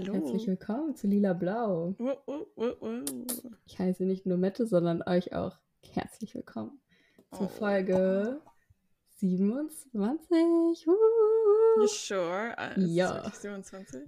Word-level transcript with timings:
Hallo. 0.00 0.14
Herzlich 0.14 0.46
willkommen 0.46 0.94
zu 0.94 1.08
Lila 1.08 1.32
Blau. 1.32 1.96
Uh, 1.98 2.12
uh, 2.28 2.86
uh. 2.86 3.04
Ich 3.66 3.80
heiße 3.80 4.04
nicht 4.04 4.26
nur 4.26 4.38
Mette, 4.38 4.64
sondern 4.64 5.02
euch 5.02 5.32
auch 5.34 5.58
herzlich 5.92 6.36
willkommen 6.36 6.78
zur 7.32 7.46
Oh. 7.46 7.48
Folge 7.48 8.40
27. 9.16 10.30
You 10.86 10.92
Uh. 11.82 11.86
sure? 11.88 12.54
Äh, 12.56 12.78
ist 12.78 12.84
es 12.84 12.94
Ja. 12.94 13.14
wirklich 13.16 13.34
27? 13.40 14.02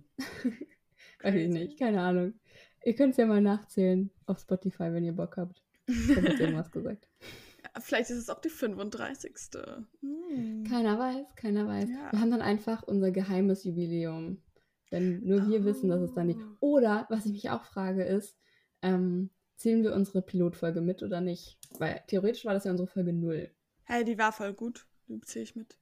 Weiß 1.25 1.34
ich 1.34 1.48
nicht, 1.48 1.76
keine 1.76 2.02
Ahnung. 2.02 2.34
Ihr 2.84 2.95
könnt 2.95 3.11
es 3.11 3.16
ja 3.16 3.27
mal 3.27 3.41
nachzählen 3.41 4.12
auf 4.27 4.38
Spotify, 4.38 4.93
wenn 4.93 5.02
ihr 5.02 5.16
Bock 5.16 5.38
habt. 5.38 5.61
Ich 5.88 6.16
habe 6.16 6.29
jetzt 6.29 6.38
irgendwas 6.41 6.71
gesagt. 6.71 7.08
Vielleicht 7.80 8.11
ist 8.11 8.18
es 8.18 8.30
auch 8.30 8.41
die 8.41 8.49
35. 8.49 9.35
Hm. 10.02 10.63
Keiner 10.71 11.00
weiß, 11.00 11.35
keiner 11.35 11.66
weiß. 11.66 11.88
Ja. 11.91 12.13
Wir 12.13 12.21
haben 12.21 12.30
dann 12.30 12.43
einfach 12.43 12.85
unser 12.85 13.11
geheimes 13.11 13.64
Jubiläum. 13.64 14.41
Wenn 14.90 15.25
nur 15.25 15.49
wir 15.49 15.64
wissen, 15.64 15.89
dass 15.89 16.00
es 16.03 16.12
dann 16.14 16.26
nicht. 16.26 16.40
Oh. 16.61 16.76
Oder, 16.76 17.07
was 17.11 17.25
ich 17.26 17.32
mich 17.32 17.49
auch 17.50 17.64
frage, 17.64 18.04
ist, 18.04 18.36
ähm, 18.82 19.30
zählen 19.57 19.82
wir 19.82 19.94
unsere 19.94 20.21
Pilotfolge 20.22 20.80
mit 20.80 21.03
oder 21.03 21.21
nicht? 21.21 21.58
Weil 21.79 22.03
theoretisch 22.08 22.44
war 22.44 22.54
das 22.54 22.64
ja 22.64 22.71
unsere 22.72 22.89
Folge 22.89 23.13
0. 23.13 23.50
Hey, 23.85 24.04
die 24.04 24.18
war 24.18 24.32
voll 24.32 24.53
gut. 24.53 24.86
Die 25.08 25.21
zähle 25.21 25.43
ich 25.44 25.57
mit. 25.57 25.79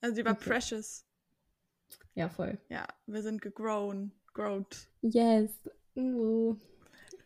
Also 0.00 0.16
die 0.16 0.24
war 0.24 0.32
Okay. 0.32 0.50
precious. 0.50 1.06
Ja, 2.14 2.28
voll. 2.28 2.58
Ja, 2.68 2.86
wir 3.06 3.22
sind 3.22 3.40
gegrown. 3.42 4.12
Growed. 4.34 4.88
Yes. 5.02 5.50
Uh. 5.94 6.56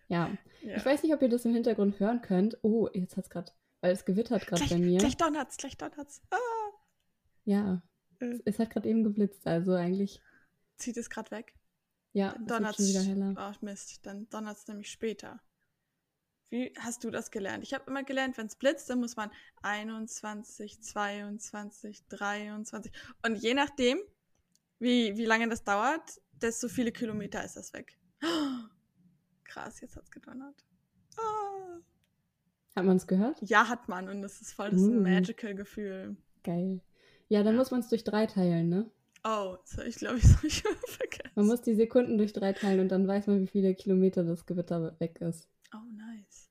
Ja. 0.09 0.31
Ja. 0.63 0.77
Ich 0.77 0.85
weiß 0.85 1.03
nicht, 1.03 1.15
ob 1.15 1.23
ihr 1.23 1.29
das 1.29 1.45
im 1.45 1.55
Hintergrund 1.55 1.99
hören 2.01 2.21
könnt. 2.21 2.59
Oh, 2.63 2.89
jetzt 2.93 3.17
hat's 3.17 3.31
gerade, 3.31 3.53
weil 3.81 3.93
es 3.93 4.05
gewittert 4.05 4.47
gerade 4.47 4.65
bei 4.69 4.79
mir. 4.79 4.99
gleich 4.99 5.17
donnert's, 5.17 5.57
gleich 5.57 5.77
donnert's. 5.77 6.21
Ah, 6.31 6.37
Ja. 7.45 7.83
Äh. 8.21 8.27
Es, 8.27 8.41
es 8.45 8.59
hat 8.59 8.71
gerade 8.71 8.89
eben 8.89 9.05
geblitzt, 9.05 9.47
also 9.47 9.73
eigentlich. 9.75 10.21
Zieht 10.79 10.97
es 10.97 11.11
gerade 11.11 11.31
weg. 11.31 11.55
Ja, 12.13 12.35
Dann 12.47 12.65
es 12.65 12.79
wieder 12.79 13.03
heller. 13.03 13.35
Oh, 13.39 13.65
Mist. 13.65 14.05
Dann 14.07 14.29
donnert's 14.31 14.67
nämlich 14.69 14.91
später. 14.91 15.41
Wie 16.49 16.73
hast 16.79 17.05
du 17.05 17.11
das 17.11 17.31
gelernt? 17.31 17.65
Ich 17.65 17.75
habe 17.75 17.85
immer 17.91 18.05
gelernt, 18.05 18.39
wenn 18.39 18.47
es 18.47 18.57
blitzt, 18.57 18.89
dann 18.89 19.01
muss 19.01 19.17
man 19.17 19.31
21, 19.63 20.81
22, 20.81 22.07
23. 22.09 22.93
Und 23.25 23.35
je 23.37 23.53
nachdem, 23.53 23.99
wie, 24.79 25.17
wie 25.17 25.25
lange 25.25 25.49
das 25.49 25.65
dauert, 25.65 26.21
desto 26.33 26.69
viele 26.69 26.93
Kilometer 26.93 27.45
ist 27.45 27.57
das 27.57 27.73
weg. 27.73 27.99
Krass, 29.45 29.81
jetzt 29.81 29.97
hat's 29.97 30.11
gedonnert. 30.11 30.65
Ah. 31.19 31.79
Hat 32.77 32.85
man 32.85 32.97
es 32.97 33.07
gehört? 33.07 33.39
Ja, 33.43 33.69
hat 33.69 33.89
man. 33.89 34.09
Und 34.09 34.23
das 34.23 34.41
ist 34.41 34.53
voll 34.53 34.71
das 34.71 34.81
Uh. 34.81 34.91
magical 35.01 35.55
Gefühl. 35.55 36.17
Geil. 36.45 36.81
Ja, 37.29 37.43
dann 37.43 37.55
Ja. 37.55 37.59
muss 37.59 37.71
man 37.71 37.81
es 37.81 37.89
durch 37.89 38.05
drei 38.05 38.27
teilen, 38.27 38.69
ne? 38.69 38.91
Oh, 39.29 39.57
das 39.63 39.77
habe 39.79 39.89
ich, 39.89 39.97
glaube 39.97 40.19
ich, 40.19 40.25
so 40.29 40.49
schon 40.49 40.77
vergessen. 40.77 41.33
Man 41.35 41.47
muss 41.47 41.63
die 41.63 41.75
Sekunden 41.75 42.17
durch 42.17 42.33
drei 42.33 42.53
teilen 42.53 42.81
und 42.81 42.89
dann 42.89 43.09
weiß 43.09 43.27
man, 43.27 43.41
wie 43.41 43.47
viele 43.49 43.75
Kilometer 43.75 44.23
das 44.25 44.47
Gewitter 44.47 44.95
weg 45.01 45.21
ist. 45.21 45.49
oh, 45.75 45.79
nice. 45.93 46.51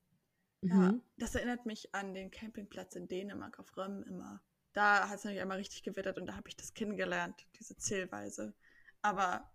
Ja, 0.62 0.92
Mhm. 0.92 1.02
das 1.18 1.36
erinnert 1.36 1.66
mich 1.66 1.94
an 1.94 2.14
den 2.14 2.32
Campingplatz 2.32 2.96
in 2.96 3.08
Dänemark 3.08 3.60
auf 3.60 3.78
Röm 3.78 4.04
immer. 4.04 4.42
Da 4.74 5.08
hat 5.08 5.20
es 5.20 5.24
nämlich 5.24 5.42
einmal 5.42 5.58
richtig 5.58 5.84
gewittert 5.84 6.18
und 6.18 6.26
da 6.26 6.36
habe 6.36 6.50
ich 6.50 6.58
das 6.58 6.74
kennengelernt, 6.74 7.36
diese 7.60 7.78
Zählweise. 7.78 8.54
Aber 9.02 9.50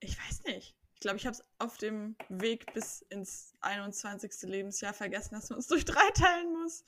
ich 0.00 0.18
weiß 0.18 0.44
nicht. 0.44 0.74
Ich 0.94 1.00
glaube, 1.00 1.16
ich 1.18 1.26
habe 1.26 1.34
es 1.36 1.44
auf 1.58 1.78
dem 1.78 2.16
Weg 2.28 2.72
bis 2.74 3.02
ins 3.02 3.54
21. 3.60 4.32
Lebensjahr 4.50 4.92
vergessen, 4.92 5.34
dass 5.36 5.48
man 5.48 5.60
es 5.60 5.66
durch 5.68 5.84
drei 5.84 6.10
teilen 6.12 6.52
muss. 6.54 6.84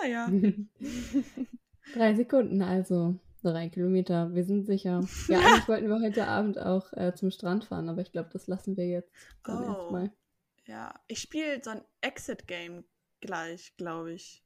Naja. 0.00 0.30
drei 1.94 2.14
Sekunden, 2.14 2.60
also 2.62 3.18
drei 3.42 3.68
Kilometer. 3.68 4.34
Wir 4.34 4.44
sind 4.44 4.64
sicher. 4.66 5.00
Ja, 5.28 5.38
eigentlich 5.40 5.68
wollten 5.68 5.88
wir 5.88 6.00
heute 6.00 6.26
Abend 6.26 6.58
auch 6.58 6.92
äh, 6.94 7.14
zum 7.14 7.30
Strand 7.30 7.64
fahren, 7.64 7.88
aber 7.88 8.00
ich 8.02 8.12
glaube, 8.12 8.30
das 8.32 8.46
lassen 8.46 8.76
wir 8.76 8.86
jetzt 8.86 9.12
dann 9.44 9.64
Oh. 9.64 9.72
erstmal. 9.72 10.12
Ja, 10.66 10.94
ich 11.06 11.20
spiele 11.20 11.60
so 11.62 11.70
ein 11.70 11.82
Exit-Game 12.02 12.84
gleich, 13.20 13.74
glaube 13.76 14.12
ich. 14.12 14.44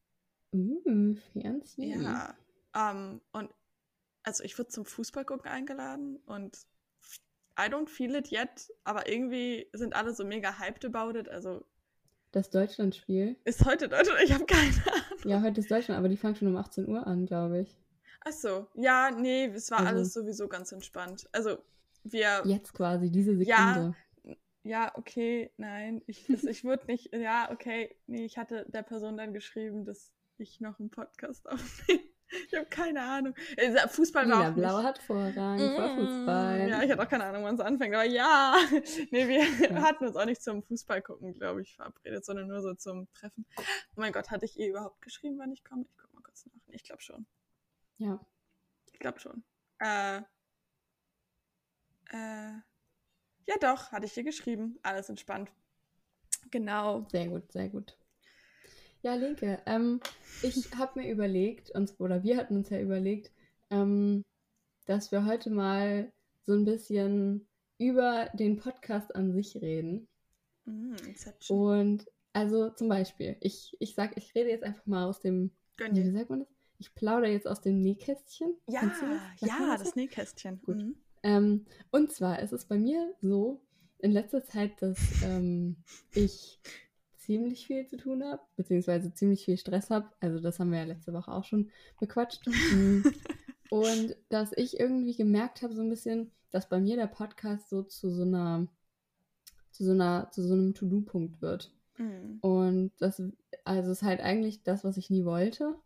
Uh, 0.54 1.14
fancy. 1.32 1.94
Ja. 2.00 2.34
Ähm, 2.76 3.20
und 3.32 3.50
also 4.22 4.44
ich 4.44 4.56
wurde 4.58 4.68
zum 4.68 4.84
Fußball 4.84 5.24
gucken 5.24 5.50
eingeladen 5.50 6.16
und 6.26 6.58
I 7.58 7.64
don't 7.64 7.88
feel 7.88 8.14
it 8.14 8.30
yet, 8.30 8.70
aber 8.84 9.08
irgendwie 9.10 9.66
sind 9.72 9.94
alle 9.96 10.14
so 10.14 10.24
mega 10.24 10.58
hyped 10.58 10.84
about 10.84 11.18
it. 11.18 11.28
Also 11.28 11.64
Das 12.30 12.50
Deutschlandspiel. 12.50 13.36
ist 13.44 13.64
heute 13.64 13.88
Deutschland, 13.88 14.20
ich 14.24 14.32
habe 14.32 14.46
keine 14.46 14.70
Ahnung. 14.86 15.18
Ja, 15.28 15.42
heute 15.42 15.60
ist 15.60 15.70
Deutschland, 15.70 15.98
aber 15.98 16.08
die 16.08 16.16
fangen 16.16 16.36
schon 16.36 16.48
um 16.48 16.56
18 16.56 16.88
Uhr 16.88 17.06
an, 17.06 17.26
glaube 17.26 17.60
ich. 17.62 17.76
Achso, 18.24 18.68
ja, 18.74 19.10
nee, 19.10 19.46
es 19.46 19.70
war 19.70 19.78
Also- 19.80 19.90
alles 19.90 20.12
sowieso 20.12 20.48
ganz 20.48 20.72
entspannt. 20.72 21.28
Also 21.32 21.58
wir, 22.04 22.42
Jetzt 22.44 22.72
quasi, 22.74 23.10
diese 23.10 23.32
Ja. 23.42 23.74
Sekunde. 23.74 23.96
ja, 24.64 24.92
okay, 24.96 25.50
nein, 25.56 26.02
ich, 26.06 26.28
es- 26.30 26.44
ich 26.44 26.64
würde 26.64 26.86
nicht, 26.86 27.12
ja, 27.14 27.50
okay, 27.50 27.96
nee, 28.06 28.24
ich 28.24 28.38
hatte 28.38 28.64
der 28.68 28.82
Person 28.82 29.16
dann 29.16 29.32
geschrieben, 29.32 29.84
dass 29.84 30.12
ich 30.38 30.60
noch 30.60 30.78
einen 30.78 30.90
Podcast 30.90 31.48
aufnehme. 31.48 32.00
Ich 32.48 32.54
habe 32.54 32.64
keine 32.64 33.02
Ahnung. 33.02 33.34
Äh, 33.58 33.76
Fußball 33.88 34.26
war 34.26 34.36
Lila 34.38 34.50
auch 34.50 34.54
Blau 34.54 34.76
nicht, 34.78 34.86
hat 34.86 34.98
Vorrang 35.00 35.58
vor 35.58 35.88
Fußball. 35.96 36.64
Mm, 36.66 36.68
Ja, 36.70 36.82
ich 36.82 36.90
hatte 36.90 37.02
auch 37.02 37.08
keine 37.10 37.24
Ahnung, 37.24 37.44
wann 37.44 37.56
es 37.56 37.60
anfängt, 37.60 37.94
aber 37.94 38.04
ja. 38.04 38.54
Nee, 39.10 39.28
wir 39.28 39.40
Ja. 39.70 39.82
hatten 39.82 40.06
uns 40.06 40.16
auch 40.16 40.24
nicht 40.24 40.42
zum 40.42 40.62
Fußball 40.62 41.02
gucken, 41.02 41.34
glaube 41.34 41.60
ich, 41.60 41.76
verabredet, 41.76 42.24
sondern 42.24 42.48
nur 42.48 42.62
so 42.62 42.72
zum 42.72 43.06
Treffen. 43.12 43.44
Oh 43.58 43.62
mein 44.00 44.12
Gott, 44.14 44.30
hatte 44.30 44.46
ich 44.46 44.58
ihr 44.58 44.68
überhaupt 44.70 45.02
geschrieben, 45.02 45.36
wann 45.40 45.52
ich 45.52 45.62
komme? 45.62 45.84
Ich 45.86 45.94
guck 45.98 46.14
mal 46.14 46.22
kurz 46.22 46.46
nach. 46.46 46.54
Ich 46.68 46.84
glaube 46.84 47.02
schon. 47.02 47.26
Ja. 48.02 48.20
Ich 48.92 48.98
glaube 48.98 49.20
schon. 49.20 49.42
Äh, 49.78 50.18
äh, 52.10 52.60
ja 53.46 53.54
doch, 53.60 53.92
hatte 53.92 54.06
ich 54.06 54.16
ihr 54.16 54.24
geschrieben. 54.24 54.78
Alles 54.82 55.08
entspannt. 55.08 55.50
Genau. 56.50 57.06
Sehr 57.10 57.28
gut, 57.28 57.50
sehr 57.52 57.68
gut. 57.68 57.96
Ja, 59.02 59.14
Linke, 59.14 59.60
ähm, 59.66 60.00
ich 60.42 60.70
habe 60.76 61.00
mir 61.00 61.10
überlegt, 61.10 61.70
uns, 61.70 61.98
oder 61.98 62.22
wir 62.22 62.36
hatten 62.36 62.56
uns 62.56 62.70
ja 62.70 62.80
überlegt, 62.80 63.32
ähm, 63.70 64.24
dass 64.86 65.10
wir 65.10 65.26
heute 65.26 65.50
mal 65.50 66.12
so 66.44 66.52
ein 66.52 66.64
bisschen 66.64 67.46
über 67.78 68.28
den 68.34 68.58
Podcast 68.58 69.14
an 69.14 69.32
sich 69.32 69.60
reden. 69.60 70.08
Mm. 70.64 70.94
Und 71.48 72.06
also 72.32 72.70
zum 72.70 72.88
Beispiel, 72.88 73.36
ich, 73.40 73.76
ich 73.80 73.94
sag, 73.94 74.16
ich 74.16 74.34
rede 74.34 74.50
jetzt 74.50 74.64
einfach 74.64 74.86
mal 74.86 75.06
aus 75.06 75.20
dem, 75.20 75.50
Gönn 75.76 75.96
wie 75.96 76.10
sagt 76.10 76.30
man 76.30 76.40
das? 76.40 76.51
Ich 76.82 76.96
plaudere 76.96 77.30
jetzt 77.30 77.46
aus 77.46 77.60
dem 77.60 77.80
Nähkästchen. 77.80 78.56
Ja, 78.66 78.82
das? 78.82 79.48
Ja, 79.48 79.76
das 79.78 79.94
Nähkästchen. 79.94 80.60
Gut. 80.64 80.78
Mhm. 80.78 80.96
Ähm, 81.22 81.64
und 81.92 82.10
zwar 82.10 82.40
ist 82.40 82.52
es 82.52 82.64
bei 82.64 82.76
mir 82.76 83.14
so 83.20 83.60
in 83.98 84.10
letzter 84.10 84.42
Zeit, 84.42 84.82
dass 84.82 84.98
ähm, 85.22 85.76
ich 86.12 86.58
ziemlich 87.18 87.68
viel 87.68 87.86
zu 87.86 87.96
tun 87.96 88.24
habe, 88.24 88.42
beziehungsweise 88.56 89.14
ziemlich 89.14 89.44
viel 89.44 89.56
Stress 89.56 89.90
habe. 89.90 90.10
Also 90.18 90.40
das 90.40 90.58
haben 90.58 90.72
wir 90.72 90.80
ja 90.80 90.84
letzte 90.84 91.12
Woche 91.12 91.30
auch 91.30 91.44
schon 91.44 91.70
bequatscht. 92.00 92.48
Mm. 92.48 93.02
und 93.70 94.16
dass 94.28 94.50
ich 94.56 94.80
irgendwie 94.80 95.14
gemerkt 95.14 95.62
habe, 95.62 95.74
so 95.74 95.82
ein 95.82 95.88
bisschen, 95.88 96.32
dass 96.50 96.68
bei 96.68 96.80
mir 96.80 96.96
der 96.96 97.06
Podcast 97.06 97.70
so 97.70 97.84
zu 97.84 98.10
so 98.10 98.22
einer, 98.22 98.66
zu 99.70 99.84
so 99.84 99.92
einer, 99.92 100.32
zu 100.32 100.42
so 100.42 100.54
einem 100.54 100.74
To-Do-Punkt 100.74 101.40
wird. 101.40 101.72
Mhm. 101.96 102.38
Und 102.40 102.90
das, 102.98 103.22
also 103.64 103.92
ist 103.92 104.02
halt 104.02 104.20
eigentlich 104.20 104.64
das, 104.64 104.82
was 104.82 104.96
ich 104.96 105.10
nie 105.10 105.24
wollte, 105.24 105.76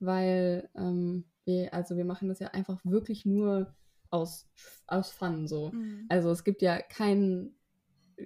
weil 0.00 0.68
ähm, 0.74 1.24
wir, 1.44 1.72
also 1.72 1.96
wir 1.96 2.04
machen 2.04 2.28
das 2.28 2.40
ja 2.40 2.48
einfach 2.48 2.80
wirklich 2.84 3.24
nur 3.24 3.74
aus, 4.10 4.48
aus 4.86 5.10
Fun 5.10 5.46
so. 5.46 5.70
Mhm. 5.70 6.06
Also 6.08 6.30
es 6.30 6.44
gibt 6.44 6.62
ja 6.62 6.80
kein, 6.80 7.54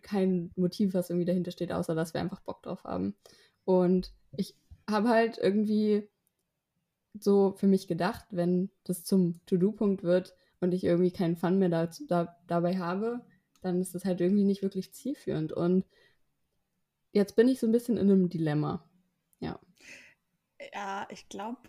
kein 0.03 0.51
Motiv, 0.57 0.95
was 0.95 1.11
irgendwie 1.11 1.27
dahinter 1.27 1.51
steht, 1.51 1.73
außer 1.73 1.95
dass 1.95 2.15
wir 2.15 2.21
einfach 2.21 2.41
Bock 2.41 2.63
drauf 2.63 2.85
haben. 2.85 3.15
Und 3.65 4.13
ich 4.37 4.57
habe 4.89 5.09
halt 5.09 5.39
irgendwie 5.39 6.09
so 7.19 7.55
für 7.57 7.67
mich 7.67 7.87
gedacht, 7.87 8.25
wenn 8.31 8.71
das 8.85 9.05
zum 9.05 9.41
To-Do-Punkt 9.47 10.03
wird 10.03 10.35
und 10.61 10.73
ich 10.73 10.85
irgendwie 10.85 11.13
keinen 11.13 11.37
Fun 11.37 11.59
mehr 11.59 11.69
dazu, 11.69 12.05
da, 12.07 12.37
dabei 12.47 12.79
habe, 12.79 13.21
dann 13.63 13.81
ist 13.81 13.95
das 13.95 14.05
halt 14.05 14.21
irgendwie 14.21 14.45
nicht 14.45 14.63
wirklich 14.63 14.93
zielführend. 14.93 15.53
Und 15.53 15.85
jetzt 17.13 17.37
bin 17.37 17.49
ich 17.49 17.61
so 17.61 17.67
ein 17.67 17.73
bisschen 17.73 17.97
in 17.97 18.11
einem 18.11 18.29
Dilemma. 18.29 18.85
Ja. 19.41 19.59
Ja, 20.73 21.07
ich 21.11 21.29
glaube, 21.29 21.61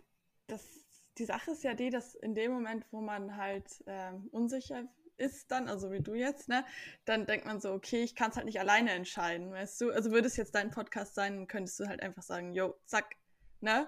die 1.18 1.26
Sache 1.26 1.52
ist 1.52 1.64
ja 1.64 1.74
die, 1.74 1.90
dass 1.90 2.16
in 2.16 2.36
dem 2.36 2.52
Moment, 2.52 2.86
wo 2.92 3.02
man 3.02 3.38
halt 3.38 3.84
ähm, 3.88 4.28
unsicher 4.32 4.84
ist 5.18 5.50
dann, 5.50 5.70
also 5.70 5.92
wie 5.92 6.02
du 6.02 6.14
jetzt, 6.14 6.50
ne, 6.50 6.66
dann 7.06 7.26
denkt 7.26 7.46
man 7.46 7.62
so, 7.62 7.72
okay, 7.72 8.04
ich 8.04 8.16
kann 8.16 8.32
es 8.32 8.36
halt 8.36 8.46
nicht 8.46 8.60
alleine 8.60 8.92
entscheiden, 8.92 9.52
weißt 9.52 9.80
du? 9.80 9.92
Also 9.92 10.12
würde 10.12 10.28
es 10.28 10.36
jetzt 10.36 10.56
dein 10.56 10.72
Podcast 10.72 11.16
sein, 11.16 11.38
dann 11.38 11.48
könntest 11.48 11.80
du 11.80 11.88
halt 11.88 12.02
einfach 12.02 12.22
sagen, 12.22 12.54
yo, 12.54 12.76
zack, 12.86 13.16
ne? 13.62 13.88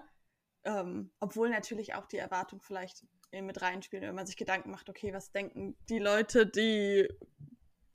Ähm, 0.64 1.12
obwohl 1.20 1.50
natürlich 1.50 1.96
auch 1.96 2.08
die 2.08 2.18
Erwartung 2.18 2.62
vielleicht 2.62 3.06
äh, 3.32 3.42
mit 3.42 3.62
reinspielt, 3.62 4.04
wenn 4.04 4.16
man 4.16 4.26
sich 4.26 4.38
Gedanken 4.38 4.72
macht, 4.72 4.90
okay, 4.90 5.14
was 5.14 5.32
denken 5.32 5.76
die 5.90 6.00
Leute, 6.00 6.48
die 6.48 7.10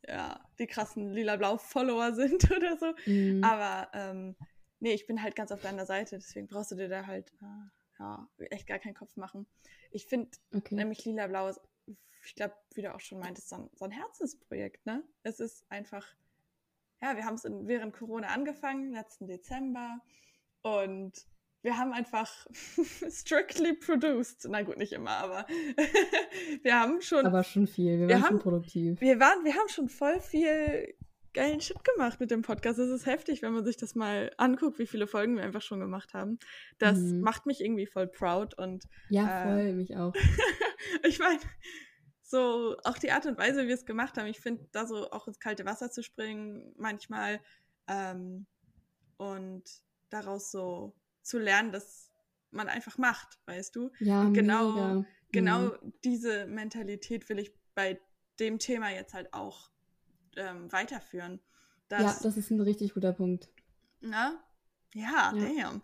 ja, 0.07 0.41
die 0.59 0.67
krassen 0.67 1.13
lila-blau-Follower 1.13 2.13
sind 2.15 2.51
oder 2.51 2.77
so. 2.77 2.93
Mhm. 3.07 3.43
Aber 3.45 3.89
ähm, 3.95 4.37
nee, 4.83 4.93
ich 4.93 5.07
bin 5.07 5.23
halt 5.23 5.37
ganz 5.37 5.53
auf 5.53 5.63
deiner 5.63 5.87
Seite, 5.87 6.17
deswegen 6.17 6.47
brauchst 6.47 6.73
du 6.73 6.77
dir 6.77 6.89
da 6.89 7.07
halt 7.07 7.33
äh, 7.41 8.01
ja, 8.01 8.29
echt 8.51 8.67
gar 8.67 8.79
keinen 8.79 8.95
Kopf 8.95 9.17
machen. 9.17 9.47
Ich 9.91 10.07
finde 10.07 10.31
okay. 10.55 10.75
nämlich 10.75 11.05
lila-blau 11.05 11.49
ist 11.49 11.61
ich 12.25 12.35
glaube, 12.35 12.55
wie 12.75 12.83
du 12.83 12.95
auch 12.95 13.01
schon 13.01 13.19
meintest, 13.19 13.49
so 13.49 13.57
ein, 13.57 13.71
so 13.75 13.85
ein 13.85 13.91
Herzensprojekt, 13.91 14.87
ne? 14.87 15.03
Es 15.23 15.41
ist 15.41 15.65
einfach, 15.71 16.07
ja, 17.01 17.17
wir 17.17 17.25
haben 17.25 17.35
es 17.35 17.45
während 17.45 17.95
Corona 17.95 18.29
angefangen, 18.29 18.93
letzten 18.93 19.27
Dezember. 19.27 20.01
Und 20.63 21.27
wir 21.63 21.77
haben 21.77 21.93
einfach 21.93 22.47
strictly 23.11 23.75
produced. 23.75 24.47
Na 24.49 24.63
gut, 24.63 24.79
nicht 24.79 24.93
immer, 24.93 25.11
aber 25.11 25.47
wir 26.63 26.81
haben 26.81 27.01
schon. 27.01 27.27
Aber 27.27 27.43
schon 27.43 27.67
viel. 27.67 27.99
Wir, 27.99 28.09
wir 28.09 28.15
waren 28.15 28.23
haben, 28.23 28.31
schon 28.31 28.41
produktiv. 28.41 29.01
Wir 29.01 29.19
waren, 29.19 29.45
wir 29.45 29.55
haben 29.55 29.69
schon 29.69 29.89
voll 29.89 30.21
viel 30.21 30.95
geilen 31.35 31.61
Shit 31.61 31.83
gemacht 31.85 32.21
mit 32.21 32.31
dem 32.31 32.43
Podcast. 32.43 32.79
Es 32.79 32.91
ist 32.91 33.07
heftig, 33.07 33.43
wenn 33.43 33.53
man 33.53 33.65
sich 33.65 33.77
das 33.77 33.95
mal 33.95 34.33
anguckt, 34.37 34.79
wie 34.79 34.87
viele 34.87 35.07
Folgen 35.07 35.37
wir 35.37 35.43
einfach 35.43 35.63
schon 35.63 35.81
gemacht 35.81 36.15
haben. 36.15 36.39
Das 36.79 36.99
mhm. 36.99 37.21
macht 37.21 37.47
mich 37.47 37.61
irgendwie 37.61 37.87
voll 37.87 38.07
proud 38.07 38.55
und. 38.59 38.85
Ja, 39.09 39.45
voll, 39.45 39.61
äh, 39.61 39.73
mich 39.73 39.97
auch. 39.97 40.15
ich 41.05 41.19
meine, 41.19 41.41
so 42.23 42.77
auch 42.85 42.99
die 42.99 43.11
Art 43.11 43.27
und 43.27 43.39
Weise, 43.39 43.63
wie 43.63 43.69
wir 43.69 43.75
es 43.75 43.87
gemacht 43.87 44.17
haben. 44.17 44.27
Ich 44.27 44.41
finde, 44.41 44.67
da 44.73 44.87
so 44.87 45.11
auch 45.11 45.29
ins 45.29 45.39
kalte 45.39 45.65
Wasser 45.65 45.91
zu 45.91 46.03
springen, 46.03 46.75
manchmal 46.77 47.41
ähm, 47.89 48.47
und 49.17 49.65
daraus 50.11 50.51
so 50.51 50.95
zu 51.23 51.39
lernen, 51.39 51.73
dass 51.73 52.11
man 52.51 52.69
einfach 52.69 52.99
macht, 52.99 53.39
weißt 53.47 53.75
du? 53.77 53.91
Ja, 53.99 54.23
und 54.23 54.35
genau, 54.35 54.73
mega. 54.73 55.07
genau 55.31 55.61
mhm. 55.61 55.93
diese 56.05 56.47
Mentalität 56.47 57.29
will 57.29 57.39
ich 57.39 57.53
bei 57.75 58.01
dem 58.41 58.59
Thema 58.59 58.91
jetzt 58.91 59.15
halt 59.15 59.33
auch 59.33 59.71
ähm, 60.37 60.71
weiterführen. 60.73 61.41
Dass, 61.89 62.03
ja, 62.03 62.19
das 62.23 62.37
ist 62.37 62.51
ein 62.51 62.61
richtig 62.61 62.95
guter 62.95 63.13
Punkt. 63.13 63.49
Na? 64.01 64.43
Ja, 64.95 65.33
ja. 65.35 65.49
damn. 65.55 65.83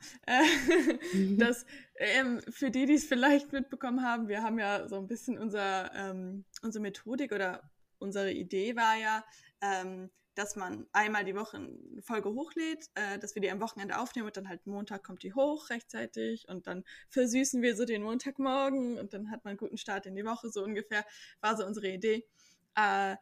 Mhm. 1.13 1.39
das, 1.39 1.65
ähm, 1.97 2.41
für 2.51 2.71
die, 2.71 2.87
die 2.87 2.95
es 2.95 3.05
vielleicht 3.05 3.53
mitbekommen 3.53 4.03
haben, 4.03 4.29
wir 4.29 4.43
haben 4.43 4.59
ja 4.59 4.87
so 4.89 4.97
ein 4.97 5.07
bisschen 5.07 5.39
unser, 5.39 5.95
ähm, 5.95 6.45
unsere 6.63 6.83
Methodik 6.83 7.33
oder 7.33 7.71
unsere 7.99 8.33
Idee 8.33 8.77
war 8.77 8.97
ja, 8.97 9.25
ähm, 9.61 10.11
dass 10.35 10.55
man 10.55 10.87
einmal 10.93 11.25
die 11.25 11.35
Woche 11.35 11.57
eine 11.57 12.03
Folge 12.03 12.29
hochlädt, 12.29 12.91
äh, 12.95 13.19
dass 13.19 13.35
wir 13.35 13.43
die 13.43 13.51
am 13.51 13.61
Wochenende 13.61 13.99
aufnehmen 13.99 14.27
und 14.27 14.37
dann 14.37 14.49
halt 14.49 14.67
Montag 14.67 15.03
kommt 15.03 15.23
die 15.25 15.35
hoch 15.35 15.71
rechtzeitig 15.71 16.47
und 16.49 16.67
dann 16.67 16.85
versüßen 17.09 17.61
wir 17.61 17.75
so 17.77 17.85
den 17.85 18.03
Montagmorgen 18.03 18.99
und 18.99 19.15
dann 19.15 19.31
hat 19.31 19.45
man 19.45 19.53
einen 19.53 19.59
guten 19.59 19.79
Start 19.79 20.07
in 20.07 20.15
die 20.15 20.25
Woche, 20.25 20.51
so 20.51 20.63
ungefähr, 20.63 21.05
war 21.41 21.57
so 21.57 21.67
unsere 21.67 21.89
Idee. 21.89 22.25
Äh, 22.77 23.17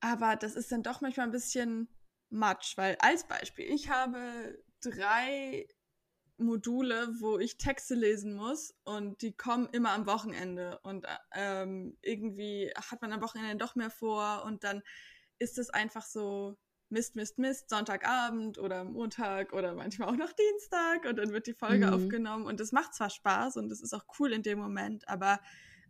aber 0.00 0.36
das 0.36 0.54
ist 0.54 0.72
dann 0.72 0.82
doch 0.82 1.00
manchmal 1.00 1.26
ein 1.26 1.32
bisschen 1.32 1.88
Matsch, 2.30 2.76
weil 2.76 2.96
als 3.00 3.26
Beispiel, 3.26 3.66
ich 3.66 3.88
habe 3.88 4.62
drei 4.80 5.66
Module, 6.38 7.08
wo 7.20 7.38
ich 7.38 7.58
Texte 7.58 7.94
lesen 7.94 8.34
muss 8.34 8.74
und 8.84 9.22
die 9.22 9.36
kommen 9.36 9.68
immer 9.72 9.90
am 9.90 10.06
Wochenende 10.06 10.78
und 10.82 11.06
ähm, 11.34 11.96
irgendwie 12.00 12.72
hat 12.76 13.02
man 13.02 13.12
am 13.12 13.22
Wochenende 13.22 13.56
doch 13.56 13.74
mehr 13.74 13.90
vor 13.90 14.44
und 14.44 14.62
dann 14.62 14.82
ist 15.38 15.58
es 15.58 15.70
einfach 15.70 16.04
so 16.04 16.56
Mist, 16.90 17.16
Mist, 17.16 17.38
Mist, 17.38 17.68
Sonntagabend 17.68 18.58
oder 18.58 18.84
Montag 18.84 19.52
oder 19.52 19.74
manchmal 19.74 20.08
auch 20.08 20.16
noch 20.16 20.32
Dienstag 20.32 21.04
und 21.06 21.16
dann 21.16 21.32
wird 21.32 21.46
die 21.46 21.54
Folge 21.54 21.88
mhm. 21.88 21.92
aufgenommen 21.92 22.46
und 22.46 22.60
es 22.60 22.72
macht 22.72 22.94
zwar 22.94 23.10
Spaß 23.10 23.56
und 23.56 23.70
es 23.72 23.82
ist 23.82 23.92
auch 23.92 24.04
cool 24.18 24.32
in 24.32 24.42
dem 24.42 24.58
Moment, 24.58 25.08
aber 25.08 25.40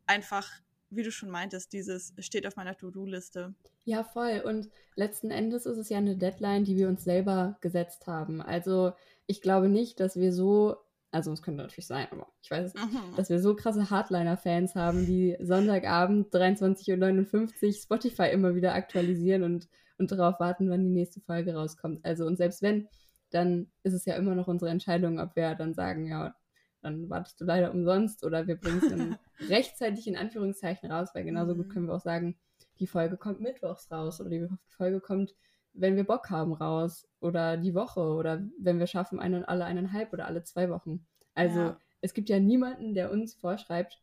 einfach 0.06 0.50
wie 0.90 1.02
du 1.02 1.10
schon 1.10 1.30
meintest, 1.30 1.72
dieses 1.72 2.14
steht 2.18 2.46
auf 2.46 2.56
meiner 2.56 2.76
To-Do-Liste. 2.76 3.54
Ja, 3.84 4.04
voll. 4.04 4.42
Und 4.44 4.68
letzten 4.96 5.30
Endes 5.30 5.66
ist 5.66 5.78
es 5.78 5.88
ja 5.88 5.98
eine 5.98 6.16
Deadline, 6.16 6.64
die 6.64 6.76
wir 6.76 6.88
uns 6.88 7.04
selber 7.04 7.58
gesetzt 7.60 8.06
haben. 8.06 8.40
Also 8.40 8.92
ich 9.26 9.42
glaube 9.42 9.68
nicht, 9.68 10.00
dass 10.00 10.16
wir 10.16 10.32
so, 10.32 10.76
also 11.10 11.32
es 11.32 11.42
könnte 11.42 11.62
natürlich 11.62 11.86
sein, 11.86 12.06
aber 12.10 12.26
ich 12.42 12.50
weiß 12.50 12.66
es 12.66 12.74
nicht, 12.74 12.92
mhm. 12.92 13.16
dass 13.16 13.30
wir 13.30 13.40
so 13.40 13.54
krasse 13.54 13.90
Hardliner-Fans 13.90 14.74
haben, 14.74 15.06
die 15.06 15.36
Sonntagabend 15.40 16.32
23.59 16.34 17.66
Uhr 17.66 17.72
Spotify 17.72 18.30
immer 18.30 18.54
wieder 18.54 18.74
aktualisieren 18.74 19.42
und, 19.42 19.68
und 19.98 20.10
darauf 20.10 20.40
warten, 20.40 20.70
wann 20.70 20.84
die 20.84 20.90
nächste 20.90 21.20
Folge 21.20 21.54
rauskommt. 21.54 22.04
Also 22.04 22.26
und 22.26 22.36
selbst 22.36 22.62
wenn, 22.62 22.88
dann 23.30 23.70
ist 23.82 23.92
es 23.94 24.06
ja 24.06 24.16
immer 24.16 24.34
noch 24.34 24.48
unsere 24.48 24.70
Entscheidung, 24.70 25.20
ob 25.20 25.36
wir 25.36 25.54
dann 25.54 25.74
sagen, 25.74 26.06
ja, 26.06 26.34
dann 26.80 27.08
wartest 27.10 27.40
du 27.40 27.44
leider 27.44 27.72
umsonst 27.72 28.24
oder 28.24 28.46
wir 28.46 28.56
bringen 28.56 28.80
es 28.82 28.88
dann 28.88 29.16
rechtzeitig 29.48 30.06
in 30.06 30.16
Anführungszeichen 30.16 30.90
raus, 30.90 31.10
weil 31.14 31.24
genauso 31.24 31.54
gut 31.54 31.68
mhm. 31.68 31.72
können 31.72 31.86
wir 31.86 31.94
auch 31.94 32.00
sagen, 32.00 32.38
die 32.80 32.86
Folge 32.86 33.16
kommt 33.16 33.40
mittwochs 33.40 33.90
raus 33.90 34.20
oder 34.20 34.30
die 34.30 34.46
Folge 34.68 35.00
kommt, 35.00 35.34
wenn 35.72 35.96
wir 35.96 36.04
Bock 36.04 36.30
haben, 36.30 36.52
raus 36.52 37.08
oder 37.20 37.56
die 37.56 37.74
Woche 37.74 38.00
oder 38.00 38.42
wenn 38.58 38.78
wir 38.78 38.86
schaffen, 38.86 39.18
eine, 39.20 39.48
alle 39.48 39.64
eineinhalb 39.64 40.12
oder 40.12 40.26
alle 40.26 40.42
zwei 40.44 40.70
Wochen. 40.70 41.06
Also 41.34 41.60
ja. 41.60 41.78
es 42.00 42.14
gibt 42.14 42.28
ja 42.28 42.40
niemanden, 42.40 42.94
der 42.94 43.10
uns 43.10 43.34
vorschreibt, 43.34 44.00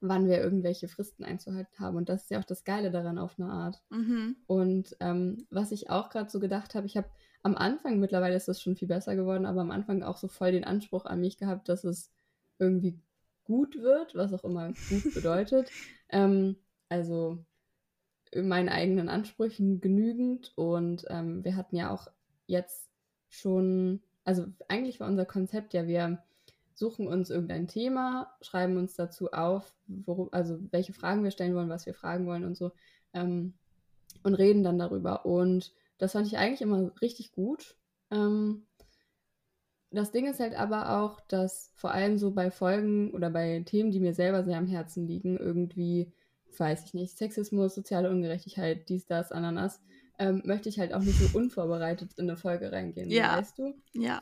wann 0.00 0.26
wir 0.26 0.40
irgendwelche 0.40 0.88
Fristen 0.88 1.24
einzuhalten 1.24 1.78
haben. 1.78 1.96
Und 1.96 2.08
das 2.08 2.22
ist 2.22 2.30
ja 2.30 2.40
auch 2.40 2.44
das 2.44 2.64
Geile 2.64 2.90
daran 2.90 3.18
auf 3.18 3.38
eine 3.38 3.48
Art. 3.48 3.82
Mhm. 3.90 4.36
Und 4.46 4.96
ähm, 5.00 5.46
was 5.50 5.70
ich 5.70 5.90
auch 5.90 6.10
gerade 6.10 6.28
so 6.28 6.40
gedacht 6.40 6.74
habe, 6.74 6.86
ich 6.86 6.96
habe 6.96 7.08
am 7.42 7.56
Anfang, 7.56 7.98
mittlerweile 7.98 8.36
ist 8.36 8.48
das 8.48 8.62
schon 8.62 8.76
viel 8.76 8.88
besser 8.88 9.16
geworden, 9.16 9.46
aber 9.46 9.60
am 9.62 9.70
Anfang 9.70 10.02
auch 10.02 10.16
so 10.16 10.28
voll 10.28 10.52
den 10.52 10.64
Anspruch 10.64 11.06
an 11.06 11.20
mich 11.20 11.38
gehabt, 11.38 11.68
dass 11.68 11.84
es 11.84 12.10
irgendwie 12.58 12.98
gut 13.44 13.76
wird, 13.76 14.14
was 14.14 14.32
auch 14.32 14.44
immer 14.44 14.72
gut 14.88 15.14
bedeutet. 15.14 15.70
ähm, 16.08 16.56
also 16.88 17.38
meinen 18.34 18.68
eigenen 18.68 19.08
Ansprüchen 19.08 19.80
genügend 19.80 20.52
und 20.56 21.04
ähm, 21.08 21.44
wir 21.44 21.56
hatten 21.56 21.76
ja 21.76 21.90
auch 21.90 22.08
jetzt 22.46 22.88
schon, 23.28 24.02
also 24.24 24.46
eigentlich 24.68 25.00
war 25.00 25.08
unser 25.08 25.26
Konzept 25.26 25.74
ja, 25.74 25.86
wir 25.86 26.22
suchen 26.74 27.06
uns 27.06 27.30
irgendein 27.30 27.68
Thema, 27.68 28.34
schreiben 28.40 28.76
uns 28.76 28.94
dazu 28.94 29.32
auf, 29.32 29.74
worum, 29.86 30.28
also 30.32 30.58
welche 30.70 30.92
Fragen 30.92 31.24
wir 31.24 31.30
stellen 31.30 31.54
wollen, 31.54 31.68
was 31.68 31.86
wir 31.86 31.94
fragen 31.94 32.26
wollen 32.26 32.44
und 32.44 32.56
so 32.56 32.72
ähm, 33.12 33.54
und 34.22 34.34
reden 34.34 34.62
dann 34.62 34.78
darüber 34.78 35.26
und 35.26 35.72
das 36.02 36.12
fand 36.12 36.26
ich 36.26 36.36
eigentlich 36.36 36.62
immer 36.62 36.90
richtig 37.00 37.30
gut. 37.30 37.76
Ähm, 38.10 38.66
das 39.92 40.10
Ding 40.10 40.26
ist 40.28 40.40
halt 40.40 40.56
aber 40.56 40.98
auch, 40.98 41.20
dass 41.20 41.70
vor 41.76 41.92
allem 41.92 42.18
so 42.18 42.32
bei 42.32 42.50
Folgen 42.50 43.12
oder 43.12 43.30
bei 43.30 43.62
Themen, 43.64 43.92
die 43.92 44.00
mir 44.00 44.12
selber 44.12 44.42
sehr 44.42 44.58
am 44.58 44.66
Herzen 44.66 45.06
liegen, 45.06 45.36
irgendwie, 45.36 46.12
weiß 46.58 46.86
ich 46.86 46.94
nicht, 46.94 47.16
Sexismus, 47.16 47.76
soziale 47.76 48.10
Ungerechtigkeit, 48.10 48.88
dies, 48.88 49.06
das, 49.06 49.30
Ananas, 49.30 49.80
ähm, 50.18 50.42
möchte 50.44 50.68
ich 50.68 50.80
halt 50.80 50.92
auch 50.92 51.02
nicht 51.02 51.20
so 51.20 51.38
unvorbereitet 51.38 52.14
in 52.16 52.28
eine 52.28 52.36
Folge 52.36 52.72
reingehen, 52.72 53.08
ja. 53.08 53.38
weißt 53.38 53.60
du? 53.60 53.72
Ja. 53.92 54.20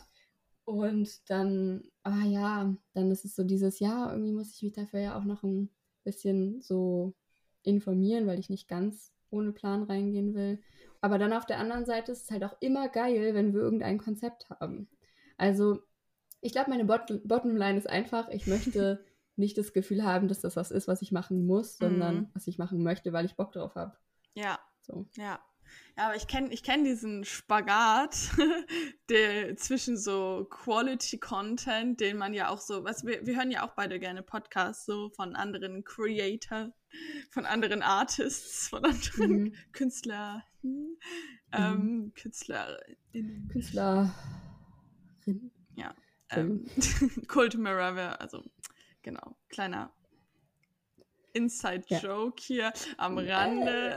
Und 0.67 1.31
dann, 1.31 1.85
ah 2.03 2.27
ja, 2.27 2.77
dann 2.93 3.11
ist 3.11 3.25
es 3.25 3.35
so 3.35 3.43
dieses, 3.43 3.81
ja, 3.81 4.11
irgendwie 4.11 4.33
muss 4.33 4.55
ich 4.55 4.63
mich 4.63 4.75
dafür 4.75 5.01
ja 5.01 5.19
auch 5.19 5.25
noch 5.25 5.45
ein 5.45 5.71
bisschen 6.05 6.61
so 6.61 7.15
informieren, 7.63 8.27
weil 8.27 8.39
ich 8.39 8.51
nicht 8.51 8.69
ganz 8.69 9.15
ohne 9.31 9.53
Plan 9.53 9.85
reingehen 9.85 10.35
will. 10.35 10.61
Aber 11.01 11.19
dann 11.19 11.33
auf 11.33 11.47
der 11.47 11.59
anderen 11.59 11.87
Seite 11.87 12.13
ist 12.13 12.25
es 12.25 12.31
halt 12.31 12.45
auch 12.45 12.57
immer 12.61 12.89
geil, 12.89 13.35
wenn 13.35 13.55
wir 13.55 13.61
irgendein 13.61 13.99
Konzept 13.99 14.51
haben. 14.51 14.89
Also, 15.39 15.81
ich 16.41 16.53
glaube, 16.53 16.71
meine 16.71 16.85
Bot 16.85 17.21
Bottomline 17.25 17.79
ist 17.79 17.89
einfach, 17.89 18.29
ich 18.29 18.47
möchte 18.47 19.05
nicht 19.37 19.57
das 19.57 19.73
Gefühl 19.73 20.05
haben, 20.05 20.29
dass 20.29 20.41
das 20.41 20.57
was 20.57 20.71
ist, 20.71 20.89
was 20.89 21.03
ich 21.03 21.13
machen 21.13 21.47
muss, 21.47 21.79
sondern 21.79 22.17
mhm. 22.17 22.31
was 22.35 22.47
ich 22.47 22.59
machen 22.59 22.83
möchte, 22.83 23.13
weil 23.13 23.25
ich 23.25 23.37
Bock 23.37 23.53
drauf 23.53 23.75
habe. 23.75 23.97
Ja. 24.35 24.59
So. 24.83 25.07
Ja. 25.17 25.41
Ja, 25.97 26.07
aber 26.07 26.17
ich 26.17 26.27
kenne 26.27 26.53
ich 26.53 26.63
kenn 26.63 26.85
diesen 26.85 27.25
Spagat 27.25 28.31
der, 29.09 29.57
zwischen 29.57 29.97
so 29.97 30.47
Quality 30.49 31.19
Content, 31.19 32.01
den 32.01 32.17
man 32.17 32.33
ja 32.33 32.49
auch 32.49 32.61
so, 32.61 32.85
was 32.85 33.05
wir, 33.05 33.27
wir 33.27 33.37
hören 33.37 33.51
ja 33.51 33.67
auch 33.67 33.75
beide 33.75 33.99
gerne 33.99 34.23
Podcasts 34.23 34.87
so 34.87 35.11
von 35.11 35.37
anderen 35.37 35.85
Creator, 35.85 36.73
von 37.31 37.45
anderen 37.45 37.83
Artists, 37.83 38.69
von 38.69 38.85
anderen 38.85 39.43
mhm. 39.43 39.55
Künstler, 39.73 40.45
mhm. 40.63 40.97
ähm, 41.53 42.13
Künstlerinnen. 42.15 43.49
Künstlerin. 43.53 44.13
Ja. 45.77 45.95
Ähm, 46.31 46.67
Cult 47.29 47.59
Mirror 47.59 48.21
also 48.21 48.45
genau, 49.03 49.37
kleiner 49.49 49.93
Inside-Joke 51.33 52.41
ja. 52.41 52.47
hier 52.47 52.73
am 52.97 53.19
Rande. 53.19 53.97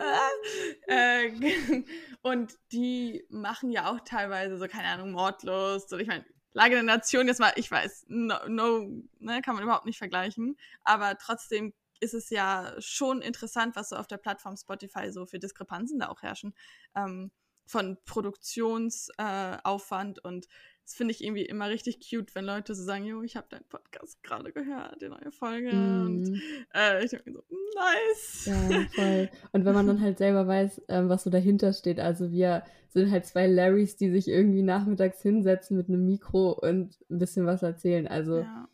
Äh, 0.87 1.31
und 2.21 2.57
die 2.71 3.25
machen 3.29 3.71
ja 3.71 3.91
auch 3.91 3.99
teilweise 4.01 4.57
so, 4.57 4.67
keine 4.67 4.87
Ahnung, 4.87 5.11
Mordlust 5.11 5.93
oder 5.93 6.01
ich 6.01 6.07
meine, 6.07 6.25
Lage 6.53 6.75
der 6.75 6.83
Nation, 6.83 7.27
jetzt 7.27 7.39
mal, 7.39 7.53
ich 7.55 7.71
weiß, 7.71 8.05
no, 8.09 8.35
no 8.47 8.87
ne, 9.19 9.41
kann 9.41 9.55
man 9.55 9.63
überhaupt 9.63 9.85
nicht 9.85 9.97
vergleichen, 9.97 10.57
aber 10.83 11.17
trotzdem 11.17 11.73
ist 11.99 12.13
es 12.13 12.29
ja 12.29 12.75
schon 12.79 13.21
interessant, 13.21 13.75
was 13.75 13.89
so 13.89 13.95
auf 13.95 14.07
der 14.07 14.17
Plattform 14.17 14.55
Spotify 14.55 15.11
so 15.11 15.25
für 15.25 15.39
Diskrepanzen 15.39 15.99
da 15.99 16.09
auch 16.09 16.21
herrschen. 16.21 16.53
Ähm, 16.95 17.31
von 17.65 17.97
Produktionsaufwand 18.05 20.17
äh, 20.17 20.27
und 20.27 20.47
das 20.85 20.95
finde 20.95 21.13
ich 21.13 21.23
irgendwie 21.23 21.45
immer 21.45 21.69
richtig 21.69 21.99
cute, 21.99 22.35
wenn 22.35 22.45
Leute 22.45 22.75
so 22.75 22.83
sagen, 22.83 23.05
jo, 23.05 23.21
ich 23.23 23.37
habe 23.37 23.47
deinen 23.49 23.63
Podcast 23.69 24.21
gerade 24.21 24.51
gehört, 24.51 25.01
die 25.01 25.07
neue 25.07 25.31
Folge. 25.31 25.73
Mm. 25.73 26.05
Und 26.05 26.41
äh, 26.73 27.03
ich 27.03 27.11
denke 27.11 27.31
so, 27.31 27.43
nice. 27.75 28.45
Ja, 28.45 28.85
voll. 28.93 29.29
Und 29.53 29.65
wenn 29.65 29.73
man 29.73 29.87
dann 29.87 30.01
halt 30.01 30.17
selber 30.17 30.45
weiß, 30.45 30.81
ähm, 30.89 31.07
was 31.07 31.23
so 31.23 31.29
dahinter 31.29 31.71
steht. 31.71 32.01
Also 32.01 32.31
wir 32.31 32.63
sind 32.89 33.11
halt 33.11 33.25
zwei 33.25 33.47
Larrys, 33.47 33.95
die 33.95 34.11
sich 34.11 34.27
irgendwie 34.27 34.61
nachmittags 34.61 35.21
hinsetzen 35.21 35.77
mit 35.77 35.87
einem 35.87 36.05
Mikro 36.05 36.51
und 36.51 36.99
ein 37.09 37.17
bisschen 37.17 37.45
was 37.45 37.63
erzählen. 37.63 38.07
Also 38.07 38.39
ja. 38.39 38.67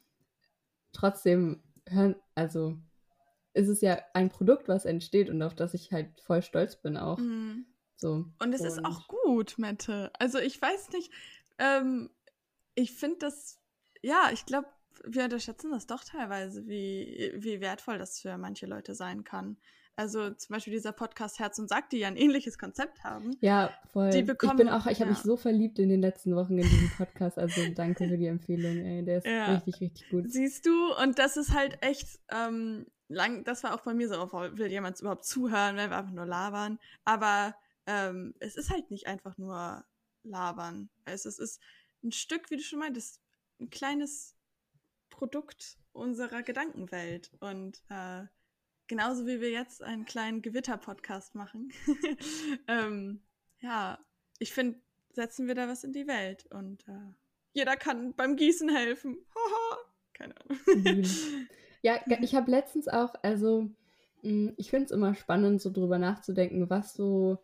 trotzdem 0.93 1.61
hören, 1.87 2.15
also 2.33 2.75
ist 3.53 3.67
es 3.67 3.81
ja 3.81 3.99
ein 4.13 4.29
Produkt, 4.29 4.67
was 4.67 4.85
entsteht 4.85 5.29
und 5.29 5.41
auf 5.41 5.55
das 5.55 5.73
ich 5.73 5.91
halt 5.91 6.19
voll 6.21 6.41
stolz 6.41 6.75
bin 6.81 6.97
auch. 6.97 7.19
Mhm. 7.19 7.65
So. 7.95 8.25
Und 8.39 8.53
es 8.53 8.61
und 8.61 8.67
ist 8.67 8.85
auch 8.85 9.07
gut, 9.07 9.55
Mette. 9.57 10.11
Also 10.17 10.39
ich 10.39 10.61
weiß 10.61 10.91
nicht, 10.91 11.11
ähm, 11.59 12.09
ich 12.75 12.93
finde 12.93 13.17
das, 13.19 13.59
ja, 14.01 14.29
ich 14.33 14.45
glaube, 14.45 14.67
wir 15.05 15.23
unterschätzen 15.23 15.71
das 15.71 15.87
doch 15.87 16.03
teilweise, 16.03 16.67
wie, 16.67 17.33
wie 17.35 17.61
wertvoll 17.61 17.97
das 17.97 18.19
für 18.19 18.37
manche 18.37 18.65
Leute 18.65 18.95
sein 18.95 19.23
kann. 19.23 19.57
Also 19.95 20.29
zum 20.29 20.53
Beispiel 20.53 20.71
dieser 20.71 20.93
Podcast 20.93 21.39
Herz 21.39 21.59
und 21.59 21.67
Sack, 21.67 21.89
die 21.89 21.97
ja 21.97 22.07
ein 22.07 22.15
ähnliches 22.15 22.57
Konzept 22.57 23.03
haben. 23.03 23.35
Ja, 23.41 23.73
voll. 23.91 24.11
Die 24.11 24.23
bekommen, 24.23 24.53
ich 24.53 24.57
bin 24.59 24.69
auch, 24.69 24.85
ich 24.85 25.01
habe 25.01 25.09
ja. 25.09 25.17
mich 25.17 25.17
so 25.17 25.35
verliebt 25.35 25.77
in 25.77 25.89
den 25.89 25.99
letzten 25.99 26.37
Wochen 26.37 26.57
in 26.57 26.69
diesem 26.69 26.89
Podcast. 26.91 27.37
Also 27.37 27.61
danke 27.75 28.07
für 28.07 28.17
die 28.17 28.27
Empfehlung, 28.27 28.77
ey. 28.77 29.03
Der 29.03 29.17
ist 29.17 29.27
ja. 29.27 29.55
richtig, 29.55 29.81
richtig 29.81 30.09
gut. 30.09 30.31
Siehst 30.31 30.65
du, 30.65 30.95
und 31.03 31.19
das 31.19 31.35
ist 31.35 31.53
halt 31.53 31.79
echt 31.81 32.17
ähm, 32.29 32.85
lang, 33.09 33.43
das 33.43 33.61
war 33.65 33.75
auch 33.75 33.81
bei 33.81 33.93
mir 33.93 34.07
so, 34.07 34.21
oh, 34.21 34.31
will 34.31 34.71
jemand 34.71 34.97
überhaupt 35.01 35.25
zuhören, 35.25 35.75
wenn 35.75 35.89
wir 35.89 35.97
einfach 35.97 36.13
nur 36.13 36.25
labern. 36.25 36.79
Aber 37.03 37.53
ähm, 37.85 38.33
es 38.39 38.55
ist 38.55 38.69
halt 38.69 38.89
nicht 38.91 39.07
einfach 39.07 39.37
nur 39.37 39.83
labern. 40.23 40.89
Also 41.05 41.29
es 41.29 41.39
ist 41.39 41.61
ein 42.03 42.11
Stück, 42.11 42.49
wie 42.49 42.57
du 42.57 42.63
schon 42.63 42.79
meintest, 42.79 43.21
ein 43.59 43.69
kleines 43.69 44.35
Produkt 45.09 45.77
unserer 45.91 46.43
Gedankenwelt. 46.43 47.31
Und 47.39 47.83
äh, 47.89 48.23
genauso 48.87 49.27
wie 49.27 49.41
wir 49.41 49.51
jetzt 49.51 49.83
einen 49.83 50.05
kleinen 50.05 50.41
Gewitter-Podcast 50.41 51.35
machen, 51.35 51.71
ähm, 52.67 53.21
ja, 53.59 53.99
ich 54.39 54.53
finde, 54.53 54.79
setzen 55.11 55.47
wir 55.47 55.55
da 55.55 55.67
was 55.67 55.83
in 55.83 55.91
die 55.91 56.07
Welt 56.07 56.45
und 56.51 56.87
äh, 56.87 57.13
jeder 57.53 57.75
kann 57.75 58.13
beim 58.15 58.35
Gießen 58.35 58.69
helfen. 58.69 59.17
Keine 60.13 60.35
Ahnung. 60.39 60.59
Mhm. 60.67 61.47
ja, 61.81 61.99
ich 62.21 62.35
habe 62.35 62.51
letztens 62.51 62.87
auch, 62.87 63.13
also 63.23 63.69
hm, 64.21 64.53
ich 64.57 64.69
finde 64.69 64.85
es 64.85 64.91
immer 64.91 65.15
spannend, 65.15 65.61
so 65.61 65.71
drüber 65.71 65.97
nachzudenken, 65.97 66.69
was 66.69 66.93
so 66.93 67.39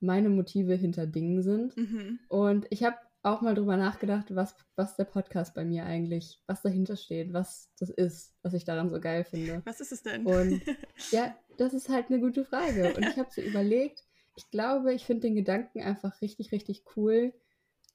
meine 0.00 0.28
Motive 0.28 0.74
hinter 0.74 1.06
Dingen 1.06 1.42
sind. 1.42 1.76
Mhm. 1.76 2.18
Und 2.28 2.66
ich 2.70 2.84
habe 2.84 2.96
auch 3.22 3.40
mal 3.40 3.54
drüber 3.54 3.76
nachgedacht, 3.76 4.34
was, 4.34 4.54
was 4.76 4.96
der 4.96 5.04
Podcast 5.04 5.54
bei 5.54 5.64
mir 5.64 5.84
eigentlich, 5.84 6.40
was 6.46 6.62
dahinter 6.62 6.96
steht, 6.96 7.32
was 7.32 7.70
das 7.78 7.90
ist, 7.90 8.34
was 8.42 8.54
ich 8.54 8.64
daran 8.64 8.88
so 8.88 9.00
geil 9.00 9.24
finde. 9.24 9.62
Was 9.66 9.80
ist 9.80 9.92
es 9.92 10.02
denn? 10.02 10.24
Und 10.24 10.62
ja, 11.10 11.36
das 11.56 11.74
ist 11.74 11.88
halt 11.88 12.06
eine 12.08 12.20
gute 12.20 12.44
Frage. 12.44 12.94
Und 12.94 13.04
ich 13.04 13.18
habe 13.18 13.28
so 13.30 13.40
überlegt, 13.40 14.04
ich 14.36 14.50
glaube, 14.50 14.94
ich 14.94 15.04
finde 15.04 15.22
den 15.22 15.34
Gedanken 15.34 15.82
einfach 15.82 16.20
richtig, 16.22 16.52
richtig 16.52 16.84
cool, 16.96 17.32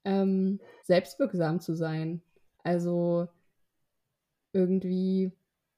ähm, 0.03 0.60
selbstwirksam 0.83 1.62
zu 1.62 1.74
sein. 1.74 2.22
Also 2.63 3.29
irgendwie, 4.51 5.31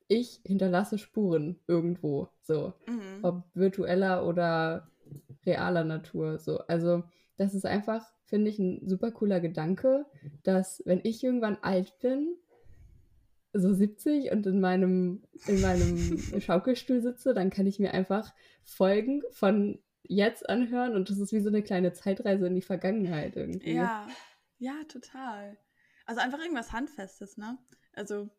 ich 0.07 0.41
hinterlasse 0.43 0.97
Spuren 0.97 1.59
irgendwo, 1.67 2.29
so. 2.41 2.73
Mhm. 2.87 3.19
Ob 3.23 3.43
virtueller 3.53 4.27
oder 4.27 4.89
realer 5.45 5.83
Natur, 5.83 6.39
so. 6.39 6.59
Also, 6.59 7.03
das 7.37 7.53
ist 7.53 7.65
einfach 7.65 8.05
finde 8.25 8.49
ich 8.49 8.59
ein 8.59 8.87
super 8.87 9.11
cooler 9.11 9.39
Gedanke, 9.39 10.05
dass 10.43 10.81
wenn 10.85 11.01
ich 11.03 11.23
irgendwann 11.23 11.57
alt 11.61 11.97
bin, 11.99 12.35
so 13.53 13.73
70 13.73 14.31
und 14.31 14.45
in 14.47 14.59
meinem, 14.59 15.23
in 15.47 15.61
meinem 15.61 16.19
Schaukelstuhl 16.41 17.01
sitze, 17.01 17.33
dann 17.33 17.49
kann 17.49 17.67
ich 17.67 17.79
mir 17.79 17.93
einfach 17.93 18.33
Folgen 18.63 19.21
von 19.31 19.79
jetzt 20.03 20.49
anhören 20.49 20.95
und 20.95 21.09
das 21.09 21.19
ist 21.19 21.31
wie 21.31 21.39
so 21.39 21.49
eine 21.49 21.63
kleine 21.63 21.93
Zeitreise 21.93 22.47
in 22.47 22.55
die 22.55 22.61
Vergangenheit 22.61 23.35
irgendwie. 23.35 23.73
Ja, 23.73 24.07
ja, 24.57 24.83
total. 24.87 25.57
Also 26.05 26.21
einfach 26.21 26.39
irgendwas 26.39 26.73
Handfestes, 26.73 27.37
ne? 27.37 27.57
Also 27.93 28.29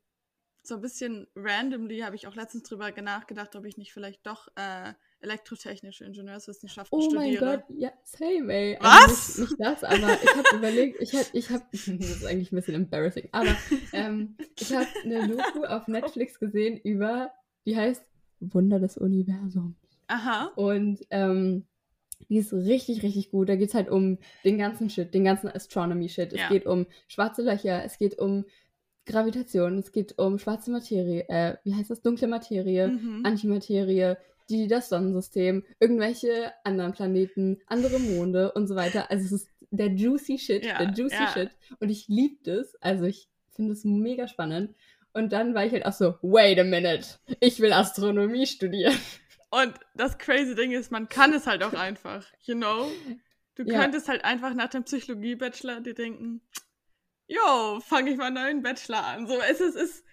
so 0.62 0.76
ein 0.76 0.80
bisschen 0.80 1.26
randomly 1.35 2.00
habe 2.00 2.16
ich 2.16 2.26
auch 2.26 2.35
letztens 2.35 2.64
drüber 2.64 2.90
nachgedacht, 3.00 3.56
ob 3.56 3.64
ich 3.64 3.78
nicht 3.78 3.92
vielleicht 3.92 4.26
doch 4.26 4.49
äh, 4.56 4.92
elektrotechnische 5.26 6.04
Ingenieurswissenschaften 6.04 6.99
oh 6.99 7.02
studiere. 7.02 7.42
Oh 7.42 7.47
mein 7.47 7.59
Gott, 7.59 7.64
ja, 7.76 7.92
same, 8.02 8.52
ey. 8.52 8.76
Also 8.78 9.06
Was? 9.06 9.11
Also 9.11 9.40
nicht, 9.42 9.50
nicht, 9.50 9.61
das, 9.61 9.85
aber 9.85 10.23
ich 10.23 10.37
habe 10.37 10.56
überlegt, 10.56 11.02
ich 11.02 11.14
habe, 11.14 11.26
ich 11.33 11.50
habe, 11.50 11.64
das 11.73 11.88
ist 11.88 12.25
eigentlich 12.25 12.52
ein 12.52 12.56
bisschen 12.56 12.75
embarrassing, 12.75 13.28
aber 13.33 13.56
ähm, 13.92 14.37
ich 14.59 14.73
habe 14.73 14.87
eine 15.04 15.28
Doku 15.28 15.64
auf 15.64 15.88
Netflix 15.88 16.38
gesehen 16.38 16.78
über, 16.78 17.33
die 17.66 17.76
heißt 17.76 18.04
Wunder 18.40 18.78
des 18.78 18.97
Universums. 18.97 19.76
Aha. 20.09 20.52
Und 20.54 21.00
ähm, 21.11 21.66
die 22.28 22.38
ist 22.38 22.52
richtig, 22.52 23.02
richtig 23.02 23.30
gut. 23.30 23.49
Da 23.49 23.56
geht 23.56 23.68
es 23.68 23.75
halt 23.75 23.90
um 23.90 24.18
den 24.45 24.59
ganzen 24.59 24.88
Shit, 24.88 25.12
den 25.12 25.25
ganzen 25.25 25.49
Astronomy-Shit. 25.49 26.33
Es 26.33 26.40
ja. 26.40 26.49
geht 26.49 26.66
um 26.66 26.87
schwarze 27.09 27.42
Löcher, 27.42 27.85
es 27.85 27.99
geht 27.99 28.18
um 28.18 28.45
Gravitation, 29.04 29.78
es 29.78 29.92
geht 29.92 30.18
um 30.18 30.38
schwarze 30.38 30.71
Materie, 30.71 31.28
äh, 31.28 31.56
wie 31.64 31.75
heißt 31.75 31.90
das? 31.90 32.02
Dunkle 32.02 32.26
Materie, 32.26 32.88
mhm. 32.88 33.23
Antimaterie, 33.25 34.16
die, 34.49 34.69
das 34.69 34.88
Sonnensystem, 34.88 35.65
irgendwelche 35.81 36.53
anderen 36.65 36.93
Planeten, 36.93 37.61
andere 37.67 37.99
Monde 37.99 38.53
und 38.53 38.67
so 38.67 38.76
weiter. 38.76 39.11
Also 39.11 39.25
es 39.25 39.33
ist 39.33 39.49
der 39.71 39.88
juicy 39.88 40.38
Shit, 40.38 40.65
ja, 40.65 40.79
der 40.79 40.93
juicy 40.93 41.15
ja. 41.15 41.33
Shit. 41.33 41.50
Und 41.81 41.91
ich 41.91 42.09
liebe 42.09 42.37
das. 42.45 42.75
Also 42.81 43.05
ich 43.05 43.29
finde 43.50 43.73
es 43.73 43.85
mega 43.85 44.29
spannend. 44.29 44.75
Und 45.12 45.33
dann 45.33 45.55
war 45.55 45.65
ich 45.65 45.73
halt 45.73 45.87
auch 45.87 45.93
so, 45.93 46.19
wait 46.23 46.59
a 46.59 46.65
minute, 46.65 47.07
ich 47.41 47.61
will 47.61 47.73
Astronomie 47.73 48.47
studieren. 48.47 48.95
Und 49.50 49.75
das 49.95 50.19
crazy 50.19 50.55
Ding 50.55 50.73
ist, 50.73 50.93
man 50.93 51.09
kann 51.09 51.33
es 51.33 51.47
halt 51.47 51.62
auch 51.62 51.73
einfach, 51.73 52.26
you 52.43 52.55
know? 52.55 52.91
Du 53.55 53.62
ja. 53.62 53.81
könntest 53.81 54.09
halt 54.09 54.25
einfach 54.25 54.53
nach 54.53 54.69
dem 54.69 54.85
Psychologie-Bachelor 54.85 55.81
dir 55.81 55.95
denken, 55.95 56.43
yo, 57.26 57.81
fange 57.81 58.11
ich 58.11 58.19
mal 58.19 58.26
einen 58.26 58.35
neuen 58.35 58.62
Bachelor 58.62 59.05
an. 59.05 59.26
So, 59.26 59.41
es 59.41 59.61
ist, 59.61 59.76
es 59.76 59.91
ist 59.91 60.05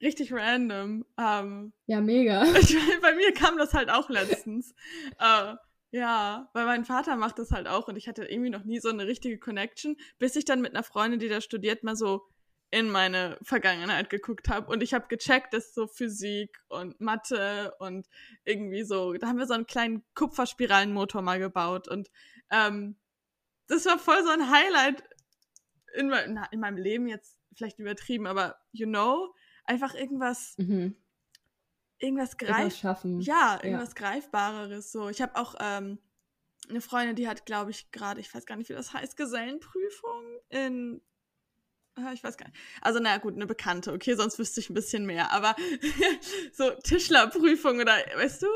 richtig 0.00 0.32
random. 0.32 1.04
Ähm, 1.18 1.72
ja, 1.86 2.00
mega. 2.00 2.44
Ich, 2.60 2.76
bei 3.00 3.14
mir 3.14 3.32
kam 3.32 3.58
das 3.58 3.74
halt 3.74 3.90
auch 3.90 4.08
letztens. 4.08 4.74
äh, 5.18 5.54
ja, 5.90 6.50
weil 6.52 6.66
mein 6.66 6.84
Vater 6.84 7.16
macht 7.16 7.38
das 7.38 7.50
halt 7.50 7.66
auch 7.66 7.88
und 7.88 7.96
ich 7.96 8.08
hatte 8.08 8.24
irgendwie 8.24 8.50
noch 8.50 8.64
nie 8.64 8.78
so 8.78 8.90
eine 8.90 9.06
richtige 9.06 9.38
Connection, 9.38 9.96
bis 10.18 10.36
ich 10.36 10.44
dann 10.44 10.60
mit 10.60 10.74
einer 10.74 10.82
Freundin, 10.82 11.18
die 11.18 11.28
da 11.28 11.40
studiert, 11.40 11.82
mal 11.82 11.96
so 11.96 12.26
in 12.70 12.90
meine 12.90 13.38
Vergangenheit 13.42 14.10
geguckt 14.10 14.50
habe 14.50 14.70
und 14.70 14.82
ich 14.82 14.92
habe 14.92 15.08
gecheckt, 15.08 15.54
dass 15.54 15.72
so 15.72 15.86
Physik 15.86 16.58
und 16.68 17.00
Mathe 17.00 17.74
und 17.78 18.06
irgendwie 18.44 18.82
so, 18.82 19.14
da 19.14 19.28
haben 19.28 19.38
wir 19.38 19.46
so 19.46 19.54
einen 19.54 19.66
kleinen 19.66 20.04
Kupferspiralenmotor 20.14 21.22
mal 21.22 21.38
gebaut 21.38 21.88
und 21.88 22.10
ähm, 22.50 22.96
das 23.68 23.86
war 23.86 23.98
voll 23.98 24.22
so 24.22 24.30
ein 24.30 24.50
Highlight 24.50 25.02
in, 25.94 26.12
in 26.52 26.60
meinem 26.60 26.76
Leben 26.76 27.08
jetzt 27.08 27.38
vielleicht 27.54 27.78
übertrieben, 27.78 28.26
aber 28.26 28.56
you 28.72 28.86
know, 28.86 29.34
einfach 29.68 29.94
irgendwas, 29.94 30.54
mhm. 30.58 30.96
irgendwas 31.98 32.36
greif 32.36 32.76
schaffen. 32.76 33.20
Ja, 33.20 33.60
irgendwas 33.62 33.90
ja. 33.90 34.06
greifbareres. 34.06 34.90
So, 34.90 35.08
ich 35.08 35.20
habe 35.20 35.36
auch 35.36 35.54
ähm, 35.60 35.98
eine 36.68 36.80
Freundin, 36.80 37.16
die 37.16 37.28
hat, 37.28 37.46
glaube 37.46 37.70
ich, 37.70 37.90
gerade, 37.92 38.20
ich 38.20 38.34
weiß 38.34 38.46
gar 38.46 38.56
nicht, 38.56 38.70
wie 38.70 38.74
das 38.74 38.92
heißt, 38.92 39.16
Gesellenprüfung 39.16 40.24
in 40.48 41.00
ah, 41.96 42.12
ich 42.12 42.22
weiß 42.22 42.36
gar 42.36 42.46
nicht. 42.46 42.58
Also, 42.80 43.00
naja, 43.00 43.18
gut, 43.18 43.34
eine 43.34 43.46
Bekannte, 43.46 43.92
okay, 43.92 44.14
sonst 44.14 44.38
wüsste 44.38 44.60
ich 44.60 44.70
ein 44.70 44.74
bisschen 44.74 45.04
mehr. 45.04 45.32
Aber 45.32 45.54
so 46.52 46.70
Tischlerprüfung 46.70 47.80
oder, 47.80 47.94
weißt 48.16 48.42
du? 48.42 48.46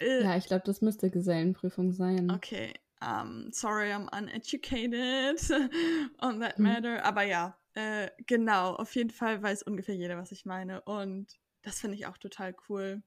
Äh, 0.00 0.22
ja, 0.22 0.36
ich 0.36 0.46
glaube, 0.46 0.64
das 0.64 0.80
müsste 0.80 1.10
Gesellenprüfung 1.10 1.92
sein. 1.92 2.30
Okay. 2.30 2.72
Um, 3.00 3.50
sorry, 3.52 3.92
I'm 3.92 4.08
uneducated 4.16 5.38
on 6.20 6.40
that 6.40 6.56
hm. 6.56 6.64
matter. 6.64 6.98
Hm. 6.98 7.04
Aber 7.04 7.22
ja, 7.22 7.56
äh, 7.74 8.10
genau, 8.26 8.74
auf 8.74 8.94
jeden 8.94 9.10
Fall 9.10 9.42
weiß 9.42 9.62
ungefähr 9.62 9.94
jeder, 9.94 10.16
was 10.16 10.32
ich 10.32 10.46
meine. 10.46 10.82
Und 10.82 11.38
das 11.62 11.80
finde 11.80 11.96
ich 11.96 12.06
auch 12.06 12.18
total 12.18 12.54
cool. 12.68 13.02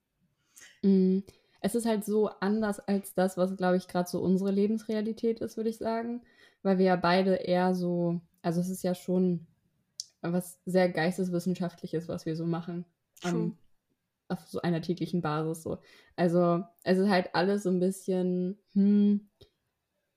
Mm, 0.81 1.19
es 1.62 1.75
ist 1.75 1.86
halt 1.86 2.05
so 2.05 2.29
anders 2.39 2.79
als 2.79 3.13
das, 3.13 3.38
was, 3.38 3.55
glaube 3.55 3.77
ich, 3.77 3.88
gerade 3.88 4.09
so 4.09 4.19
unsere 4.19 4.51
Lebensrealität 4.51 5.39
ist, 5.39 5.57
würde 5.57 5.69
ich 5.69 5.77
sagen. 5.77 6.21
Weil 6.63 6.77
wir 6.77 6.86
ja 6.86 6.95
beide 6.95 7.36
eher 7.36 7.75
so, 7.75 8.21
also 8.41 8.59
es 8.59 8.69
ist 8.69 8.83
ja 8.83 8.95
schon 8.95 9.47
was 10.21 10.59
sehr 10.65 10.89
geisteswissenschaftliches, 10.89 12.07
was 12.07 12.25
wir 12.25 12.36
so 12.36 12.45
machen. 12.45 12.86
Um, 13.24 13.57
auf 14.29 14.45
so 14.47 14.62
einer 14.62 14.81
täglichen 14.81 15.21
Basis 15.21 15.63
so. 15.63 15.79
Also 16.15 16.63
es 16.83 16.97
ist 16.97 17.09
halt 17.09 17.33
alles 17.33 17.63
so 17.63 17.69
ein 17.69 17.79
bisschen, 17.79 18.59
hm, 18.74 19.29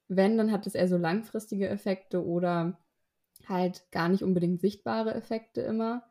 wenn, 0.09 0.37
dann 0.37 0.51
hat 0.51 0.67
es 0.67 0.75
eher 0.75 0.89
so 0.89 0.97
langfristige 0.97 1.69
Effekte 1.69 2.25
oder 2.25 2.79
halt 3.49 3.91
gar 3.91 4.09
nicht 4.09 4.23
unbedingt 4.23 4.61
sichtbare 4.61 5.15
Effekte 5.15 5.61
immer. 5.61 6.05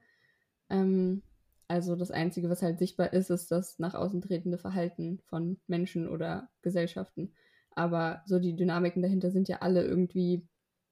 Ähm, 0.70 1.22
also 1.68 1.96
das 1.96 2.12
Einzige, 2.12 2.50
was 2.50 2.62
halt 2.62 2.80
sichtbar 2.80 3.14
ist, 3.14 3.30
ist 3.30 3.52
das 3.52 3.78
nach 3.80 3.94
außen 3.94 4.22
tretende 4.22 4.58
Verhalten 4.58 5.20
von 5.26 5.60
Menschen 5.68 6.10
oder 6.10 6.50
Gesellschaften. 6.62 7.34
Aber 7.76 8.24
so 8.26 8.40
die 8.40 8.56
Dynamiken 8.56 9.02
dahinter 9.02 9.32
sind 9.32 9.48
ja 9.48 9.58
alle 9.60 9.84
irgendwie 9.84 10.48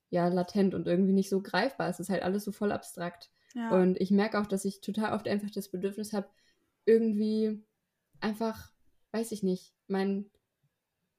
ja 0.09 0.27
latent 0.27 0.73
und 0.73 0.87
irgendwie 0.87 1.13
nicht 1.13 1.29
so 1.29 1.41
greifbar. 1.41 1.89
Es 1.89 1.99
ist 1.99 2.09
halt 2.09 2.23
alles 2.23 2.43
so 2.43 2.51
voll 2.51 2.71
abstrakt. 2.71 3.31
Ja. 3.55 3.71
Und 3.71 3.99
ich 3.99 4.11
merke 4.11 4.39
auch, 4.39 4.45
dass 4.45 4.65
ich 4.65 4.81
total 4.81 5.13
oft 5.13 5.27
einfach 5.27 5.49
das 5.49 5.69
Bedürfnis 5.69 6.13
habe, 6.13 6.27
irgendwie 6.85 7.63
einfach, 8.19 8.71
weiß 9.11 9.31
ich 9.31 9.43
nicht, 9.43 9.73
mein 9.87 10.29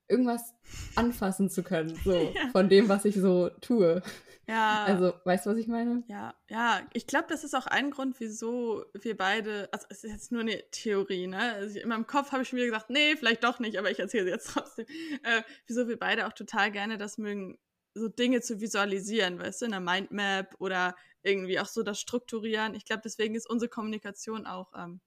irgendwas 0.08 0.54
anfassen 0.94 1.50
zu 1.50 1.62
können, 1.62 1.94
so 2.04 2.12
ja. 2.34 2.48
von 2.52 2.68
dem, 2.68 2.88
was 2.88 3.04
ich 3.04 3.16
so 3.16 3.50
tue. 3.60 4.02
Ja. 4.48 4.84
Also, 4.84 5.12
weißt 5.24 5.44
du, 5.44 5.50
was 5.50 5.58
ich 5.58 5.68
meine? 5.68 6.02
Ja, 6.08 6.34
ja. 6.48 6.80
Ich 6.94 7.06
glaube, 7.06 7.26
das 7.28 7.44
ist 7.44 7.54
auch 7.54 7.66
ein 7.66 7.90
Grund, 7.90 8.18
wieso 8.18 8.86
wir 8.94 9.14
beide, 9.14 9.68
also 9.72 9.86
es 9.90 10.04
ist 10.04 10.10
jetzt 10.10 10.32
nur 10.32 10.40
eine 10.40 10.62
Theorie, 10.70 11.26
ne? 11.26 11.52
Also 11.52 11.78
in 11.78 11.88
meinem 11.88 12.06
Kopf 12.06 12.32
habe 12.32 12.42
ich 12.42 12.48
schon 12.48 12.56
wieder 12.56 12.66
gesagt, 12.66 12.88
nee, 12.88 13.14
vielleicht 13.14 13.44
doch 13.44 13.58
nicht, 13.58 13.78
aber 13.78 13.90
ich 13.90 13.98
erzähle 13.98 14.24
sie 14.24 14.30
jetzt 14.30 14.50
trotzdem. 14.50 14.86
Äh, 15.22 15.42
wieso 15.66 15.86
wir 15.86 15.98
beide 15.98 16.26
auch 16.26 16.32
total 16.32 16.72
gerne 16.72 16.96
das 16.96 17.18
mögen, 17.18 17.58
so 17.92 18.08
Dinge 18.08 18.40
zu 18.40 18.60
visualisieren, 18.60 19.38
weißt 19.38 19.60
du, 19.60 19.64
in 19.66 19.72
der 19.72 19.80
Mindmap 19.80 20.54
oder 20.58 20.96
irgendwie 21.22 21.60
auch 21.60 21.66
so 21.66 21.82
das 21.82 22.00
Strukturieren. 22.00 22.74
Ich 22.74 22.86
glaube, 22.86 23.02
deswegen 23.04 23.34
ist 23.34 23.50
unsere 23.50 23.68
Kommunikation 23.68 24.46
auch, 24.46 24.72
ähm, 24.74 25.00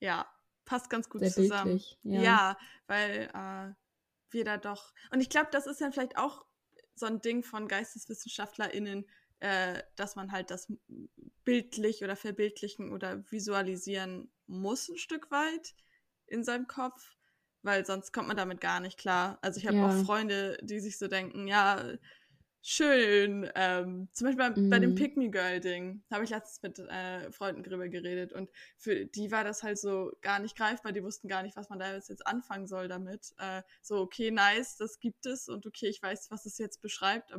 ja, 0.00 0.26
passt 0.64 0.90
ganz 0.90 1.08
gut 1.08 1.20
Sehr 1.20 1.30
zusammen. 1.30 1.72
Bildlich, 1.72 1.98
ja. 2.02 2.22
ja, 2.22 2.58
weil 2.86 3.30
äh, 3.34 3.74
wir 4.30 4.44
da 4.44 4.56
doch. 4.56 4.92
Und 5.10 5.20
ich 5.20 5.28
glaube, 5.28 5.48
das 5.52 5.66
ist 5.66 5.80
dann 5.80 5.92
vielleicht 5.92 6.16
auch 6.16 6.44
so 6.94 7.06
ein 7.06 7.20
Ding 7.20 7.42
von 7.42 7.68
GeisteswissenschaftlerInnen, 7.68 9.06
äh, 9.40 9.82
dass 9.96 10.16
man 10.16 10.32
halt 10.32 10.50
das 10.50 10.72
bildlich 11.44 12.04
oder 12.04 12.16
verbildlichen 12.16 12.92
oder 12.92 13.30
visualisieren 13.30 14.32
muss, 14.46 14.88
ein 14.88 14.98
Stück 14.98 15.30
weit 15.30 15.74
in 16.26 16.44
seinem 16.44 16.66
Kopf, 16.66 17.16
weil 17.62 17.84
sonst 17.84 18.12
kommt 18.12 18.28
man 18.28 18.36
damit 18.36 18.60
gar 18.60 18.80
nicht 18.80 18.98
klar. 18.98 19.38
Also 19.42 19.58
ich 19.58 19.66
habe 19.66 19.76
ja. 19.76 19.88
auch 19.88 20.04
Freunde, 20.04 20.58
die 20.62 20.80
sich 20.80 20.98
so 20.98 21.08
denken, 21.08 21.46
ja, 21.46 21.84
schön. 22.66 23.48
Ähm, 23.54 24.08
zum 24.12 24.26
Beispiel 24.26 24.50
bei, 24.50 24.60
mm. 24.60 24.70
bei 24.70 24.78
dem 24.78 24.90
mhm. 24.90 24.94
Pick 24.94 25.16
Me 25.16 25.30
Girl 25.30 25.60
Ding 25.60 26.02
habe 26.10 26.24
ich 26.24 26.30
letztens 26.30 26.62
mit 26.62 26.78
äh, 26.90 27.30
Freunden 27.30 27.62
drüber 27.62 27.88
geredet 27.88 28.32
und 28.32 28.50
für 28.78 29.04
die 29.04 29.30
war 29.30 29.44
das 29.44 29.62
halt 29.62 29.78
so 29.78 30.10
gar 30.22 30.38
nicht 30.38 30.56
greifbar. 30.56 30.92
Die 30.92 31.04
wussten 31.04 31.28
gar 31.28 31.42
nicht, 31.42 31.56
was 31.56 31.68
man 31.68 31.78
da 31.78 31.94
jetzt 31.94 32.26
anfangen 32.26 32.66
soll 32.66 32.88
damit. 32.88 33.34
Äh, 33.36 33.62
so, 33.82 33.98
okay, 33.98 34.30
nice, 34.30 34.76
das 34.78 34.98
gibt 34.98 35.26
es 35.26 35.48
und 35.48 35.66
okay, 35.66 35.88
ich 35.88 36.02
weiß, 36.02 36.30
was 36.30 36.46
es 36.46 36.56
jetzt 36.56 36.80
beschreibt. 36.80 37.34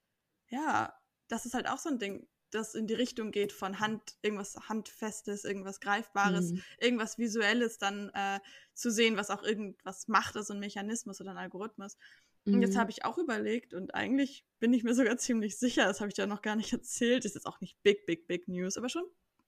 ja, 0.50 0.94
das 1.28 1.46
ist 1.46 1.54
halt 1.54 1.68
auch 1.68 1.80
so 1.80 1.90
ein 1.90 2.00
Ding 2.00 2.28
das 2.54 2.76
in 2.76 2.88
die 2.88 2.94
Richtung 2.94 3.32
geht 3.32 3.52
von 3.52 3.80
Hand, 3.80 4.16
irgendwas 4.22 4.56
Handfestes, 4.70 5.46
irgendwas 5.46 5.80
Greifbares, 5.80 6.52
mhm. 6.52 6.64
irgendwas 6.80 7.18
Visuelles 7.18 7.78
dann 7.78 8.10
äh, 8.14 8.40
zu 8.74 8.92
sehen, 8.92 9.18
was 9.18 9.30
auch 9.30 9.44
irgendwas 9.44 10.08
macht, 10.08 10.36
also 10.36 10.54
ein 10.54 10.60
Mechanismus 10.60 11.22
oder 11.22 11.32
ein 11.32 11.38
Algorithmus. 11.38 11.98
Mhm. 12.46 12.56
Und 12.56 12.62
jetzt 12.62 12.76
mhm. 12.76 12.80
habe 12.80 12.92
ich 12.92 13.06
auch 13.06 13.18
überlegt 13.18 13.74
und 13.74 13.96
eigentlich 13.96 14.46
bin 14.60 14.74
ich 14.74 14.84
mir 14.84 14.94
sogar 14.94 15.18
ziemlich 15.18 15.58
sicher, 15.58 15.86
das 15.86 16.00
habe 16.00 16.12
ich 16.12 16.18
ja 16.18 16.28
noch 16.28 16.42
gar 16.42 16.56
nicht 16.56 16.74
erzählt, 16.74 17.26
ist 17.26 17.36
jetzt 17.36 17.48
auch 17.48 17.62
nicht 17.62 17.82
big, 17.84 18.06
big, 18.06 18.28
big 18.28 18.48
News, 18.48 18.78
aber 18.78 18.90
schon 18.90 19.06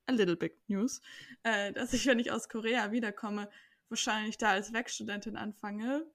a 0.08 0.12
little 0.12 0.36
big 0.36 0.58
News, 0.68 1.02
äh, 1.44 1.74
dass 1.74 1.94
ich, 1.94 2.06
wenn 2.06 2.20
ich 2.20 2.32
aus 2.32 2.50
Korea 2.50 2.92
wiederkomme, 2.92 3.50
wahrscheinlich 3.90 4.38
da 4.38 4.52
als 4.52 4.74
Werkstudentin 4.74 5.36
anfange, 5.36 6.06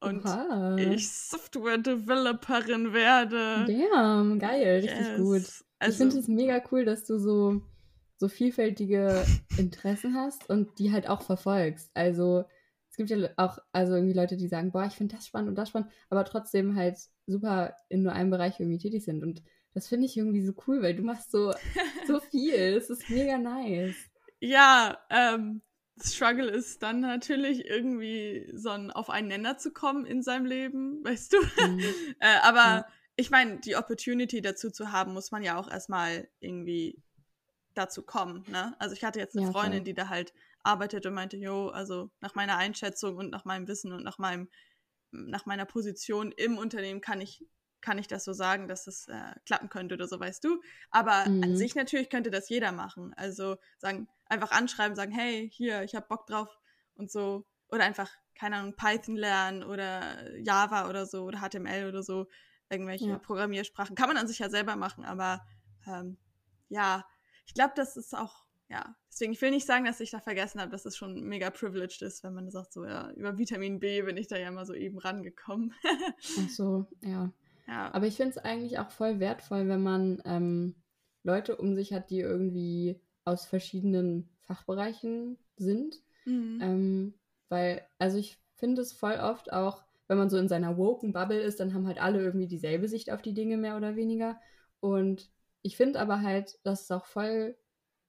und 0.00 0.24
Oha. 0.24 0.76
ich 0.76 1.10
Software-Developerin 1.10 2.92
werde. 2.92 3.66
Damn, 3.66 4.38
geil, 4.38 4.80
richtig 4.80 4.98
yes. 4.98 5.16
gut. 5.18 5.64
Also, 5.78 5.92
ich 5.92 5.96
finde 5.96 6.18
es 6.18 6.28
mega 6.28 6.62
cool, 6.72 6.84
dass 6.84 7.04
du 7.04 7.18
so, 7.18 7.62
so 8.16 8.28
vielfältige 8.28 9.24
Interessen 9.58 10.14
hast 10.14 10.48
und 10.48 10.78
die 10.78 10.92
halt 10.92 11.08
auch 11.08 11.22
verfolgst. 11.22 11.90
Also 11.94 12.44
es 12.90 12.96
gibt 12.96 13.10
ja 13.10 13.28
auch 13.36 13.58
also 13.72 13.94
irgendwie 13.94 14.14
Leute, 14.14 14.36
die 14.36 14.48
sagen, 14.48 14.72
boah, 14.72 14.84
ich 14.84 14.94
finde 14.94 15.14
das 15.14 15.26
spannend 15.26 15.50
und 15.50 15.54
das 15.56 15.68
spannend, 15.68 15.90
aber 16.08 16.24
trotzdem 16.24 16.74
halt 16.74 16.98
super 17.26 17.74
in 17.88 18.02
nur 18.02 18.12
einem 18.12 18.30
Bereich 18.30 18.58
irgendwie 18.58 18.78
tätig 18.78 19.04
sind. 19.04 19.22
Und 19.22 19.42
das 19.74 19.86
finde 19.86 20.06
ich 20.06 20.16
irgendwie 20.16 20.44
so 20.44 20.52
cool, 20.66 20.82
weil 20.82 20.96
du 20.96 21.02
machst 21.02 21.30
so, 21.30 21.52
so 22.06 22.20
viel. 22.30 22.54
Es 22.54 22.90
ist 22.90 23.08
mega 23.08 23.38
nice. 23.38 23.96
Ja, 24.40 24.98
ähm, 25.10 25.62
Struggle 26.02 26.48
ist 26.48 26.82
dann 26.82 27.00
natürlich 27.00 27.66
irgendwie 27.66 28.50
so 28.54 28.70
ein 28.70 28.90
auf 28.90 29.10
einen 29.10 29.28
Nenner 29.28 29.58
zu 29.58 29.72
kommen 29.72 30.06
in 30.06 30.22
seinem 30.22 30.46
Leben, 30.46 31.04
weißt 31.04 31.32
du? 31.32 31.38
Mhm. 31.66 31.80
äh, 32.20 32.38
aber 32.42 32.58
ja. 32.58 32.86
ich 33.16 33.30
meine, 33.30 33.58
die 33.60 33.76
Opportunity 33.76 34.40
dazu 34.40 34.70
zu 34.70 34.92
haben, 34.92 35.12
muss 35.12 35.30
man 35.30 35.42
ja 35.42 35.58
auch 35.58 35.70
erstmal 35.70 36.28
irgendwie 36.40 37.02
dazu 37.74 38.02
kommen, 38.02 38.44
ne? 38.48 38.74
Also 38.78 38.94
ich 38.94 39.04
hatte 39.04 39.20
jetzt 39.20 39.36
eine 39.36 39.46
ja, 39.46 39.52
Freundin, 39.52 39.80
voll. 39.80 39.84
die 39.84 39.94
da 39.94 40.08
halt 40.08 40.32
arbeitet 40.62 41.06
und 41.06 41.14
meinte, 41.14 41.36
jo, 41.36 41.68
also 41.68 42.10
nach 42.20 42.34
meiner 42.34 42.56
Einschätzung 42.56 43.16
und 43.16 43.30
nach 43.30 43.44
meinem 43.44 43.68
Wissen 43.68 43.92
und 43.92 44.02
nach 44.02 44.18
meinem 44.18 44.48
nach 45.12 45.46
meiner 45.46 45.64
Position 45.64 46.30
im 46.32 46.56
Unternehmen 46.58 47.00
kann 47.00 47.20
ich 47.20 47.44
kann 47.80 47.98
ich 47.98 48.06
das 48.06 48.24
so 48.24 48.32
sagen, 48.32 48.68
dass 48.68 48.86
es 48.86 49.08
äh, 49.08 49.34
klappen 49.46 49.68
könnte 49.68 49.94
oder 49.94 50.06
so, 50.06 50.20
weißt 50.20 50.44
du. 50.44 50.60
Aber 50.90 51.28
mhm. 51.28 51.42
an 51.42 51.56
sich 51.56 51.74
natürlich 51.74 52.10
könnte 52.10 52.30
das 52.30 52.48
jeder 52.48 52.72
machen. 52.72 53.14
Also 53.16 53.56
sagen, 53.78 54.08
einfach 54.30 54.52
anschreiben, 54.52 54.96
sagen, 54.96 55.12
hey, 55.12 55.50
hier, 55.52 55.82
ich 55.82 55.94
habe 55.94 56.06
Bock 56.08 56.26
drauf 56.26 56.48
und 56.94 57.10
so. 57.10 57.46
Oder 57.68 57.84
einfach, 57.84 58.10
keine 58.34 58.56
Ahnung, 58.56 58.74
Python 58.76 59.16
lernen 59.16 59.62
oder 59.62 60.36
Java 60.38 60.88
oder 60.88 61.06
so 61.06 61.24
oder 61.24 61.40
HTML 61.40 61.88
oder 61.88 62.02
so. 62.02 62.26
Irgendwelche 62.68 63.08
ja. 63.08 63.18
Programmiersprachen. 63.18 63.96
Kann 63.96 64.08
man 64.08 64.16
an 64.16 64.28
sich 64.28 64.38
ja 64.38 64.48
selber 64.48 64.76
machen, 64.76 65.04
aber 65.04 65.44
ähm, 65.86 66.16
ja, 66.68 67.04
ich 67.46 67.54
glaube, 67.54 67.72
das 67.74 67.96
ist 67.96 68.16
auch, 68.16 68.44
ja, 68.68 68.94
deswegen, 69.10 69.32
ich 69.32 69.42
will 69.42 69.50
nicht 69.50 69.66
sagen, 69.66 69.84
dass 69.84 69.98
ich 69.98 70.12
da 70.12 70.20
vergessen 70.20 70.60
habe, 70.60 70.70
dass 70.70 70.84
es 70.84 70.96
schon 70.96 71.24
mega 71.24 71.50
privileged 71.50 72.02
ist, 72.02 72.22
wenn 72.22 72.34
man 72.34 72.48
sagt, 72.50 72.72
so, 72.72 72.84
ja, 72.84 73.10
über 73.12 73.36
Vitamin 73.36 73.80
B 73.80 74.02
bin 74.02 74.16
ich 74.16 74.28
da 74.28 74.38
ja 74.38 74.52
mal 74.52 74.66
so 74.66 74.74
eben 74.74 74.98
rangekommen. 74.98 75.74
Ach 76.38 76.48
so, 76.48 76.86
ja. 77.02 77.32
Ja. 77.66 77.92
Aber 77.92 78.06
ich 78.06 78.16
finde 78.16 78.30
es 78.30 78.38
eigentlich 78.38 78.78
auch 78.78 78.90
voll 78.90 79.18
wertvoll, 79.18 79.68
wenn 79.68 79.82
man 79.82 80.22
ähm, 80.24 80.76
Leute 81.22 81.56
um 81.56 81.74
sich 81.74 81.92
hat, 81.92 82.10
die 82.10 82.20
irgendwie 82.20 83.00
aus 83.30 83.46
verschiedenen 83.46 84.28
Fachbereichen 84.40 85.38
sind. 85.56 85.96
Mhm. 86.24 86.58
Ähm, 86.60 87.14
weil, 87.48 87.86
also 87.98 88.18
ich 88.18 88.38
finde 88.56 88.82
es 88.82 88.92
voll 88.92 89.14
oft 89.14 89.52
auch, 89.52 89.82
wenn 90.08 90.18
man 90.18 90.28
so 90.28 90.36
in 90.36 90.48
seiner 90.48 90.76
woken 90.76 91.12
Bubble 91.12 91.40
ist, 91.40 91.60
dann 91.60 91.72
haben 91.72 91.86
halt 91.86 92.02
alle 92.02 92.20
irgendwie 92.20 92.48
dieselbe 92.48 92.88
Sicht 92.88 93.12
auf 93.12 93.22
die 93.22 93.34
Dinge 93.34 93.56
mehr 93.56 93.76
oder 93.76 93.94
weniger. 93.96 94.40
Und 94.80 95.30
ich 95.62 95.76
finde 95.76 96.00
aber 96.00 96.22
halt, 96.22 96.58
dass 96.64 96.82
es 96.82 96.90
auch 96.90 97.06
voll 97.06 97.56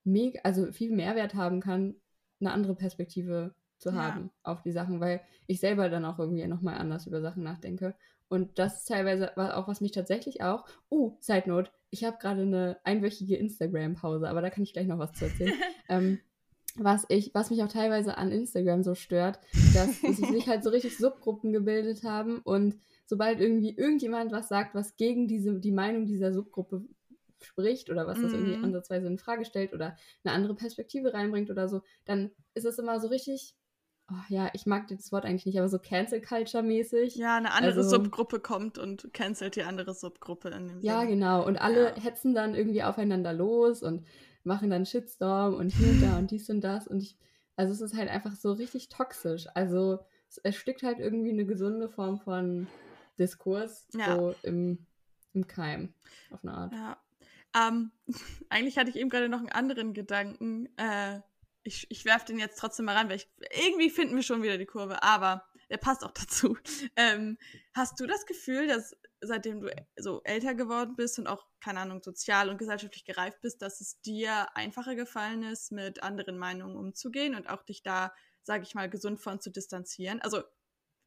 mega, 0.03 0.39
also 0.43 0.71
viel 0.71 0.91
Mehrwert 0.91 1.35
haben 1.35 1.61
kann, 1.61 1.95
eine 2.39 2.51
andere 2.51 2.75
Perspektive 2.75 3.53
zu 3.77 3.93
haben 3.93 4.25
ja. 4.25 4.51
auf 4.51 4.61
die 4.63 4.71
Sachen, 4.71 4.99
weil 4.99 5.21
ich 5.47 5.59
selber 5.59 5.89
dann 5.89 6.05
auch 6.05 6.17
irgendwie 6.17 6.45
nochmal 6.47 6.77
anders 6.77 7.05
über 7.05 7.21
Sachen 7.21 7.43
nachdenke. 7.43 7.95
Und 8.29 8.57
das 8.57 8.79
ist 8.79 8.87
teilweise 8.87 9.37
auch, 9.37 9.67
was 9.67 9.81
mich 9.81 9.91
tatsächlich 9.91 10.41
auch. 10.41 10.65
Oh, 10.89 11.17
Side 11.19 11.47
Note, 11.47 11.69
ich 11.91 12.03
habe 12.03 12.17
gerade 12.17 12.41
eine 12.41 12.79
einwöchige 12.83 13.35
Instagram-Pause, 13.35 14.27
aber 14.27 14.41
da 14.41 14.49
kann 14.49 14.63
ich 14.63 14.73
gleich 14.73 14.87
noch 14.87 14.97
was 14.99 15.13
zu 15.13 15.25
erzählen. 15.25 15.53
ähm, 15.89 16.19
was 16.77 17.05
ich, 17.09 17.31
was 17.33 17.49
mich 17.49 17.61
auch 17.63 17.67
teilweise 17.67 18.17
an 18.17 18.31
Instagram 18.31 18.81
so 18.81 18.95
stört, 18.95 19.39
dass 19.73 19.99
sich 19.99 20.47
halt 20.47 20.63
so 20.63 20.69
richtig 20.69 20.97
Subgruppen 20.97 21.51
gebildet 21.51 22.03
haben 22.03 22.39
und 22.39 22.79
sobald 23.05 23.41
irgendwie 23.41 23.75
irgendjemand 23.75 24.31
was 24.31 24.47
sagt, 24.47 24.73
was 24.73 24.95
gegen 24.95 25.27
diese, 25.27 25.59
die 25.59 25.73
Meinung 25.73 26.05
dieser 26.05 26.31
Subgruppe 26.33 26.85
spricht 27.41 27.89
oder 27.89 28.07
was 28.07 28.21
das 28.21 28.33
irgendwie 28.33 28.55
Mhm. 28.57 28.63
ansatzweise 28.65 29.07
in 29.07 29.17
Frage 29.17 29.43
stellt 29.43 29.73
oder 29.73 29.97
eine 30.23 30.33
andere 30.33 30.55
Perspektive 30.55 31.13
reinbringt 31.13 31.49
oder 31.49 31.67
so, 31.67 31.81
dann 32.05 32.31
ist 32.53 32.65
es 32.65 32.79
immer 32.79 33.01
so 33.01 33.07
richtig, 33.07 33.55
oh 34.09 34.15
ja, 34.29 34.49
ich 34.53 34.65
mag 34.65 34.87
das 34.87 35.11
Wort 35.11 35.25
eigentlich 35.25 35.45
nicht, 35.45 35.59
aber 35.59 35.69
so 35.69 35.79
Cancel 35.79 36.21
Culture 36.21 36.63
mäßig. 36.63 37.15
Ja, 37.15 37.37
eine 37.37 37.51
andere 37.53 37.77
Also- 37.77 37.89
Subgruppe 37.89 38.39
kommt 38.39 38.77
und 38.77 39.13
cancelt 39.13 39.55
die 39.55 39.63
andere 39.63 39.93
Subgruppe 39.93 40.49
in 40.49 40.67
dem 40.67 40.81
Ja, 40.81 40.99
Sinne. 41.01 41.11
genau. 41.11 41.45
Und 41.45 41.57
alle 41.61 41.89
Ja. 41.95 42.01
hetzen 42.01 42.33
dann 42.33 42.55
irgendwie 42.55 42.83
aufeinander 42.83 43.33
los 43.33 43.83
und 43.83 44.05
machen 44.43 44.69
dann 44.69 44.85
Shitstorm 44.85 45.53
und 45.53 45.69
hier 45.69 45.89
und 45.89 46.01
da 46.01 46.17
und 46.17 46.31
dies 46.31 46.49
und 46.49 46.61
das. 46.61 46.87
Und 46.87 47.01
ich, 47.03 47.17
also 47.55 47.71
es 47.73 47.81
ist 47.81 47.95
halt 47.95 48.09
einfach 48.09 48.35
so 48.35 48.51
richtig 48.53 48.89
toxisch. 48.89 49.45
Also 49.53 49.99
es 50.29 50.37
erstickt 50.39 50.83
halt 50.83 50.99
irgendwie 50.99 51.31
eine 51.31 51.45
gesunde 51.45 51.89
Form 51.89 52.19
von 52.19 52.67
Diskurs 53.19 53.87
Ja. 53.93 54.15
so 54.15 54.35
im, 54.43 54.85
im 55.33 55.45
Keim, 55.47 55.93
auf 56.31 56.39
eine 56.43 56.53
Art. 56.53 56.73
Ja. 56.73 56.97
Ähm, 57.55 57.91
eigentlich 58.49 58.77
hatte 58.77 58.89
ich 58.89 58.95
eben 58.95 59.09
gerade 59.09 59.29
noch 59.29 59.39
einen 59.39 59.49
anderen 59.49 59.93
Gedanken. 59.93 60.67
Äh, 60.77 61.19
ich 61.63 61.87
ich 61.89 62.05
werfe 62.05 62.25
den 62.25 62.39
jetzt 62.39 62.59
trotzdem 62.59 62.85
mal 62.85 62.95
ran, 62.95 63.09
weil 63.09 63.17
ich, 63.17 63.29
irgendwie 63.51 63.89
finden 63.89 64.15
wir 64.15 64.23
schon 64.23 64.43
wieder 64.43 64.57
die 64.57 64.65
Kurve, 64.65 65.03
aber 65.03 65.45
der 65.69 65.77
passt 65.77 66.03
auch 66.03 66.11
dazu. 66.11 66.57
Ähm, 66.95 67.37
hast 67.73 67.99
du 67.99 68.05
das 68.05 68.25
Gefühl, 68.25 68.67
dass 68.67 68.95
seitdem 69.21 69.61
du 69.61 69.69
so 69.97 70.21
älter 70.23 70.53
geworden 70.55 70.95
bist 70.95 71.19
und 71.19 71.27
auch, 71.27 71.47
keine 71.59 71.79
Ahnung, 71.79 72.01
sozial 72.03 72.49
und 72.49 72.57
gesellschaftlich 72.57 73.05
gereift 73.05 73.41
bist, 73.41 73.61
dass 73.61 73.81
es 73.81 74.01
dir 74.01 74.47
einfacher 74.55 74.95
gefallen 74.95 75.43
ist, 75.43 75.71
mit 75.71 76.03
anderen 76.03 76.37
Meinungen 76.37 76.75
umzugehen 76.75 77.35
und 77.35 77.49
auch 77.49 77.63
dich 77.63 77.83
da, 77.83 78.13
sage 78.43 78.63
ich 78.63 78.75
mal, 78.75 78.89
gesund 78.89 79.21
von 79.21 79.39
zu 79.39 79.51
distanzieren? 79.51 80.21
Also 80.21 80.43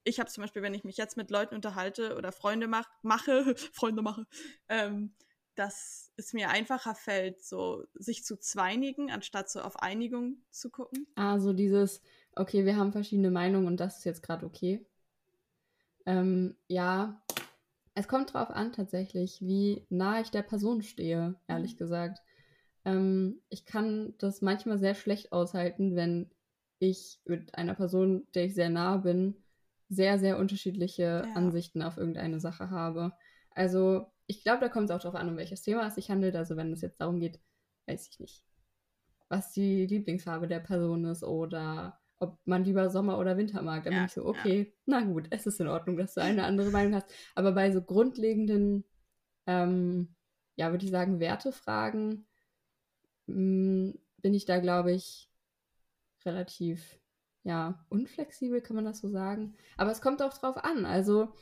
ich 0.05 0.21
habe 0.21 0.31
zum 0.31 0.43
Beispiel, 0.43 0.63
wenn 0.63 0.75
ich 0.75 0.85
mich 0.85 0.97
jetzt 0.97 1.17
mit 1.17 1.31
Leuten 1.31 1.55
unterhalte 1.55 2.17
oder 2.17 2.31
Freunde 2.31 2.69
mach, 2.69 2.89
mache, 3.03 3.55
Freunde 3.73 4.03
mache, 4.03 4.27
ähm, 4.69 5.15
dass 5.55 6.13
es 6.17 6.33
mir 6.33 6.51
einfacher 6.51 6.95
fällt, 6.95 7.45
so 7.45 7.85
sich 7.95 8.25
zu 8.25 8.39
zweinigen, 8.39 9.11
anstatt 9.11 9.51
so 9.51 9.61
auf 9.61 9.81
Einigung 9.81 10.39
zu 10.51 10.71
gucken. 10.71 11.07
Also 11.17 11.53
dieses, 11.53 12.03
okay, 12.37 12.65
wir 12.65 12.77
haben 12.77 12.93
verschiedene 12.93 13.31
Meinungen 13.31 13.67
und 13.67 13.79
das 13.79 13.99
ist 13.99 14.05
jetzt 14.05 14.23
gerade 14.23 14.47
okay. 14.47 14.85
Ähm, 16.07 16.57
ja, 16.69 17.23
es 17.95 18.09
kommt 18.09 18.35
drauf 18.35 18.51
an 18.51 18.73
tatsächlich, 18.73 19.41
wie 19.41 19.87
nah 19.89 20.21
ich 20.21 20.31
der 20.31 20.43
Person 20.43 20.83
stehe, 20.83 21.37
ehrlich 21.49 21.73
Mhm. 21.73 21.79
gesagt. 21.79 22.21
Ähm, 22.85 23.41
ich 23.49 23.65
kann 23.65 24.15
das 24.19 24.43
manchmal 24.43 24.79
sehr 24.79 24.95
schlecht 24.95 25.33
aushalten, 25.33 25.97
wenn 25.97 26.31
ich 26.79 27.21
mit 27.25 27.55
einer 27.55 27.75
Person, 27.75 28.27
der 28.35 28.45
ich 28.47 28.55
sehr 28.55 28.69
nah 28.71 28.97
bin, 28.99 29.37
sehr, 29.89 30.19
sehr 30.19 30.39
unterschiedliche 30.39 31.25
Ja. 31.29 31.37
Ansichten 31.37 31.83
auf 31.83 31.97
irgendeine 31.97 32.41
Sache 32.41 32.71
habe. 32.71 33.13
Also 33.51 34.07
ich 34.27 34.43
glaube, 34.43 34.61
da 34.61 34.69
kommt 34.69 34.91
es 34.91 34.97
auch 34.97 35.01
darauf 35.01 35.17
an, 35.21 35.29
um 35.29 35.37
welches 35.37 35.63
Thema 35.63 35.87
es 35.87 35.95
sich 35.97 36.11
handelt. 36.11 36.37
Also 36.37 36.57
wenn 36.57 36.73
es 36.73 36.81
jetzt 36.83 37.01
darum 37.01 37.21
geht, 37.21 37.41
weiß 37.87 38.09
ich 38.09 38.21
nicht, 38.21 38.45
was 39.29 39.53
die 39.53 39.87
Lieblingsfarbe 39.87 40.49
der 40.49 40.61
Person 40.61 41.05
ist 41.07 41.25
oder 41.25 42.01
ob 42.19 42.39
man 42.47 42.65
lieber 42.65 42.91
Sommer 42.91 43.19
oder 43.19 43.37
Winter 43.37 43.63
mag. 43.63 43.85
Dann 43.85 43.95
Ja, 43.95 43.97
bin 43.97 44.07
ich 44.07 44.13
so, 44.13 44.27
ja. 44.33 44.49
okay, 44.49 44.75
na 44.87 45.03
gut, 45.03 45.29
es 45.31 45.47
ist 45.47 45.61
in 45.61 45.69
Ordnung, 45.69 45.97
dass 45.97 46.15
du 46.15 46.23
eine 46.23 46.45
andere 46.45 46.71
Meinung 46.71 46.95
hast. 46.95 47.13
Aber 47.35 47.53
bei 47.53 47.73
so 47.73 47.83
grundlegenden, 47.83 48.85
ähm, 49.47 50.15
ja, 50.57 50.71
würde 50.73 50.85
ich 50.85 50.91
sagen, 50.91 51.21
Wertefragen 51.21 52.27
mh, 53.27 53.93
bin 54.19 54.35
ich 54.35 54.45
da, 54.45 54.59
glaube 54.61 54.93
ich, 54.93 55.31
relativ, 56.25 57.01
ja, 57.45 57.85
unflexibel, 57.91 58.61
kann 58.63 58.77
man 58.77 58.85
das 58.85 59.01
so 59.01 59.09
sagen. 59.09 59.57
Aber 59.77 59.91
es 59.93 60.01
kommt 60.01 60.23
auch 60.23 60.35
drauf 60.35 60.57
an. 60.59 60.87
Also 60.87 61.35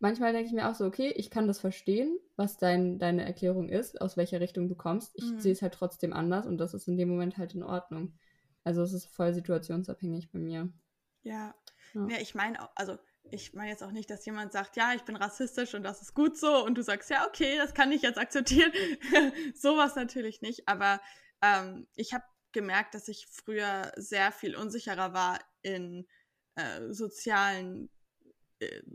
manchmal 0.00 0.32
denke 0.32 0.48
ich 0.48 0.52
mir 0.54 0.68
auch 0.68 0.74
so, 0.74 0.84
okay, 0.86 1.12
ich 1.16 1.30
kann 1.30 1.46
das 1.46 1.60
verstehen, 1.60 2.18
was 2.36 2.56
dein, 2.58 2.98
deine 2.98 3.24
Erklärung 3.24 3.68
ist, 3.68 4.00
aus 4.00 4.16
welcher 4.16 4.40
Richtung 4.40 4.68
du 4.68 4.74
kommst. 4.74 5.12
Ich 5.14 5.24
Mhm. 5.24 5.40
sehe 5.40 5.52
es 5.52 5.62
halt 5.62 5.74
trotzdem 5.74 6.12
anders 6.12 6.46
und 6.46 6.58
das 6.58 6.74
ist 6.74 6.88
in 6.88 6.96
dem 6.96 7.08
Moment 7.08 7.38
halt 7.38 7.54
in 7.54 7.62
Ordnung. 7.62 8.14
Also 8.64 8.82
es 8.82 8.92
ist 8.92 9.06
voll 9.06 9.32
situationsabhängig 9.32 10.30
bei 10.32 10.38
mir. 10.38 10.68
Ja. 11.22 11.54
Ja. 11.94 12.06
Ja, 12.08 12.18
ich 12.20 12.34
meine 12.34 12.62
auch, 12.62 12.70
also 12.76 12.98
ich 13.30 13.52
meine 13.54 13.70
jetzt 13.70 13.82
auch 13.82 13.92
nicht, 13.92 14.10
dass 14.10 14.24
jemand 14.26 14.52
sagt, 14.52 14.76
ja, 14.76 14.92
ich 14.94 15.02
bin 15.02 15.16
rassistisch 15.16 15.74
und 15.74 15.82
das 15.82 16.02
ist 16.02 16.14
gut 16.14 16.36
so 16.38 16.64
und 16.64 16.76
du 16.76 16.82
sagst, 16.82 17.10
ja, 17.10 17.26
okay, 17.26 17.56
das 17.58 17.74
kann 17.74 17.92
ich 17.92 18.02
jetzt 18.02 18.18
akzeptieren. 18.18 18.72
Sowas 19.54 19.94
natürlich 19.96 20.40
nicht, 20.40 20.68
aber 20.68 21.00
ähm, 21.42 21.86
ich 21.94 22.12
habe 22.14 22.24
gemerkt, 22.52 22.94
dass 22.94 23.08
ich 23.08 23.26
früher 23.30 23.92
sehr 23.96 24.32
viel 24.32 24.56
unsicherer 24.56 25.12
war 25.12 25.38
in 25.62 26.06
äh, 26.56 26.92
sozialen 26.92 27.90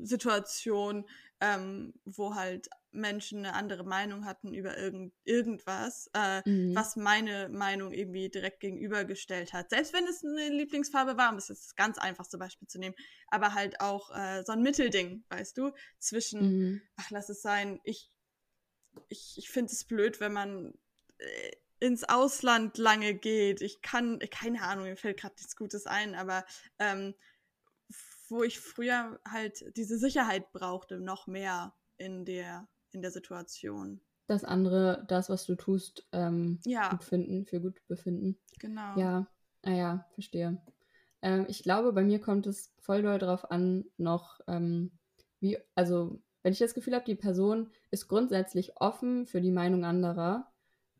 Situationen, 0.01 1.06
ähm, 1.41 1.93
wo 2.06 2.36
halt 2.36 2.69
Menschen 2.91 3.39
eine 3.39 3.54
andere 3.54 3.84
Meinung 3.84 4.25
hatten 4.25 4.54
über 4.54 4.78
irgend, 4.78 5.13
irgendwas, 5.23 6.10
äh, 6.13 6.41
Mhm. 6.45 6.73
was 6.75 6.95
meine 6.95 7.49
Meinung 7.49 7.91
irgendwie 7.91 8.30
direkt 8.30 8.60
gegenübergestellt 8.62 9.54
hat. 9.54 9.69
Selbst 9.69 9.93
wenn 9.93 10.06
es 10.08 10.23
eine 10.23 10.49
Lieblingsfarbe 10.49 11.17
war, 11.17 11.30
um 11.30 11.36
das 11.36 11.49
jetzt 11.49 11.65
das 11.65 11.75
ganz 11.75 11.97
einfachste 11.97 12.38
Beispiel 12.38 12.67
zu 12.67 12.80
nehmen, 12.80 12.95
aber 13.28 13.54
halt 13.54 13.82
auch 13.82 14.12
äh, 14.15 14.43
so 14.45 14.54
ein 14.54 14.62
Mittelding, 14.62 15.25
weißt 15.30 15.58
du, 15.58 15.71
zwischen, 15.99 16.41
Mhm. 16.41 16.82
ach, 16.97 17.10
lass 17.12 17.30
es 17.30 17.41
sein, 17.41 17.80
ich, 17.84 18.12
ich, 19.10 19.36
ich 19.38 19.49
finde 19.49 19.71
es 19.71 19.84
blöd, 19.86 20.19
wenn 20.19 20.34
man 20.34 20.73
äh, 21.17 21.51
ins 21.80 22.04
Ausland 22.04 22.78
lange 22.78 23.13
geht. 23.15 23.62
Ich 23.62 23.82
kann, 23.82 24.19
keine 24.32 24.62
Ahnung, 24.62 24.86
mir 24.86 24.95
fällt 24.97 25.19
gerade 25.19 25.36
nichts 25.36 25.56
Gutes 25.56 25.86
ein, 25.86 26.15
aber 26.15 26.45
ähm, 26.80 27.13
wo 28.36 28.43
ich 28.43 28.60
früher 28.60 29.19
halt 29.28 29.65
diese 29.78 29.98
Sicherheit 29.98 30.52
brauchte, 30.54 31.00
noch 31.00 31.28
mehr 31.28 31.74
in 31.98 32.26
der, 32.26 32.67
in 32.91 33.02
der 33.02 33.12
Situation. 33.12 34.02
Das 34.28 34.43
andere, 34.43 35.06
das, 35.08 35.30
was 35.30 35.45
du 35.45 35.56
tust, 35.56 36.08
ähm, 36.12 36.60
Ja, 36.65 36.89
gut 36.89 37.04
finden, 37.04 37.45
für 37.45 37.62
gut 37.62 37.80
befinden. 37.88 38.38
genau. 38.60 38.95
Ja, 39.00 39.28
naja, 39.63 40.06
verstehe. 40.13 40.62
Ähm, 41.21 41.45
ich 41.50 41.63
glaube, 41.63 41.93
bei 41.93 42.04
mir 42.04 42.19
kommt 42.19 42.48
es 42.48 42.74
voll 42.80 43.04
doll 43.04 43.19
darauf 43.19 43.52
an, 43.52 43.86
noch, 43.98 44.39
ähm, 44.48 44.91
wie, 45.39 45.58
also, 45.76 46.21
wenn 46.43 46.54
ich 46.54 46.60
das 46.60 46.74
Gefühl 46.74 46.95
habe, 46.95 47.06
die 47.06 47.15
Person 47.15 47.71
ist 47.91 48.08
grundsätzlich 48.08 48.78
offen 48.82 49.26
für 49.28 49.41
die 49.41 49.52
Meinung 49.52 49.86
anderer 49.86 50.52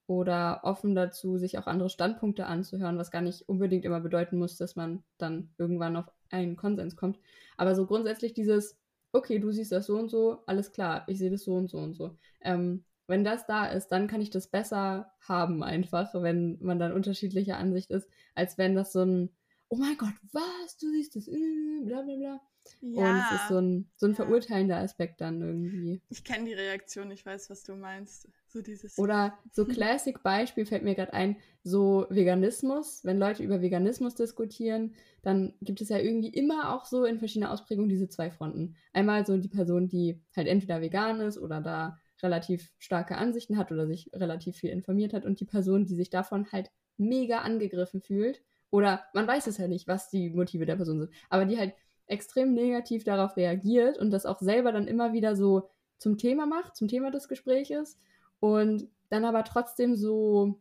oder 0.08 0.62
offen 0.64 0.96
dazu, 0.96 1.38
sich 1.38 1.58
auch 1.58 1.68
andere 1.68 1.90
Standpunkte 1.90 2.46
anzuhören, 2.48 2.98
was 2.98 3.12
gar 3.12 3.22
nicht 3.22 3.50
unbedingt 3.50 3.86
immer 3.86 4.02
bedeuten 4.02 4.38
muss, 4.40 4.58
dass 4.58 4.76
man 4.76 5.04
dann 5.18 5.54
irgendwann 5.58 5.98
auf 5.98 6.06
einen 6.30 6.56
Konsens 6.56 6.96
kommt. 6.96 7.20
Aber 7.58 7.76
so 7.76 7.86
grundsätzlich 7.86 8.34
dieses, 8.34 8.78
okay, 9.14 9.40
du 9.40 9.52
siehst 9.52 9.72
das 9.72 9.88
so 9.88 9.98
und 9.98 10.10
so, 10.10 10.44
alles 10.46 10.72
klar, 10.72 11.04
ich 11.08 11.18
sehe 11.18 11.32
das 11.32 11.44
so 11.44 11.56
und 11.56 11.70
so 11.70 11.78
und 11.78 11.94
so. 11.94 12.18
Ähm, 12.42 12.84
wenn 13.08 13.24
das 13.24 13.46
da 13.46 13.68
ist, 13.68 13.90
dann 13.90 14.08
kann 14.08 14.22
ich 14.22 14.30
das 14.32 14.48
besser 14.48 15.12
haben 15.22 15.64
einfach, 15.64 16.14
wenn 16.14 16.58
man 16.62 16.80
dann 16.80 16.92
unterschiedlicher 16.92 17.58
Ansicht 17.58 17.92
ist, 17.92 18.10
als 18.34 18.58
wenn 18.58 18.76
das 18.76 18.92
so 18.92 19.02
ein, 19.02 19.30
oh 19.70 19.78
mein 19.78 19.98
Gott, 19.98 20.14
was, 20.32 20.78
du 20.78 20.90
siehst 20.92 21.16
das, 21.16 21.28
äh, 21.28 21.82
bla 21.84 22.02
bla 22.02 22.42
bla. 22.82 23.12
Und 23.12 23.18
es 23.18 23.42
ist 23.42 23.48
so 23.50 23.58
ein, 23.60 23.90
so 23.96 24.06
ein 24.08 24.12
ja. 24.12 24.16
verurteilender 24.16 24.78
Aspekt 24.78 25.22
dann 25.22 25.42
irgendwie. 25.42 26.02
ich 26.10 26.24
kenne 26.24 26.46
die 26.46 26.54
Reaktion, 26.54 27.12
ich 27.12 27.26
weiß, 27.26 27.50
was 27.50 27.64
du 27.64 27.76
meinst. 27.76 28.30
So 28.48 28.62
dieses. 28.62 28.98
Oder 28.98 29.38
so 29.52 29.66
Classic-Beispiel 29.66 30.66
fällt 30.66 30.84
mir 30.84 30.96
gerade 30.96 31.14
ein, 31.14 31.38
so 31.64 32.06
Veganismus. 32.10 33.04
Wenn 33.04 33.20
Leute 33.20 33.44
über 33.44 33.62
Veganismus 33.62 34.16
diskutieren, 34.16 34.96
dann 35.22 35.54
gibt 35.62 35.82
es 35.82 35.90
ja 35.90 35.98
irgendwie 35.98 36.30
immer 36.30 36.74
auch 36.74 36.86
so 36.86 37.06
in 37.06 37.20
verschiedenen 37.20 37.52
Ausprägungen 37.52 37.90
diese 37.90 38.08
zwei 38.08 38.32
Fronten. 38.32 38.76
Einmal 38.94 39.26
so 39.26 39.38
die 39.38 39.50
Person, 39.50 39.88
die 39.88 40.22
halt 40.36 40.48
entweder 40.48 40.82
vegan 40.82 41.20
ist 41.22 41.38
oder 41.38 41.62
da 41.62 42.00
relativ 42.22 42.72
starke 42.78 43.18
Ansichten 43.18 43.58
hat 43.58 43.72
oder 43.72 43.88
sich 43.88 44.10
relativ 44.14 44.58
viel 44.58 44.70
informiert 44.70 45.14
hat 45.14 45.26
und 45.26 45.40
die 45.40 45.46
Person, 45.46 45.86
die 45.86 45.96
sich 45.96 46.10
davon 46.10 46.52
halt 46.52 46.72
mega 46.98 47.40
angegriffen 47.40 48.02
fühlt. 48.02 48.42
Oder 48.72 49.06
man 49.14 49.28
weiß 49.28 49.48
es 49.48 49.58
ja 49.58 49.68
nicht, 49.68 49.88
was 49.88 50.10
die 50.10 50.30
Motive 50.30 50.66
der 50.66 50.76
Person 50.76 51.00
sind, 51.00 51.14
aber 51.30 51.46
die 51.46 51.58
halt 51.58 51.74
extrem 52.08 52.54
negativ 52.54 53.04
darauf 53.04 53.38
reagiert 53.38 53.98
und 53.98 54.12
das 54.12 54.26
auch 54.26 54.40
selber 54.40 54.72
dann 54.72 54.88
immer 54.88 55.14
wieder 55.14 55.36
so 55.36 55.70
zum 55.98 56.18
Thema 56.18 56.46
macht, 56.46 56.76
zum 56.76 56.88
Thema 56.88 57.12
des 57.12 57.28
Gespräches 57.28 57.98
und 58.40 58.88
dann 59.10 59.26
aber 59.26 59.44
trotzdem 59.44 59.96
so 59.96 60.60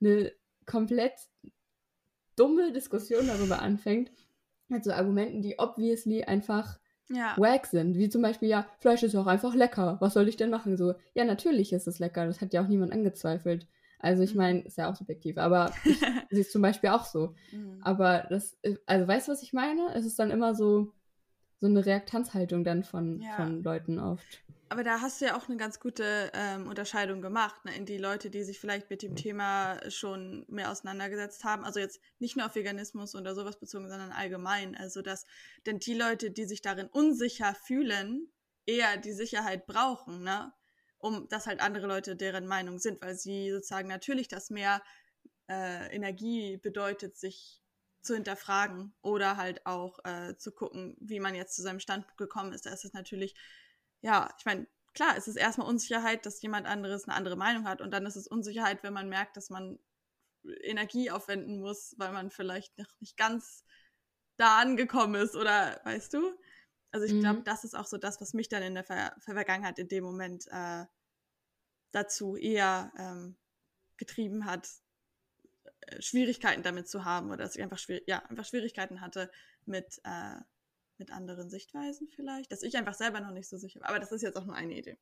eine 0.00 0.32
komplett 0.66 1.14
dumme 2.36 2.72
Diskussion 2.72 3.26
darüber 3.26 3.60
anfängt, 3.60 4.12
mit 4.68 4.84
so 4.84 4.92
Argumenten, 4.92 5.42
die 5.42 5.58
obviously 5.58 6.24
einfach 6.24 6.78
ja. 7.10 7.34
wack 7.36 7.66
sind. 7.66 7.96
Wie 7.96 8.08
zum 8.08 8.22
Beispiel, 8.22 8.48
ja, 8.48 8.66
Fleisch 8.78 9.02
ist 9.02 9.14
ja 9.14 9.20
auch 9.20 9.26
einfach 9.26 9.54
lecker. 9.54 9.96
Was 10.00 10.14
soll 10.14 10.28
ich 10.28 10.36
denn 10.36 10.50
machen? 10.50 10.76
So, 10.76 10.94
ja, 11.14 11.24
natürlich 11.24 11.72
ist 11.72 11.88
es 11.88 11.98
lecker. 11.98 12.26
Das 12.26 12.40
hat 12.40 12.52
ja 12.52 12.62
auch 12.62 12.68
niemand 12.68 12.92
angezweifelt. 12.92 13.66
Also 13.98 14.22
ich 14.22 14.32
Mhm. 14.32 14.38
meine, 14.38 14.60
ist 14.62 14.78
ja 14.78 14.90
auch 14.90 14.96
subjektiv, 14.96 15.38
aber 15.38 15.72
ich 15.84 15.98
sehe 16.30 16.40
es 16.42 16.50
zum 16.52 16.62
Beispiel 16.62 16.90
auch 16.90 17.04
so. 17.04 17.34
Mhm. 17.52 17.80
Aber 17.82 18.26
das, 18.30 18.56
also 18.86 19.08
weißt 19.08 19.28
du, 19.28 19.32
was 19.32 19.42
ich 19.42 19.52
meine? 19.52 19.92
Es 19.94 20.04
ist 20.06 20.18
dann 20.18 20.30
immer 20.30 20.54
so, 20.54 20.92
so 21.60 21.66
eine 21.66 21.84
Reaktanzhaltung 21.84 22.64
dann 22.64 22.84
von, 22.84 23.20
Ja. 23.20 23.36
von 23.36 23.62
Leuten 23.62 23.98
oft. 23.98 24.42
aber 24.70 24.84
da 24.84 25.00
hast 25.00 25.20
du 25.20 25.24
ja 25.24 25.36
auch 25.36 25.48
eine 25.48 25.56
ganz 25.56 25.80
gute 25.80 26.30
ähm, 26.34 26.68
Unterscheidung 26.68 27.22
gemacht, 27.22 27.64
ne, 27.64 27.74
in 27.74 27.86
die 27.86 27.96
Leute, 27.98 28.28
die 28.30 28.44
sich 28.44 28.60
vielleicht 28.60 28.90
mit 28.90 29.02
dem 29.02 29.16
Thema 29.16 29.80
schon 29.90 30.44
mehr 30.48 30.70
auseinandergesetzt 30.70 31.42
haben. 31.44 31.64
Also 31.64 31.80
jetzt 31.80 32.00
nicht 32.18 32.36
nur 32.36 32.46
auf 32.46 32.54
Veganismus 32.54 33.14
oder 33.14 33.34
sowas 33.34 33.58
bezogen, 33.58 33.88
sondern 33.88 34.12
allgemein. 34.12 34.76
Also 34.76 35.00
dass, 35.02 35.24
denn 35.66 35.78
die 35.78 35.94
Leute, 35.94 36.30
die 36.30 36.44
sich 36.44 36.60
darin 36.62 36.86
unsicher 36.88 37.54
fühlen, 37.54 38.30
eher 38.66 38.98
die 38.98 39.12
Sicherheit 39.14 39.66
brauchen, 39.66 40.22
ne? 40.22 40.52
Um 40.98 41.28
dass 41.28 41.46
halt 41.46 41.60
andere 41.60 41.86
Leute 41.86 42.16
deren 42.16 42.46
Meinung 42.46 42.78
sind, 42.78 43.00
weil 43.02 43.14
sie 43.14 43.50
sozusagen 43.50 43.88
natürlich 43.88 44.28
das 44.28 44.50
mehr 44.50 44.82
äh, 45.48 45.94
Energie 45.94 46.56
bedeutet, 46.58 47.16
sich 47.16 47.62
zu 48.02 48.14
hinterfragen 48.14 48.94
oder 49.02 49.36
halt 49.36 49.66
auch 49.66 49.98
äh, 50.04 50.36
zu 50.36 50.52
gucken, 50.52 50.96
wie 51.00 51.20
man 51.20 51.34
jetzt 51.34 51.56
zu 51.56 51.62
seinem 51.62 51.80
Standpunkt 51.80 52.18
gekommen 52.18 52.52
ist. 52.52 52.66
Da 52.66 52.70
ist 52.70 52.84
es 52.84 52.92
natürlich 52.92 53.34
ja, 54.00 54.28
ich 54.38 54.44
meine, 54.44 54.66
klar, 54.94 55.16
es 55.16 55.28
ist 55.28 55.36
erstmal 55.36 55.68
Unsicherheit, 55.68 56.26
dass 56.26 56.42
jemand 56.42 56.66
anderes 56.66 57.04
eine 57.04 57.16
andere 57.16 57.36
Meinung 57.36 57.66
hat 57.66 57.80
und 57.80 57.90
dann 57.90 58.06
ist 58.06 58.16
es 58.16 58.26
Unsicherheit, 58.26 58.82
wenn 58.82 58.92
man 58.92 59.08
merkt, 59.08 59.36
dass 59.36 59.50
man 59.50 59.78
Energie 60.62 61.10
aufwenden 61.10 61.60
muss, 61.60 61.94
weil 61.98 62.12
man 62.12 62.30
vielleicht 62.30 62.78
noch 62.78 62.88
nicht 63.00 63.16
ganz 63.16 63.64
da 64.36 64.58
angekommen 64.60 65.16
ist 65.16 65.34
oder 65.36 65.80
weißt 65.84 66.14
du? 66.14 66.32
Also 66.90 67.06
ich 67.06 67.12
mhm. 67.12 67.20
glaube, 67.20 67.42
das 67.42 67.64
ist 67.64 67.74
auch 67.74 67.86
so 67.86 67.98
das, 67.98 68.20
was 68.20 68.34
mich 68.34 68.48
dann 68.48 68.62
in 68.62 68.74
der 68.74 68.84
Ver 68.84 69.14
Vergangenheit 69.20 69.78
in 69.78 69.88
dem 69.88 70.04
Moment 70.04 70.46
äh, 70.50 70.84
dazu 71.92 72.36
eher 72.36 72.92
ähm, 72.98 73.36
getrieben 73.96 74.44
hat, 74.44 74.68
äh, 75.80 76.00
Schwierigkeiten 76.00 76.62
damit 76.62 76.88
zu 76.88 77.04
haben 77.04 77.28
oder 77.28 77.44
dass 77.44 77.56
ich 77.56 77.62
einfach, 77.62 77.80
ja, 78.06 78.24
einfach 78.26 78.44
Schwierigkeiten 78.44 79.00
hatte 79.00 79.30
mit 79.66 80.00
äh, 80.04 80.36
mit 80.98 81.12
anderen 81.12 81.48
Sichtweisen 81.48 82.08
vielleicht, 82.08 82.52
dass 82.52 82.62
ich 82.62 82.76
einfach 82.76 82.94
selber 82.94 83.20
noch 83.20 83.30
nicht 83.30 83.48
so 83.48 83.56
sicher 83.56 83.80
war. 83.80 83.88
Aber 83.88 84.00
das 84.00 84.12
ist 84.12 84.22
jetzt 84.22 84.36
auch 84.36 84.44
nur 84.44 84.54
eine 84.54 84.76
Idee. 84.76 84.98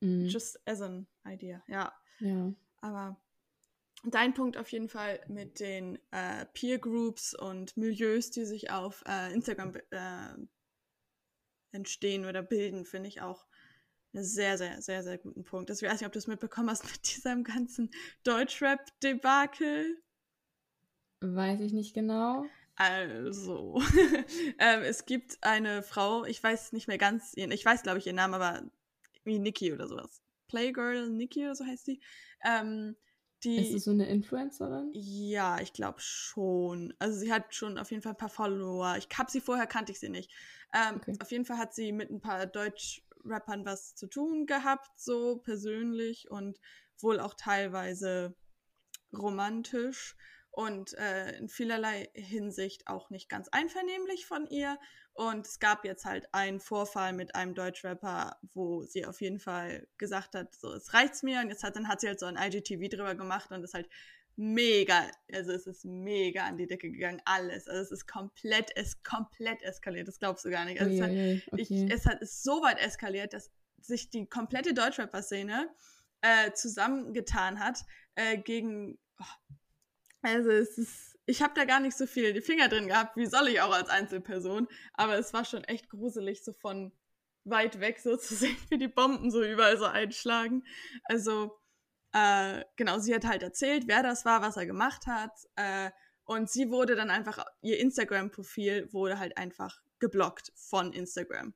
Mm. 0.00 0.26
Just 0.26 0.60
as 0.66 0.80
an 0.80 1.06
idea, 1.26 1.62
ja. 1.68 1.92
Ja. 2.20 2.52
Aber 2.80 3.20
dein 4.04 4.34
Punkt 4.34 4.56
auf 4.56 4.70
jeden 4.70 4.88
Fall 4.88 5.20
mit 5.28 5.60
den 5.60 5.98
äh, 6.10 6.46
Peer 6.52 6.78
Groups 6.78 7.34
und 7.34 7.76
Milieus, 7.76 8.30
die 8.30 8.44
sich 8.44 8.70
auf 8.70 9.02
äh, 9.06 9.32
Instagram 9.32 9.74
äh, 9.90 10.34
entstehen 11.72 12.26
oder 12.26 12.42
bilden, 12.42 12.84
finde 12.84 13.08
ich 13.08 13.20
auch 13.20 13.46
einen 14.14 14.24
sehr, 14.24 14.58
sehr, 14.58 14.80
sehr, 14.82 15.02
sehr 15.02 15.18
guten 15.18 15.44
Punkt. 15.44 15.70
Das, 15.70 15.80
ich 15.80 15.88
weiß 15.88 16.00
nicht, 16.00 16.06
ob 16.06 16.12
du 16.12 16.18
es 16.18 16.26
mitbekommen 16.26 16.70
hast 16.70 16.84
mit 16.84 17.02
diesem 17.16 17.44
ganzen 17.44 17.90
Deutschrap-Debakel. 18.24 20.02
Weiß 21.20 21.60
ich 21.60 21.72
nicht 21.72 21.94
genau. 21.94 22.44
Also, 22.74 23.80
ähm, 24.58 24.82
es 24.82 25.04
gibt 25.04 25.38
eine 25.42 25.82
Frau, 25.82 26.24
ich 26.24 26.42
weiß 26.42 26.72
nicht 26.72 26.88
mehr 26.88 26.98
ganz, 26.98 27.32
ich 27.36 27.64
weiß 27.64 27.82
glaube 27.82 27.98
ich 27.98 28.06
ihren 28.06 28.16
Namen, 28.16 28.34
aber 28.34 28.62
wie 29.24 29.38
Nikki 29.38 29.72
oder 29.72 29.86
sowas. 29.88 30.22
Playgirl 30.48 31.08
Nikki 31.10 31.44
oder 31.44 31.54
so 31.54 31.64
heißt 31.64 31.86
die. 31.86 32.00
Ähm, 32.44 32.96
die 33.44 33.56
ist 33.58 33.74
es 33.74 33.84
so 33.84 33.90
eine 33.90 34.06
Influencerin? 34.06 34.90
Ja, 34.92 35.60
ich 35.60 35.72
glaube 35.72 36.00
schon. 36.00 36.94
Also 36.98 37.18
sie 37.18 37.32
hat 37.32 37.54
schon 37.54 37.78
auf 37.78 37.90
jeden 37.90 38.02
Fall 38.02 38.12
ein 38.12 38.18
paar 38.18 38.28
Follower. 38.28 38.96
Ich 38.98 39.08
habe 39.16 39.30
sie 39.30 39.40
vorher, 39.40 39.66
kannte 39.66 39.92
ich 39.92 40.00
sie 40.00 40.08
nicht. 40.08 40.30
Ähm, 40.74 40.96
okay. 40.96 41.16
Auf 41.20 41.30
jeden 41.30 41.44
Fall 41.44 41.58
hat 41.58 41.74
sie 41.74 41.92
mit 41.92 42.10
ein 42.10 42.20
paar 42.20 42.46
Deutsch-Rappern 42.46 43.64
was 43.64 43.94
zu 43.94 44.06
tun 44.06 44.46
gehabt, 44.46 44.90
so 44.96 45.36
persönlich 45.38 46.30
und 46.30 46.60
wohl 47.00 47.20
auch 47.20 47.34
teilweise 47.34 48.34
romantisch 49.12 50.16
und 50.52 50.92
äh, 50.98 51.36
in 51.38 51.48
vielerlei 51.48 52.10
Hinsicht 52.14 52.86
auch 52.86 53.10
nicht 53.10 53.28
ganz 53.28 53.48
einvernehmlich 53.48 54.26
von 54.26 54.46
ihr. 54.46 54.78
Und 55.14 55.46
es 55.46 55.58
gab 55.58 55.84
jetzt 55.84 56.04
halt 56.04 56.32
einen 56.32 56.60
Vorfall 56.60 57.12
mit 57.14 57.34
einem 57.34 57.54
Deutschrapper, 57.54 58.38
wo 58.54 58.82
sie 58.82 59.04
auf 59.06 59.20
jeden 59.20 59.40
Fall 59.40 59.86
gesagt 59.98 60.34
hat, 60.34 60.54
so, 60.54 60.72
es 60.72 60.94
reicht's 60.94 61.22
mir. 61.22 61.40
Und 61.40 61.48
jetzt 61.48 61.64
hat, 61.64 61.76
dann 61.76 61.88
hat 61.88 62.00
sie 62.00 62.08
halt 62.08 62.20
so 62.20 62.26
ein 62.26 62.36
IGTV 62.36 62.88
drüber 62.88 63.14
gemacht 63.14 63.50
und 63.50 63.64
ist 63.64 63.74
halt 63.74 63.88
mega, 64.36 65.10
also 65.32 65.52
es 65.52 65.66
ist 65.66 65.84
mega 65.84 66.44
an 66.44 66.56
die 66.56 66.66
Decke 66.66 66.90
gegangen, 66.90 67.20
alles. 67.24 67.66
Also 67.66 67.82
es 67.82 67.90
ist 67.90 68.06
komplett, 68.06 68.70
es 68.76 68.88
ist 68.88 69.04
komplett 69.04 69.62
eskaliert, 69.62 70.08
das 70.08 70.18
glaubst 70.18 70.44
du 70.44 70.50
gar 70.50 70.64
nicht. 70.64 70.80
Also 70.80 70.92
Uiuiui, 70.92 71.36
es, 71.36 71.46
hat, 71.46 71.52
okay. 71.52 71.62
ich, 71.62 71.92
es 71.92 72.06
hat 72.06 72.22
ist 72.22 72.42
so 72.42 72.62
weit 72.62 72.78
eskaliert, 72.78 73.32
dass 73.32 73.50
sich 73.80 74.10
die 74.10 74.26
komplette 74.26 74.74
Deutschrapper-Szene 74.74 75.68
äh, 76.22 76.52
zusammengetan 76.52 77.58
hat 77.58 77.80
äh, 78.14 78.38
gegen, 78.38 78.98
oh, 79.20 79.54
also 80.22 80.50
es 80.50 80.78
ist, 80.78 81.18
ich 81.26 81.42
habe 81.42 81.54
da 81.54 81.64
gar 81.64 81.80
nicht 81.80 81.96
so 81.96 82.06
viel 82.06 82.32
die 82.32 82.40
Finger 82.40 82.68
drin 82.68 82.88
gehabt, 82.88 83.16
wie 83.16 83.26
soll 83.26 83.48
ich 83.48 83.60
auch 83.60 83.72
als 83.72 83.90
Einzelperson, 83.90 84.68
aber 84.94 85.18
es 85.18 85.32
war 85.32 85.44
schon 85.44 85.64
echt 85.64 85.88
gruselig, 85.88 86.44
so 86.44 86.52
von 86.52 86.92
weit 87.44 87.80
weg 87.80 87.98
so 88.00 88.16
zu 88.18 88.34
sehen, 88.34 88.56
wie 88.68 88.78
die 88.78 88.88
Bomben 88.88 89.30
so 89.30 89.42
überall 89.42 89.78
so 89.78 89.84
einschlagen. 89.84 90.64
Also 91.04 91.58
äh, 92.12 92.64
genau, 92.76 92.98
sie 92.98 93.14
hat 93.14 93.24
halt 93.24 93.42
erzählt, 93.42 93.84
wer 93.86 94.02
das 94.02 94.24
war, 94.24 94.42
was 94.42 94.56
er 94.56 94.66
gemacht 94.66 95.06
hat. 95.06 95.32
Äh, 95.56 95.90
und 96.24 96.50
sie 96.50 96.70
wurde 96.70 96.94
dann 96.94 97.10
einfach, 97.10 97.44
ihr 97.62 97.78
Instagram-Profil 97.80 98.92
wurde 98.92 99.18
halt 99.18 99.36
einfach 99.36 99.80
geblockt 99.98 100.52
von 100.54 100.92
Instagram. 100.92 101.54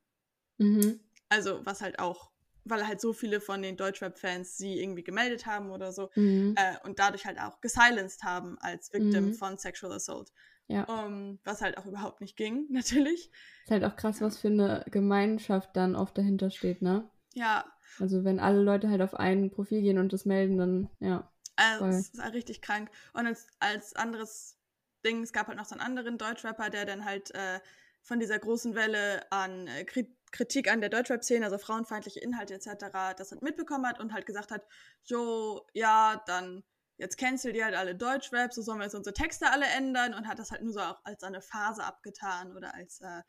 Mhm. 0.57 0.99
Also, 1.29 1.65
was 1.65 1.81
halt 1.81 1.99
auch 1.99 2.31
weil 2.69 2.87
halt 2.87 3.01
so 3.01 3.13
viele 3.13 3.41
von 3.41 3.61
den 3.61 3.77
Deutschrap-Fans 3.77 4.57
sie 4.57 4.79
irgendwie 4.81 5.03
gemeldet 5.03 5.45
haben 5.45 5.71
oder 5.71 5.91
so 5.91 6.09
mhm. 6.15 6.55
äh, 6.57 6.75
und 6.85 6.99
dadurch 6.99 7.25
halt 7.25 7.39
auch 7.39 7.61
gesilenced 7.61 8.23
haben 8.23 8.57
als 8.59 8.91
Victim 8.93 9.27
mhm. 9.27 9.33
von 9.33 9.57
Sexual 9.57 9.93
Assault. 9.93 10.31
Ja. 10.67 10.83
Um, 10.83 11.39
was 11.45 11.61
halt 11.61 11.77
auch 11.77 11.85
überhaupt 11.85 12.19
nicht 12.19 12.35
ging, 12.35 12.67
natürlich. 12.69 13.31
Ist 13.63 13.71
halt 13.71 13.85
auch 13.85 13.95
krass, 13.95 14.21
was 14.21 14.37
für 14.37 14.49
eine 14.49 14.83
Gemeinschaft 14.91 15.75
dann 15.75 15.95
oft 15.95 16.17
dahinter 16.17 16.49
steht, 16.49 16.81
ne? 16.81 17.09
Ja. 17.33 17.65
Also 17.99 18.23
wenn 18.23 18.39
alle 18.39 18.61
Leute 18.61 18.89
halt 18.89 19.01
auf 19.01 19.13
ein 19.15 19.49
Profil 19.49 19.81
gehen 19.81 19.97
und 19.97 20.11
das 20.11 20.25
melden, 20.25 20.57
dann 20.57 20.89
ja. 20.99 21.31
Also 21.55 21.85
es 21.85 22.09
ist 22.09 22.21
halt 22.21 22.35
richtig 22.35 22.61
krank. 22.61 22.89
Und 23.13 23.25
als, 23.25 23.47
als 23.59 23.95
anderes 23.95 24.57
Ding, 25.05 25.23
es 25.23 25.33
gab 25.33 25.47
halt 25.47 25.57
noch 25.57 25.65
so 25.65 25.73
einen 25.73 25.81
anderen 25.81 26.17
Deutschrapper, 26.17 26.69
der 26.69 26.85
dann 26.85 27.05
halt 27.05 27.33
äh, 27.33 27.59
von 28.01 28.19
dieser 28.19 28.37
großen 28.37 28.75
Welle 28.75 29.31
an 29.31 29.67
äh, 29.67 29.83
Kritik 30.31 30.71
an 30.71 30.81
der 30.81 30.89
Deutschrap-Szene, 30.89 31.45
also 31.45 31.57
frauenfeindliche 31.57 32.19
Inhalte 32.19 32.53
etc., 32.53 32.85
das 33.17 33.31
halt 33.31 33.41
mitbekommen 33.41 33.85
hat 33.87 33.99
und 33.99 34.13
halt 34.13 34.25
gesagt 34.25 34.51
hat, 34.51 34.65
jo, 35.05 35.65
ja, 35.73 36.21
dann 36.25 36.63
jetzt 36.97 37.17
cancelt 37.17 37.55
ihr 37.55 37.65
halt 37.65 37.75
alle 37.75 37.95
Deutschrap, 37.95 38.53
so 38.53 38.61
sollen 38.61 38.79
wir 38.79 38.85
jetzt 38.85 38.95
unsere 38.95 39.13
Texte 39.13 39.51
alle 39.51 39.65
ändern 39.65 40.13
und 40.13 40.27
hat 40.27 40.39
das 40.39 40.51
halt 40.51 40.63
nur 40.63 40.73
so 40.73 40.81
auch 40.81 40.99
als 41.03 41.23
eine 41.23 41.41
Phase 41.41 41.83
abgetan 41.83 42.55
oder 42.55 42.73
als, 42.73 43.01
äh, 43.01 43.21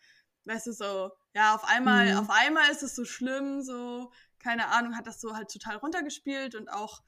weißt 0.45 0.69
du, 0.69 0.73
so, 0.73 1.11
ja, 1.35 1.55
auf 1.55 1.65
einmal, 1.65 2.13
mhm. 2.13 2.19
auf 2.19 2.31
einmal 2.31 2.71
ist 2.71 2.83
es 2.83 2.95
so 2.95 3.05
schlimm, 3.05 3.63
so, 3.63 4.11
keine 4.39 4.69
Ahnung, 4.69 4.97
hat 4.97 5.07
das 5.07 5.21
so 5.21 5.37
halt 5.37 5.51
total 5.51 5.77
runtergespielt 5.77 6.55
und 6.55 6.69
auch 6.69 7.03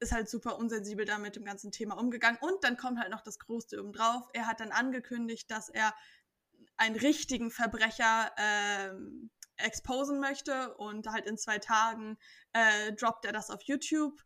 ist 0.00 0.12
halt 0.12 0.28
super 0.28 0.58
unsensibel 0.58 1.04
da 1.04 1.18
mit 1.18 1.36
dem 1.36 1.44
ganzen 1.44 1.70
Thema 1.70 1.96
umgegangen. 1.96 2.38
Und 2.40 2.62
dann 2.62 2.76
kommt 2.76 2.98
halt 2.98 3.10
noch 3.10 3.22
das 3.22 3.38
Größte 3.38 3.80
obendrauf. 3.80 4.28
Er 4.32 4.46
hat 4.46 4.60
dann 4.60 4.72
angekündigt, 4.72 5.50
dass 5.50 5.68
er 5.68 5.94
einen 6.76 6.96
richtigen 6.96 7.50
Verbrecher 7.50 8.32
ähm, 8.36 9.30
exposen 9.56 10.20
möchte 10.20 10.74
und 10.76 11.06
halt 11.06 11.26
in 11.26 11.38
zwei 11.38 11.58
Tagen 11.58 12.16
äh, 12.52 12.92
droppt 12.92 13.24
er 13.24 13.32
das 13.32 13.50
auf 13.50 13.62
YouTube 13.62 14.20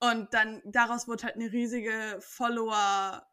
und 0.00 0.34
dann 0.34 0.60
daraus 0.64 1.06
wurde 1.06 1.24
halt 1.24 1.36
eine 1.36 1.52
riesige 1.52 2.18
Follower 2.20 3.26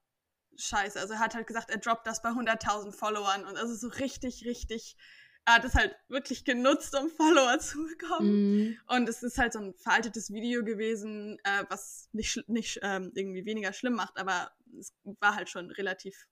Scheiße. 0.55 0.99
Also 0.99 1.13
er 1.13 1.19
hat 1.19 1.35
halt 1.35 1.47
gesagt, 1.47 1.69
er 1.69 1.77
droppt 1.77 2.05
das 2.05 2.21
bei 2.21 2.29
100.000 2.29 2.91
Followern 2.91 3.45
und 3.45 3.57
also 3.57 3.73
so 3.75 3.87
richtig, 3.87 4.45
richtig, 4.45 4.97
er 5.45 5.55
hat 5.55 5.65
es 5.65 5.73
halt 5.73 5.95
wirklich 6.09 6.45
genutzt, 6.45 6.95
um 6.95 7.09
Follower 7.09 7.57
zu 7.59 7.83
bekommen. 7.87 8.69
Mm. 8.69 8.77
Und 8.87 9.09
es 9.09 9.23
ist 9.23 9.37
halt 9.37 9.53
so 9.53 9.59
ein 9.59 9.73
veraltetes 9.73 10.31
Video 10.31 10.63
gewesen, 10.63 11.37
äh, 11.43 11.63
was 11.69 12.09
nicht, 12.11 12.47
nicht 12.47 12.79
ähm, 12.83 13.11
irgendwie 13.15 13.45
weniger 13.45 13.73
schlimm 13.73 13.93
macht, 13.93 14.17
aber 14.17 14.51
es 14.79 14.93
war 15.19 15.35
halt 15.35 15.49
schon 15.49 15.71
relativ 15.71 16.27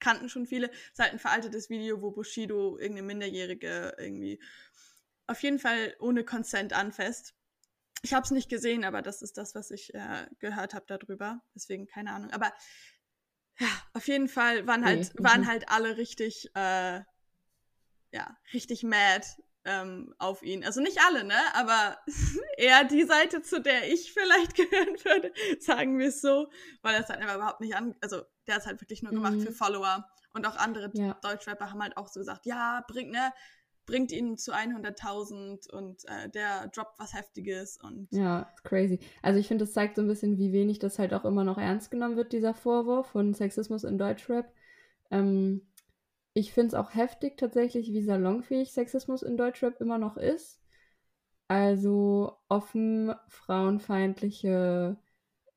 kannten 0.00 0.28
schon 0.28 0.46
viele. 0.46 0.70
Es 0.70 0.92
ist 0.92 0.98
halt 0.98 1.12
ein 1.12 1.18
veraltetes 1.18 1.70
Video, 1.70 2.02
wo 2.02 2.10
Bushido 2.10 2.78
irgendeine 2.78 3.06
Minderjährige 3.06 3.94
irgendwie 3.98 4.40
auf 5.26 5.42
jeden 5.42 5.58
Fall 5.58 5.94
ohne 6.00 6.24
Consent 6.24 6.72
anfasst. 6.72 7.34
Ich 8.02 8.14
habe 8.14 8.24
es 8.24 8.30
nicht 8.30 8.48
gesehen, 8.48 8.84
aber 8.84 9.02
das 9.02 9.22
ist 9.22 9.36
das, 9.36 9.54
was 9.54 9.70
ich 9.70 9.94
äh, 9.94 10.26
gehört 10.38 10.74
habe 10.74 10.86
darüber. 10.88 11.42
Deswegen 11.54 11.86
keine 11.86 12.12
Ahnung. 12.12 12.30
Aber 12.32 12.52
ja, 13.58 13.68
auf 13.92 14.08
jeden 14.08 14.28
Fall 14.28 14.66
waren 14.66 14.84
halt, 14.84 15.12
nee. 15.14 15.24
waren 15.24 15.46
halt 15.46 15.68
alle 15.68 15.98
richtig, 15.98 16.50
äh, 16.54 17.00
ja, 18.12 18.36
richtig 18.52 18.82
mad 18.82 19.24
ähm, 19.64 20.14
auf 20.18 20.42
ihn. 20.42 20.64
Also 20.64 20.80
nicht 20.80 20.98
alle, 21.06 21.24
ne? 21.24 21.38
Aber 21.54 21.98
eher 22.56 22.84
die 22.84 23.04
Seite, 23.04 23.42
zu 23.42 23.60
der 23.60 23.92
ich 23.92 24.12
vielleicht 24.12 24.54
gehören 24.56 24.96
würde, 25.04 25.32
sagen 25.60 25.98
wir 25.98 26.08
es 26.08 26.20
so, 26.20 26.50
weil 26.82 26.98
das 26.98 27.08
halt 27.08 27.20
einfach 27.20 27.36
überhaupt 27.36 27.60
nicht 27.60 27.74
an, 27.74 27.94
also 28.00 28.22
der 28.50 28.58
ist 28.58 28.66
halt 28.66 28.80
wirklich 28.80 29.02
nur 29.02 29.12
gemacht 29.12 29.34
mhm. 29.34 29.42
für 29.42 29.52
Follower. 29.52 30.04
Und 30.32 30.46
auch 30.46 30.56
andere 30.56 30.90
ja. 30.94 31.16
Deutschrapper 31.22 31.70
haben 31.70 31.82
halt 31.82 31.96
auch 31.96 32.08
so 32.08 32.20
gesagt, 32.20 32.46
ja, 32.46 32.84
bringt, 32.86 33.10
ne, 33.10 33.32
bringt 33.86 34.12
ihn 34.12 34.36
zu 34.36 34.52
100.000 34.52 35.70
und 35.70 36.04
äh, 36.06 36.28
der 36.28 36.68
droppt 36.68 36.98
was 36.98 37.14
Heftiges 37.14 37.78
und. 37.82 38.08
Ja, 38.12 38.52
crazy. 38.62 39.00
Also 39.22 39.40
ich 39.40 39.48
finde, 39.48 39.64
das 39.64 39.74
zeigt 39.74 39.96
so 39.96 40.02
ein 40.02 40.08
bisschen, 40.08 40.38
wie 40.38 40.52
wenig 40.52 40.78
das 40.78 40.98
halt 40.98 41.14
auch 41.14 41.24
immer 41.24 41.44
noch 41.44 41.58
ernst 41.58 41.90
genommen 41.90 42.16
wird, 42.16 42.32
dieser 42.32 42.54
Vorwurf 42.54 43.08
von 43.08 43.34
Sexismus 43.34 43.84
in 43.84 43.98
Deutschrap. 43.98 44.52
Ähm, 45.10 45.66
ich 46.34 46.52
finde 46.52 46.68
es 46.68 46.74
auch 46.74 46.94
heftig 46.94 47.36
tatsächlich, 47.36 47.92
wie 47.92 48.02
salonfähig 48.02 48.72
Sexismus 48.72 49.22
in 49.22 49.36
Deutschrap 49.36 49.80
immer 49.80 49.98
noch 49.98 50.16
ist. 50.16 50.60
also 51.48 52.38
offen 52.48 53.12
frauenfeindliche 53.26 54.96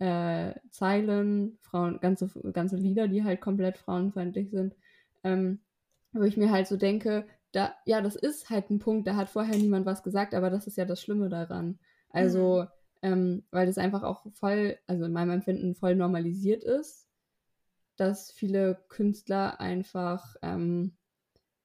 äh, 0.03 0.53
Zeilen, 0.69 1.57
Frauen, 1.61 1.99
ganze, 2.01 2.29
ganze 2.51 2.75
Lieder, 2.75 3.07
die 3.07 3.23
halt 3.23 3.39
komplett 3.39 3.77
frauenfeindlich 3.77 4.51
sind. 4.51 4.75
Ähm, 5.23 5.59
wo 6.11 6.23
ich 6.23 6.35
mir 6.35 6.51
halt 6.51 6.67
so 6.67 6.75
denke, 6.75 7.25
da, 7.53 7.73
ja, 7.85 8.01
das 8.01 8.15
ist 8.15 8.49
halt 8.49 8.69
ein 8.69 8.79
Punkt, 8.79 9.07
da 9.07 9.15
hat 9.15 9.29
vorher 9.29 9.55
niemand 9.57 9.85
was 9.85 10.03
gesagt, 10.03 10.33
aber 10.33 10.49
das 10.49 10.67
ist 10.67 10.75
ja 10.75 10.83
das 10.83 11.01
Schlimme 11.01 11.29
daran. 11.29 11.79
Also, 12.09 12.65
mhm. 13.01 13.13
ähm, 13.13 13.43
weil 13.51 13.65
das 13.65 13.77
einfach 13.77 14.03
auch 14.03 14.25
voll, 14.33 14.77
also 14.87 15.05
in 15.05 15.13
meinem 15.13 15.31
Empfinden 15.31 15.73
voll 15.73 15.95
normalisiert 15.95 16.63
ist, 16.65 17.07
dass 17.95 18.31
viele 18.31 18.83
Künstler 18.89 19.61
einfach 19.61 20.35
ähm, 20.41 20.97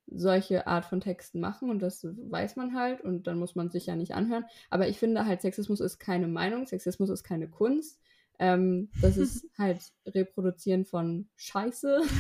solche 0.07 0.69
Art 0.69 0.85
von 0.85 1.01
Texten 1.01 1.41
machen 1.41 1.71
und 1.71 1.81
das 1.81 2.05
weiß 2.05 2.55
man 2.55 2.75
halt 2.75 3.01
und 3.01 3.27
dann 3.27 3.39
muss 3.39 3.57
man 3.57 3.69
sich 3.69 3.87
ja 3.87 3.97
nicht 3.97 4.15
anhören. 4.15 4.45
Aber 4.71 4.87
ich 4.89 4.99
finde 4.99 5.27
halt, 5.27 5.43
Sexismus 5.43 5.81
ist 5.81 5.99
keine 5.99 6.29
Meinung, 6.29 6.67
Sexismus 6.67 7.11
ist 7.11 7.25
keine 7.25 7.49
Kunst. 7.49 8.01
Ähm, 8.39 8.91
das 9.01 9.17
ist 9.17 9.47
halt 9.59 9.83
Reproduzieren 10.07 10.85
von 10.85 11.29
Scheiße. 11.37 12.03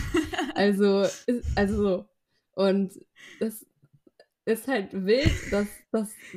Also, 0.54 1.02
ist, 1.02 1.46
also 1.54 1.76
so. 1.76 2.08
Und 2.56 2.92
das 3.38 3.64
ist 4.44 4.66
halt 4.66 4.88
wild, 4.92 5.52
dass 5.52 5.68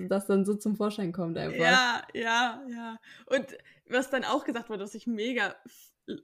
das 0.07 0.27
dann 0.27 0.45
so 0.45 0.53
zum 0.53 0.75
Vorschein 0.75 1.11
kommt 1.11 1.39
einfach. 1.39 1.57
Ja, 1.57 2.03
ja, 2.13 2.63
ja. 2.69 2.99
Und 3.25 3.57
was 3.89 4.11
dann 4.11 4.23
auch 4.23 4.43
gesagt 4.43 4.69
wurde, 4.69 4.83
was 4.83 4.93
ich 4.93 5.07
mega, 5.07 5.55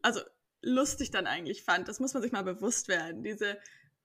also 0.04 0.22
lustig 0.62 1.10
dann 1.10 1.26
eigentlich 1.26 1.64
fand, 1.64 1.88
das 1.88 2.00
muss 2.00 2.14
man 2.14 2.22
sich 2.22 2.32
mal 2.32 2.44
bewusst 2.44 2.88
werden. 2.88 3.24
Diese 3.24 3.58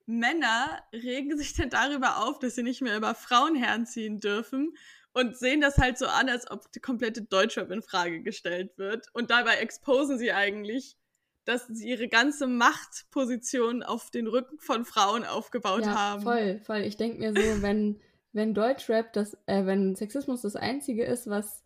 Männer 0.07 0.83
regen 0.93 1.37
sich 1.37 1.55
dann 1.55 1.69
darüber 1.69 2.25
auf, 2.25 2.39
dass 2.39 2.55
sie 2.55 2.63
nicht 2.63 2.81
mehr 2.81 2.97
über 2.97 3.15
Frauen 3.15 3.57
herziehen 3.57 4.21
dürfen 4.21 4.75
und 5.13 5.37
sehen 5.37 5.61
das 5.61 5.79
halt 5.79 5.99
so 5.99 6.07
an, 6.07 6.29
als 6.29 6.51
ob 6.51 6.71
die 6.73 6.81
komplette 6.81 7.23
Deutschrap 7.23 7.71
in 7.71 7.83
Frage 7.83 8.23
gestellt 8.23 8.77
wird. 8.79 9.07
Und 9.13 9.31
dabei 9.31 9.57
exposen 9.57 10.19
sie 10.19 10.33
eigentlich, 10.33 10.97
dass 11.45 11.67
sie 11.67 11.89
ihre 11.89 12.09
ganze 12.09 12.47
Machtposition 12.47 13.83
auf 13.83 14.11
den 14.11 14.27
Rücken 14.27 14.59
von 14.59 14.85
Frauen 14.85 15.25
aufgebaut 15.25 15.85
ja, 15.85 15.95
haben. 15.95 16.23
Voll, 16.23 16.61
voll. 16.61 16.81
Ich 16.81 16.97
denke 16.97 17.19
mir 17.19 17.33
so, 17.33 17.41
wenn, 17.63 18.01
wenn 18.33 18.55
Deutschrap 18.55 19.13
das, 19.13 19.35
äh, 19.47 19.67
wenn 19.67 19.95
Sexismus 19.97 20.43
das 20.43 20.57
Einzige 20.57 21.05
ist, 21.05 21.29
was, 21.29 21.63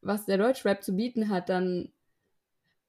was 0.00 0.26
der 0.26 0.38
Deutschrap 0.38 0.82
zu 0.82 0.94
bieten 0.94 1.28
hat, 1.28 1.48
dann 1.48 1.92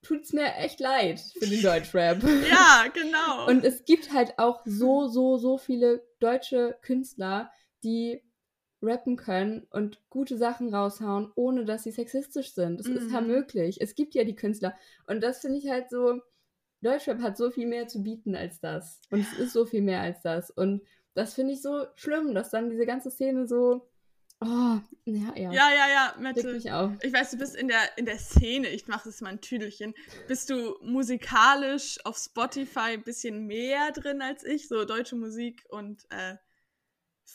tut's 0.04 0.34
mir 0.34 0.56
echt 0.56 0.80
leid 0.80 1.20
für 1.20 1.48
den 1.48 1.62
Deutschrap. 1.62 2.22
ja, 2.50 2.86
genau. 2.94 3.48
Und 3.48 3.64
es 3.64 3.86
gibt 3.86 4.14
halt 4.14 4.38
auch 4.38 4.62
so, 4.66 5.08
so, 5.08 5.38
so 5.38 5.58
viele 5.58 6.04
deutsche 6.20 6.78
Künstler, 6.82 7.52
die 7.84 8.22
rappen 8.84 9.16
können 9.16 9.66
und 9.72 10.00
gute 10.10 10.38
Sachen 10.38 10.74
raushauen, 10.74 11.32
ohne 11.36 11.66
dass 11.66 11.84
sie 11.84 11.92
sexistisch 11.92 12.54
sind. 12.54 12.80
Das 12.80 12.88
mhm. 12.88 12.98
ist 12.98 13.12
ja 13.12 13.22
mhm. 13.22 13.28
möglich. 13.28 13.78
Es 13.82 13.96
gibt 13.96 14.14
ja 14.14 14.24
die 14.24 14.36
Künstler. 14.36 14.76
Und 15.08 15.22
das 15.22 15.40
finde 15.40 15.58
ich 15.58 15.70
halt 15.70 15.90
so, 15.90 16.22
Deutschrap 16.82 17.20
hat 17.22 17.38
so 17.38 17.50
viel 17.50 17.68
mehr 17.68 17.88
zu 17.88 18.04
bieten 18.04 18.36
als 18.36 18.60
das. 18.60 19.02
Und 19.10 19.22
es 19.22 19.40
ist 19.40 19.54
so 19.54 19.66
viel 19.66 19.82
mehr 19.82 20.02
als 20.02 20.22
das. 20.22 20.52
Und 20.52 20.82
das 21.14 21.34
finde 21.34 21.54
ich 21.54 21.62
so 21.62 21.86
schlimm, 21.96 22.34
dass 22.36 22.50
dann 22.50 22.70
diese 22.70 22.86
ganze 22.86 23.10
Szene 23.10 23.48
so. 23.48 23.88
Oh, 24.42 24.78
ja, 25.06 25.34
ja. 25.36 25.52
Ja, 25.54 25.70
ja, 25.72 25.88
ja, 25.88 26.16
Mette. 26.20 26.52
Ich, 26.58 26.70
auch. 26.72 26.92
ich 27.02 27.14
weiß, 27.14 27.32
du 27.32 27.38
bist 27.38 27.56
in 27.56 27.70
der, 27.70 27.98
in 27.98 28.06
der 28.06 28.18
Szene, 28.18 28.68
ich 28.68 28.88
mache 28.88 29.08
das 29.08 29.22
mal 29.22 29.30
ein 29.30 29.40
Tüdelchen. 29.40 29.94
Bist 30.28 30.50
du 30.50 30.76
musikalisch 30.82 31.98
auf 32.04 32.18
Spotify 32.18 32.94
ein 32.94 33.04
bisschen 33.04 33.48
mehr 33.48 33.92
drin 33.92 34.22
als 34.22 34.44
ich? 34.44 34.68
So 34.68 34.84
deutsche 34.84 35.16
Musik 35.16 35.64
und 35.70 36.04
äh, 36.10 36.36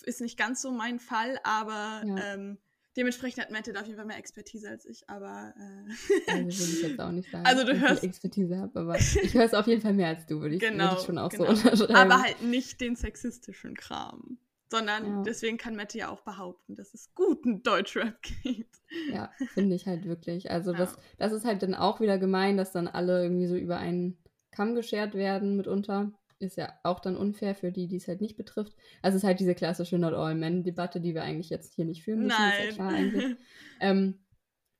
ist 0.03 0.21
nicht 0.21 0.39
ganz 0.39 0.63
so 0.63 0.71
mein 0.71 0.99
Fall, 0.99 1.39
aber 1.45 2.03
ja. 2.07 2.35
ähm, 2.35 2.59
dementsprechend 2.97 3.43
hat 3.43 3.51
Mette 3.51 3.73
da 3.73 3.81
auf 3.81 3.87
jeden 3.87 3.97
Fall 3.97 4.07
mehr 4.07 4.19
Expertise 4.19 4.69
als 4.69 4.85
ich, 4.85 5.09
aber. 5.09 5.55
Äh, 5.57 6.33
also 6.33 6.45
würde 6.45 6.73
ich 6.73 6.83
jetzt 6.83 7.01
auch 7.01 7.13
nicht 7.13 7.31
sagen, 7.31 7.47
also 7.47 7.65
du 7.65 7.81
hörst, 7.81 8.03
ich 8.03 8.09
Expertise 8.09 8.59
habe, 8.59 8.81
aber 8.81 8.97
ich 8.97 9.35
höre 9.35 9.45
es 9.45 9.55
auf 9.55 9.67
jeden 9.67 9.81
Fall 9.81 9.95
mehr 9.95 10.09
als 10.09 10.27
du, 10.27 10.41
würde 10.41 10.57
ich, 10.57 10.61
genau, 10.61 10.85
würde 10.85 10.97
ich 11.01 11.07
schon 11.07 11.19
auch 11.19 11.31
genau. 11.31 11.45
so 11.45 11.51
unterschreiben. 11.51 11.95
Aber 11.95 12.23
halt 12.23 12.43
nicht 12.43 12.81
den 12.81 12.97
sexistischen 12.97 13.75
Kram. 13.75 14.39
Sondern 14.71 15.07
ja. 15.07 15.23
deswegen 15.23 15.57
kann 15.57 15.77
Mette 15.77 15.97
ja 15.97 16.11
auch 16.11 16.21
behaupten, 16.21 16.75
dass 16.75 16.93
es 16.93 17.15
guten 17.15 17.63
Deutschrap 17.63 18.21
gibt. 18.43 18.77
Ja, 19.11 19.33
finde 19.55 19.75
ich 19.75 19.87
halt 19.87 20.05
wirklich. 20.05 20.51
Also 20.51 20.73
ja. 20.73 20.79
das, 20.79 20.97
das 21.17 21.33
ist 21.33 21.47
halt 21.47 21.63
dann 21.63 21.75
auch 21.75 22.01
wieder 22.01 22.19
gemein, 22.19 22.59
dass 22.59 22.73
dann 22.73 22.87
alle 22.87 23.23
irgendwie 23.23 23.47
so 23.47 23.57
über 23.57 23.79
einen 23.79 24.19
Kamm 24.51 24.75
geschert 24.75 25.15
werden 25.15 25.57
mitunter 25.57 26.13
ist 26.41 26.57
ja 26.57 26.73
auch 26.83 27.01
dann 27.01 27.17
unfair 27.17 27.55
für 27.55 27.73
die, 27.73 27.89
die 27.89 27.97
es 27.97 28.09
halt 28.09 28.21
nicht 28.21 28.37
betrifft. 28.37 28.75
Also 29.03 29.17
es 29.17 29.23
ist 29.23 29.27
halt 29.27 29.41
diese 29.41 29.55
klassische 29.55 29.99
Not 29.99 30.15
All 30.15 30.35
Men-Debatte, 30.35 31.01
die 31.01 31.15
wir 31.15 31.23
eigentlich 31.23 31.51
jetzt 31.51 31.75
hier 31.75 31.85
nicht 31.85 32.03
führen 32.05 32.21
müssen. 32.21 32.39
Nein. 32.39 32.69
Ist 32.69 32.79
ja 32.79 33.25
klar 33.25 33.37
ähm, 33.81 34.19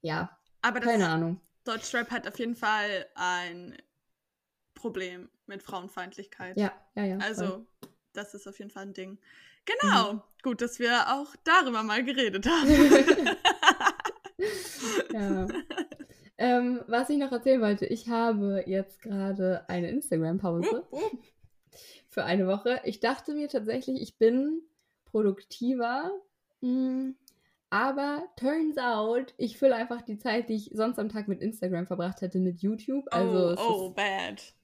ja, 0.01 0.39
Aber 0.63 0.81
keine 0.81 1.09
Ahnung. 1.09 1.41
Deutschrap 1.65 2.11
hat 2.11 2.27
auf 2.27 2.39
jeden 2.39 2.55
Fall 2.55 3.07
ein 3.15 3.77
Problem 4.75 5.29
mit 5.47 5.63
Frauenfeindlichkeit. 5.63 6.57
Ja, 6.57 6.73
ja, 6.95 7.05
ja. 7.05 7.19
Also, 7.19 7.47
voll. 7.47 7.67
das 8.13 8.35
ist 8.35 8.47
auf 8.47 8.59
jeden 8.59 8.71
Fall 8.71 8.85
ein 8.85 8.95
Ding. 8.95 9.19
Genau. 9.65 10.15
Mhm. 10.15 10.23
Gut, 10.43 10.63
dass 10.63 10.79
wir 10.79 11.13
auch 11.13 11.35
darüber 11.45 11.83
mal 11.83 12.05
geredet 12.05 12.47
haben. 12.49 13.37
ja. 15.13 15.47
Ähm, 16.41 16.83
was 16.87 17.11
ich 17.11 17.19
noch 17.19 17.33
erzählen 17.33 17.61
wollte, 17.61 17.85
ich 17.85 18.09
habe 18.09 18.63
jetzt 18.65 19.03
gerade 19.03 19.69
eine 19.69 19.91
Instagram-Pause. 19.91 20.87
Für 22.09 22.25
eine 22.25 22.47
Woche. 22.47 22.81
Ich 22.85 23.01
dachte 23.01 23.35
mir 23.35 23.49
tatsächlich, 23.49 24.01
ich 24.01 24.17
bin 24.19 24.63
produktiver. 25.05 26.11
Mh, 26.61 27.13
aber 27.71 28.23
turns 28.37 28.79
out, 28.79 29.35
ich 29.37 29.59
fülle 29.59 29.77
einfach 29.77 30.01
die 30.01 30.19
Zeit, 30.19 30.49
die 30.49 30.55
ich 30.55 30.71
sonst 30.73 30.99
am 30.99 31.11
Tag 31.11 31.29
mit 31.29 31.43
Instagram 31.43 31.87
verbracht 31.87 32.23
hätte, 32.23 32.39
mit 32.39 32.61
YouTube. 32.61 33.07
Also 33.11 33.61
oh, 33.61 33.87
oh 33.87 33.91
bad. 33.91 34.55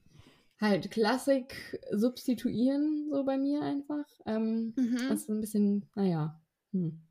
Halt 0.59 0.89
Klassik 0.89 1.79
substituieren, 1.91 3.09
so 3.11 3.23
bei 3.23 3.37
mir 3.37 3.61
einfach. 3.61 4.05
Ähm, 4.25 4.73
mhm. 4.75 4.97
Das 5.09 5.21
ist 5.21 5.29
ein 5.29 5.41
bisschen, 5.41 5.85
naja. 5.95 6.41
Hm. 6.71 7.01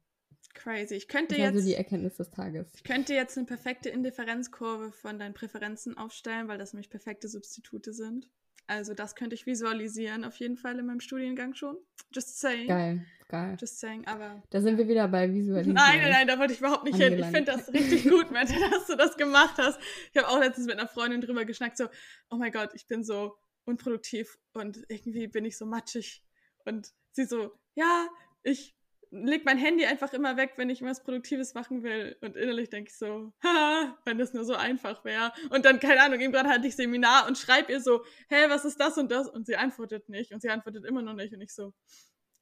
Crazy. 0.54 0.94
Ich 0.94 1.08
könnte 1.08 1.34
das 1.34 1.38
jetzt. 1.38 1.54
Also 1.54 1.66
die 1.66 1.74
Erkenntnis 1.74 2.16
des 2.16 2.30
Tages. 2.30 2.72
Ich 2.74 2.84
könnte 2.84 3.12
jetzt 3.12 3.36
eine 3.36 3.46
perfekte 3.46 3.88
Indifferenzkurve 3.88 4.92
von 4.92 5.18
deinen 5.18 5.34
Präferenzen 5.34 5.98
aufstellen, 5.98 6.48
weil 6.48 6.58
das 6.58 6.72
nämlich 6.72 6.90
perfekte 6.90 7.28
Substitute 7.28 7.92
sind. 7.92 8.30
Also 8.66 8.94
das 8.94 9.14
könnte 9.14 9.34
ich 9.34 9.46
visualisieren 9.46 10.24
auf 10.24 10.36
jeden 10.36 10.56
Fall 10.56 10.78
in 10.78 10.86
meinem 10.86 11.00
Studiengang 11.00 11.54
schon. 11.54 11.76
Just 12.12 12.40
saying. 12.40 12.66
Geil, 12.66 13.04
geil. 13.28 13.56
Just 13.60 13.78
saying, 13.78 14.06
aber... 14.06 14.42
Da 14.50 14.60
sind 14.60 14.78
wir 14.78 14.88
wieder 14.88 15.06
bei 15.08 15.30
Visualisieren. 15.32 15.74
Nein, 15.74 16.00
nein, 16.00 16.10
nein, 16.10 16.26
da 16.26 16.38
wollte 16.38 16.54
ich 16.54 16.60
überhaupt 16.60 16.84
nicht 16.84 16.94
angelangt. 16.94 17.16
hin. 17.16 17.24
Ich 17.24 17.36
finde 17.36 17.52
das 17.52 17.72
richtig 17.72 18.04
gut, 18.10 18.30
Mette, 18.30 18.54
dass 18.70 18.86
du 18.86 18.96
das 18.96 19.16
gemacht 19.16 19.56
hast. 19.58 19.78
Ich 20.12 20.22
habe 20.22 20.28
auch 20.28 20.40
letztens 20.40 20.66
mit 20.66 20.78
einer 20.78 20.88
Freundin 20.88 21.20
drüber 21.20 21.44
geschnackt, 21.44 21.76
so, 21.76 21.88
oh 22.30 22.36
mein 22.36 22.52
Gott, 22.52 22.70
ich 22.74 22.86
bin 22.86 23.04
so 23.04 23.36
unproduktiv 23.64 24.38
und 24.52 24.82
irgendwie 24.88 25.26
bin 25.26 25.44
ich 25.44 25.58
so 25.58 25.66
matschig. 25.66 26.22
Und 26.64 26.92
sie 27.12 27.24
so, 27.24 27.52
ja, 27.74 28.08
ich 28.42 28.74
leg 29.14 29.44
mein 29.44 29.58
Handy 29.58 29.86
einfach 29.86 30.12
immer 30.12 30.36
weg, 30.36 30.54
wenn 30.56 30.70
ich 30.70 30.82
was 30.82 31.02
Produktives 31.02 31.54
machen 31.54 31.82
will. 31.82 32.16
Und 32.20 32.36
innerlich 32.36 32.68
denke 32.68 32.90
ich 32.90 32.96
so, 32.96 33.32
ha, 33.42 33.96
wenn 34.04 34.18
das 34.18 34.34
nur 34.34 34.44
so 34.44 34.54
einfach 34.54 35.04
wäre. 35.04 35.32
Und 35.50 35.64
dann, 35.64 35.78
keine 35.80 36.02
Ahnung, 36.02 36.20
eben 36.20 36.32
gerade 36.32 36.48
hatte 36.48 36.66
ich 36.66 36.76
Seminar 36.76 37.26
und 37.26 37.38
schreibe 37.38 37.72
ihr 37.72 37.80
so, 37.80 38.04
hä, 38.28 38.48
was 38.48 38.64
ist 38.64 38.80
das 38.80 38.98
und 38.98 39.10
das? 39.10 39.28
Und 39.28 39.46
sie 39.46 39.56
antwortet 39.56 40.08
nicht. 40.08 40.32
Und 40.32 40.42
sie 40.42 40.50
antwortet 40.50 40.84
immer 40.84 41.02
noch 41.02 41.14
nicht. 41.14 41.32
Und 41.32 41.40
ich 41.40 41.54
so, 41.54 41.72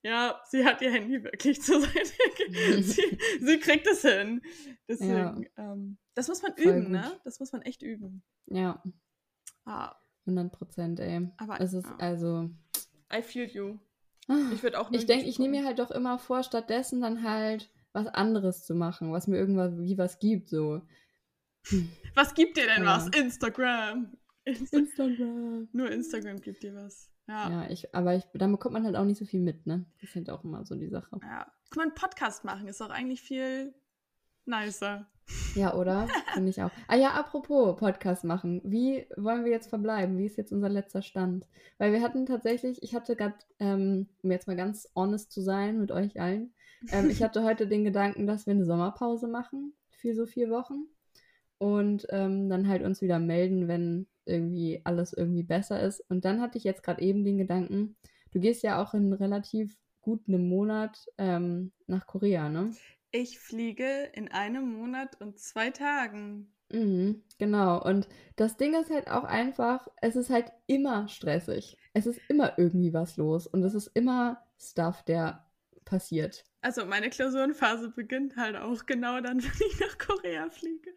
ja, 0.02 0.40
sie 0.48 0.64
hat 0.64 0.80
ihr 0.80 0.90
Handy 0.90 1.22
wirklich 1.22 1.62
zur 1.62 1.80
Seite. 1.80 2.12
sie, 2.82 3.18
sie 3.40 3.58
kriegt 3.58 3.86
es 3.86 4.02
hin. 4.02 4.42
Deswegen, 4.88 5.12
ja. 5.56 5.72
ähm, 5.72 5.98
das 6.14 6.28
muss 6.28 6.42
man 6.42 6.54
Voll 6.56 6.64
üben, 6.64 6.82
gut. 6.84 6.92
ne? 6.92 7.20
Das 7.24 7.38
muss 7.38 7.52
man 7.52 7.62
echt 7.62 7.82
üben. 7.82 8.22
Ja. 8.46 8.82
Ah. 9.64 9.94
100 10.26 10.52
Prozent, 10.52 11.00
ey. 11.00 11.28
Aber 11.36 11.60
es 11.60 11.72
ist 11.72 11.86
ja. 11.86 11.96
also. 11.98 12.50
I 13.12 13.22
feel 13.22 13.48
you. 13.48 13.78
Ich 14.52 14.62
würde 14.62 14.80
auch 14.80 14.90
Ich 14.90 15.06
denke, 15.06 15.26
ich 15.26 15.38
nehme 15.38 15.58
mir 15.58 15.66
halt 15.66 15.78
doch 15.78 15.90
immer 15.90 16.18
vor, 16.18 16.42
stattdessen 16.42 17.00
dann 17.00 17.22
halt 17.22 17.70
was 17.92 18.06
anderes 18.06 18.64
zu 18.64 18.74
machen, 18.74 19.12
was 19.12 19.26
mir 19.26 19.36
irgendwas 19.36 19.76
wie 19.78 19.98
was 19.98 20.18
gibt, 20.18 20.48
so. 20.48 20.82
Was 22.14 22.34
gibt 22.34 22.56
dir 22.56 22.66
denn 22.66 22.82
ja. 22.82 22.96
was? 22.96 23.06
Instagram. 23.16 24.16
Insta 24.44 24.78
Instagram. 24.78 25.68
Nur 25.72 25.90
Instagram 25.90 26.40
gibt 26.40 26.64
dir 26.64 26.74
was. 26.74 27.08
Ja. 27.28 27.48
Ja, 27.48 27.70
ich, 27.70 27.94
aber 27.94 28.16
ich, 28.16 28.24
dann 28.34 28.50
bekommt 28.50 28.72
man 28.72 28.84
halt 28.84 28.96
auch 28.96 29.04
nicht 29.04 29.18
so 29.18 29.24
viel 29.24 29.40
mit, 29.40 29.64
ne? 29.66 29.86
Das 30.00 30.10
ist 30.10 30.16
halt 30.16 30.28
auch 30.28 30.42
immer 30.42 30.64
so 30.66 30.74
die 30.74 30.88
Sache. 30.88 31.20
Ja. 31.22 31.46
Guck 31.70 31.76
mal, 31.76 31.82
einen 31.84 31.94
Podcast 31.94 32.44
machen 32.44 32.66
ist 32.66 32.82
auch 32.82 32.90
eigentlich 32.90 33.22
viel 33.22 33.74
nicer. 34.44 35.06
Ja, 35.54 35.74
oder? 35.74 36.08
Finde 36.34 36.50
ich 36.50 36.62
auch. 36.62 36.70
Ah 36.88 36.96
ja, 36.96 37.10
apropos 37.10 37.76
Podcast 37.76 38.24
machen. 38.24 38.60
Wie 38.64 39.06
wollen 39.16 39.44
wir 39.44 39.52
jetzt 39.52 39.68
verbleiben? 39.68 40.16
Wie 40.18 40.26
ist 40.26 40.36
jetzt 40.36 40.52
unser 40.52 40.68
letzter 40.68 41.02
Stand? 41.02 41.46
Weil 41.78 41.92
wir 41.92 42.02
hatten 42.02 42.24
tatsächlich, 42.26 42.82
ich 42.82 42.94
hatte 42.94 43.16
gerade, 43.16 43.34
ähm, 43.58 44.08
um 44.22 44.30
jetzt 44.30 44.46
mal 44.46 44.56
ganz 44.56 44.88
honest 44.96 45.30
zu 45.30 45.42
sein 45.42 45.78
mit 45.78 45.92
euch 45.92 46.20
allen, 46.20 46.54
ähm, 46.90 47.10
ich 47.10 47.22
hatte 47.22 47.44
heute 47.44 47.66
den 47.66 47.84
Gedanken, 47.84 48.26
dass 48.26 48.46
wir 48.46 48.52
eine 48.52 48.64
Sommerpause 48.64 49.28
machen 49.28 49.74
für 49.90 50.14
so 50.14 50.26
vier 50.26 50.50
Wochen 50.50 50.86
und 51.58 52.06
ähm, 52.10 52.48
dann 52.48 52.66
halt 52.66 52.82
uns 52.82 53.02
wieder 53.02 53.18
melden, 53.18 53.68
wenn 53.68 54.06
irgendwie 54.24 54.80
alles 54.84 55.12
irgendwie 55.12 55.42
besser 55.42 55.80
ist. 55.80 56.00
Und 56.08 56.24
dann 56.24 56.40
hatte 56.40 56.58
ich 56.58 56.64
jetzt 56.64 56.82
gerade 56.82 57.02
eben 57.02 57.24
den 57.24 57.38
Gedanken, 57.38 57.96
du 58.32 58.40
gehst 58.40 58.62
ja 58.62 58.82
auch 58.82 58.94
in 58.94 59.12
relativ 59.12 59.76
gut 60.00 60.22
einem 60.26 60.48
Monat 60.48 61.06
ähm, 61.18 61.72
nach 61.86 62.06
Korea, 62.06 62.48
ne? 62.48 62.70
Ich 63.12 63.38
fliege 63.38 64.10
in 64.14 64.28
einem 64.32 64.72
Monat 64.72 65.20
und 65.20 65.38
zwei 65.38 65.70
Tagen. 65.70 66.50
Mhm, 66.70 67.22
genau. 67.38 67.82
Und 67.82 68.08
das 68.36 68.56
Ding 68.56 68.74
ist 68.74 68.90
halt 68.90 69.08
auch 69.10 69.24
einfach, 69.24 69.86
es 70.00 70.16
ist 70.16 70.30
halt 70.30 70.50
immer 70.66 71.08
stressig. 71.08 71.76
Es 71.92 72.06
ist 72.06 72.18
immer 72.28 72.58
irgendwie 72.58 72.94
was 72.94 73.18
los 73.18 73.46
und 73.46 73.62
es 73.62 73.74
ist 73.74 73.88
immer 73.94 74.42
Stuff, 74.58 75.02
der 75.02 75.46
passiert. 75.84 76.44
Also 76.62 76.86
meine 76.86 77.10
Klausurenphase 77.10 77.90
beginnt 77.90 78.36
halt 78.36 78.56
auch 78.56 78.86
genau 78.86 79.20
dann, 79.20 79.42
wenn 79.42 79.68
ich 79.68 79.80
nach 79.80 79.98
Korea 79.98 80.48
fliege. 80.48 80.90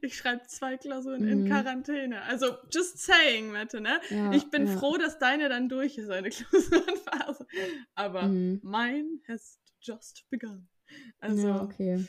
Ich 0.00 0.16
schreibe 0.16 0.46
zwei 0.48 0.76
Klausuren 0.76 1.22
mhm. 1.22 1.28
in 1.28 1.46
Quarantäne. 1.46 2.22
Also 2.22 2.56
just 2.72 2.98
saying, 2.98 3.52
Mette, 3.52 3.80
ne? 3.80 4.00
Ja, 4.08 4.32
ich 4.32 4.50
bin 4.50 4.66
ja. 4.66 4.76
froh, 4.76 4.96
dass 4.96 5.18
deine 5.18 5.48
dann 5.48 5.68
durch 5.68 5.98
ist, 5.98 6.10
eine 6.10 6.30
Klausurenphase. 6.30 7.46
Aber 7.94 8.22
mhm. 8.22 8.60
mein 8.64 9.20
has 9.28 9.60
just 9.80 10.28
begun. 10.30 10.69
Also, 11.20 11.48
ja, 11.48 11.62
okay. 11.62 12.06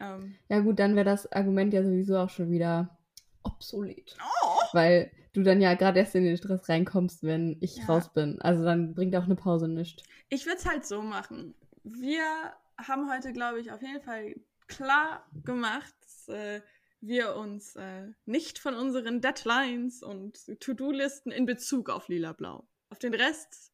Ähm, 0.00 0.34
ja 0.48 0.60
gut, 0.60 0.78
dann 0.78 0.96
wäre 0.96 1.04
das 1.04 1.30
Argument 1.30 1.72
ja 1.72 1.84
sowieso 1.84 2.16
auch 2.18 2.30
schon 2.30 2.50
wieder 2.50 2.98
obsolet. 3.42 4.16
Oh. 4.20 4.60
Weil 4.72 5.10
du 5.32 5.42
dann 5.42 5.60
ja 5.60 5.74
gerade 5.74 6.00
erst 6.00 6.14
in 6.14 6.24
den 6.24 6.36
Stress 6.36 6.68
reinkommst, 6.68 7.22
wenn 7.22 7.56
ich 7.60 7.76
ja. 7.76 7.84
raus 7.86 8.12
bin. 8.12 8.40
Also 8.40 8.64
dann 8.64 8.94
bringt 8.94 9.14
auch 9.16 9.24
eine 9.24 9.36
Pause 9.36 9.68
nichts. 9.68 10.02
Ich 10.28 10.46
würde 10.46 10.58
es 10.58 10.66
halt 10.66 10.86
so 10.86 11.02
machen. 11.02 11.54
Wir 11.82 12.24
haben 12.78 13.10
heute, 13.10 13.32
glaube 13.32 13.60
ich, 13.60 13.70
auf 13.70 13.82
jeden 13.82 14.02
Fall 14.02 14.34
klar 14.66 15.26
gemacht, 15.44 15.94
dass 16.00 16.28
äh, 16.28 16.60
wir 17.00 17.36
uns 17.36 17.76
äh, 17.76 18.08
nicht 18.24 18.58
von 18.58 18.74
unseren 18.74 19.20
Deadlines 19.20 20.02
und 20.02 20.38
To-Do-Listen 20.60 21.30
in 21.30 21.44
Bezug 21.44 21.90
auf 21.90 22.08
Lila-Blau. 22.08 22.66
Auf 22.88 22.98
den 22.98 23.14
Rest, 23.14 23.72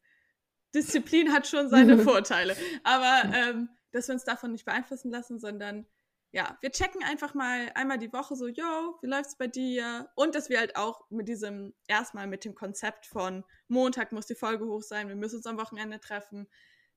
Disziplin 0.75 1.33
hat 1.33 1.47
schon 1.47 1.69
seine 1.69 1.99
Vorteile. 2.05 2.57
Aber 2.83 3.23
ähm, 3.35 3.69
dass 3.93 4.09
wir 4.09 4.15
uns 4.15 4.25
davon 4.25 4.53
nicht 4.53 4.65
beeinflussen 4.65 5.11
lassen, 5.11 5.39
sondern 5.39 5.87
ja, 6.33 6.57
wir 6.61 6.71
checken 6.71 7.03
einfach 7.03 7.35
mal 7.35 7.71
einmal 7.75 7.99
die 7.99 8.13
Woche 8.13 8.37
so, 8.37 8.47
yo, 8.47 8.99
wie 9.03 9.09
läuft's 9.09 9.37
bei 9.37 9.49
dir? 9.49 10.09
Und 10.15 10.35
dass 10.35 10.49
wir 10.49 10.59
halt 10.59 10.77
auch 10.77 11.11
mit 11.11 11.29
diesem, 11.29 11.75
erstmal 11.89 12.29
mit 12.29 12.45
dem 12.45 12.55
Konzept 12.55 13.07
von 13.07 13.45
Montag 13.67 14.13
muss 14.13 14.27
die 14.27 14.37
Folge 14.37 14.67
hoch 14.67 14.83
sein, 14.83 15.09
wir 15.09 15.17
müssen 15.17 15.37
uns 15.37 15.47
am 15.47 15.59
Wochenende 15.59 15.99
treffen, 15.99 16.47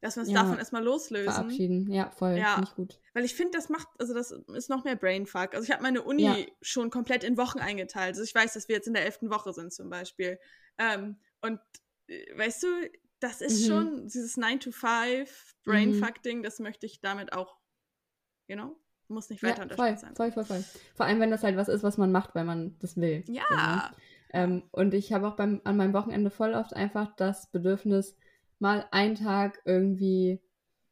dass 0.02 0.18
wir 0.18 0.22
uns 0.22 0.32
ja, 0.32 0.44
davon 0.44 0.60
erstmal 0.60 0.84
loslösen. 0.84 1.34
Verabschieden, 1.34 1.92
ja, 1.92 2.12
voll, 2.12 2.34
ja. 2.34 2.56
finde 2.56 2.70
ich 2.70 2.76
gut. 2.76 3.00
Weil 3.14 3.24
ich 3.24 3.34
finde, 3.34 3.58
das 3.58 3.70
macht, 3.70 3.88
also 3.98 4.14
das 4.14 4.32
ist 4.32 4.70
noch 4.70 4.84
mehr 4.84 4.98
Brainfuck. 4.98 5.56
Also 5.56 5.64
ich 5.64 5.72
habe 5.72 5.82
meine 5.82 6.04
Uni 6.04 6.24
ja. 6.24 6.36
schon 6.62 6.92
komplett 6.92 7.24
in 7.24 7.38
Wochen 7.38 7.60
eingeteilt. 7.60 8.10
Also 8.10 8.24
ich 8.24 8.36
weiß, 8.36 8.54
dass 8.54 8.68
wir 8.68 8.76
jetzt 8.76 8.88
in 8.88 8.94
der 8.94 9.06
elften 9.06 9.32
Woche 9.32 9.54
sind 9.54 9.74
zum 9.74 9.90
Beispiel. 9.90 10.40
Ähm, 10.78 11.18
und 11.42 11.60
äh, 12.08 12.38
weißt 12.38 12.64
du, 12.64 12.68
das 13.24 13.42
ist 13.42 13.64
mhm. 13.64 13.68
schon 13.68 14.08
dieses 14.08 14.38
9 14.38 14.60
to 14.60 14.72
5 14.72 15.56
Brainfuck-Ding, 15.64 16.40
mhm. 16.40 16.44
das 16.44 16.60
möchte 16.60 16.86
ich 16.86 17.00
damit 17.00 17.34
auch, 17.34 17.58
you 18.48 18.58
know, 18.58 18.76
muss 19.08 19.30
nicht 19.30 19.44
weiter 19.44 19.58
ja, 19.58 19.64
unterstützt 19.64 20.02
sein. 20.02 20.16
Voll, 20.16 20.32
voll, 20.32 20.46
voll. 20.46 20.64
Vor 20.96 21.06
allem, 21.06 21.20
wenn 21.20 21.32
das 21.32 21.44
halt 21.44 21.56
was 21.56 21.70
ist, 21.70 21.84
was 21.84 21.98
man 21.98 22.12
macht, 22.12 22.36
weil 22.36 22.44
man 22.44 22.78
das 22.80 22.98
will. 22.98 23.24
Ja. 23.28 23.44
Ne? 23.50 23.96
ähm, 24.34 24.64
und 24.72 24.94
ich 24.94 25.14
habe 25.14 25.28
auch 25.28 25.36
beim, 25.36 25.62
an 25.64 25.78
meinem 25.78 25.94
Wochenende 25.94 26.32
voll 26.32 26.54
oft 26.54 26.76
einfach 26.76 27.16
das 27.16 27.50
Bedürfnis, 27.52 28.18
mal 28.60 28.86
einen 28.92 29.16
Tag 29.16 29.62
irgendwie 29.66 30.42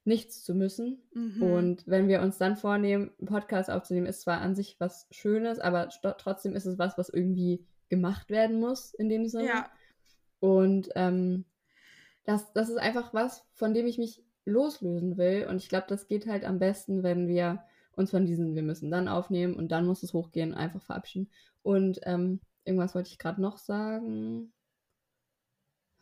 nichts 0.04 0.44
zu 0.44 0.56
müssen. 0.56 1.02
Mhm. 1.14 1.44
Und 1.44 1.88
wenn 1.88 2.08
wir 2.08 2.22
uns 2.22 2.38
dann 2.38 2.56
vornehmen, 2.56 3.12
einen 3.20 3.28
Podcast 3.28 3.70
aufzunehmen, 3.70 4.08
ist 4.08 4.22
zwar 4.22 4.40
an 4.40 4.56
sich 4.56 4.78
was 4.80 5.08
Schönes, 5.12 5.60
aber 5.60 5.90
trotzdem 6.18 6.56
ist 6.56 6.66
es 6.66 6.80
was, 6.80 6.98
was 6.98 7.10
irgendwie 7.10 7.66
gemacht 7.90 8.30
werden 8.30 8.60
muss 8.60 8.94
in 8.94 9.10
dem 9.10 9.28
Sinne. 9.28 9.48
Ja. 9.48 9.70
Und 10.40 10.90
ähm, 10.96 11.46
das, 12.24 12.54
das 12.54 12.70
ist 12.70 12.78
einfach 12.78 13.14
was, 13.14 13.46
von 13.54 13.74
dem 13.74 13.88
ich 13.88 13.98
mich 13.98 14.24
loslösen 14.46 15.18
will. 15.18 15.48
Und 15.50 15.58
ich 15.58 15.70
glaube, 15.70 15.86
das 15.88 16.08
geht 16.08 16.28
halt 16.28 16.46
am 16.46 16.60
besten, 16.60 17.04
wenn 17.04 17.28
wir 17.28 17.64
uns 17.94 18.12
von 18.12 18.26
diesen, 18.26 18.56
wir 18.56 18.64
müssen 18.64 18.92
dann 18.92 19.08
aufnehmen 19.08 19.56
und 19.56 19.70
dann 19.70 19.86
muss 19.86 20.04
es 20.04 20.14
hochgehen, 20.14 20.54
einfach 20.54 20.82
verabschieden. 20.82 21.30
Und 21.62 22.00
ähm, 22.04 22.40
irgendwas 22.64 22.96
wollte 22.96 23.10
ich 23.10 23.18
gerade 23.18 23.42
noch 23.42 23.58
sagen. 23.58 24.54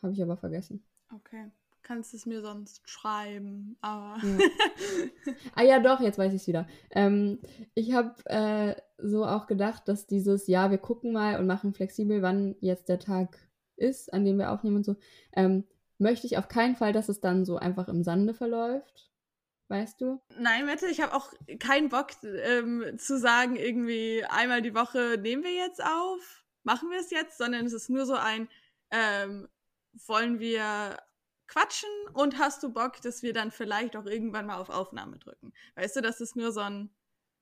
Habe 0.01 0.13
ich 0.13 0.21
aber 0.21 0.37
vergessen. 0.37 0.83
Okay. 1.13 1.51
Kannst 1.81 2.13
es 2.13 2.25
mir 2.25 2.41
sonst 2.41 2.87
schreiben, 2.87 3.77
aber. 3.81 4.17
Ja. 4.21 4.37
ah 5.55 5.63
ja, 5.63 5.79
doch, 5.79 6.01
jetzt 6.01 6.17
weiß 6.17 6.33
ich 6.33 6.41
es 6.41 6.47
wieder. 6.47 6.67
Ähm, 6.91 7.39
ich 7.73 7.93
habe 7.93 8.13
äh, 8.25 8.75
so 8.97 9.25
auch 9.25 9.47
gedacht, 9.47 9.87
dass 9.87 10.05
dieses, 10.05 10.47
ja, 10.47 10.71
wir 10.71 10.77
gucken 10.77 11.13
mal 11.13 11.39
und 11.39 11.47
machen 11.47 11.73
flexibel, 11.73 12.21
wann 12.21 12.55
jetzt 12.59 12.89
der 12.89 12.99
Tag 12.99 13.37
ist, 13.77 14.13
an 14.13 14.25
dem 14.25 14.37
wir 14.37 14.51
aufnehmen 14.51 14.77
und 14.77 14.85
so, 14.85 14.97
ähm, 15.33 15.63
möchte 15.99 16.25
ich 16.27 16.37
auf 16.37 16.47
keinen 16.47 16.75
Fall, 16.75 16.93
dass 16.93 17.09
es 17.09 17.21
dann 17.21 17.45
so 17.45 17.57
einfach 17.57 17.87
im 17.87 18.03
Sande 18.03 18.33
verläuft. 18.33 19.09
Weißt 19.67 20.01
du? 20.01 20.19
Nein, 20.39 20.65
Mette, 20.65 20.87
ich 20.87 20.99
habe 20.99 21.13
auch 21.13 21.31
keinen 21.59 21.89
Bock 21.89 22.07
ähm, 22.23 22.97
zu 22.97 23.19
sagen, 23.19 23.55
irgendwie 23.55 24.25
einmal 24.25 24.63
die 24.63 24.73
Woche 24.73 25.17
nehmen 25.21 25.43
wir 25.43 25.53
jetzt 25.53 25.83
auf, 25.83 26.43
machen 26.63 26.89
wir 26.89 26.99
es 26.99 27.11
jetzt, 27.11 27.37
sondern 27.37 27.67
es 27.67 27.73
ist 27.73 27.87
nur 27.87 28.07
so 28.07 28.15
ein, 28.15 28.49
ähm, 28.89 29.47
wollen 30.07 30.39
wir 30.39 30.97
quatschen 31.47 31.89
und 32.13 32.39
hast 32.39 32.63
du 32.63 32.73
Bock, 32.73 32.99
dass 33.01 33.21
wir 33.21 33.31
dann 33.31 33.51
vielleicht 33.51 33.95
auch 33.95 34.05
irgendwann 34.05 34.47
mal 34.47 34.57
auf 34.57 34.69
Aufnahme 34.69 35.19
drücken? 35.19 35.53
Weißt 35.75 35.95
du, 35.95 36.01
das 36.01 36.19
ist 36.19 36.35
nur 36.35 36.51
so 36.51 36.61
ein, 36.61 36.89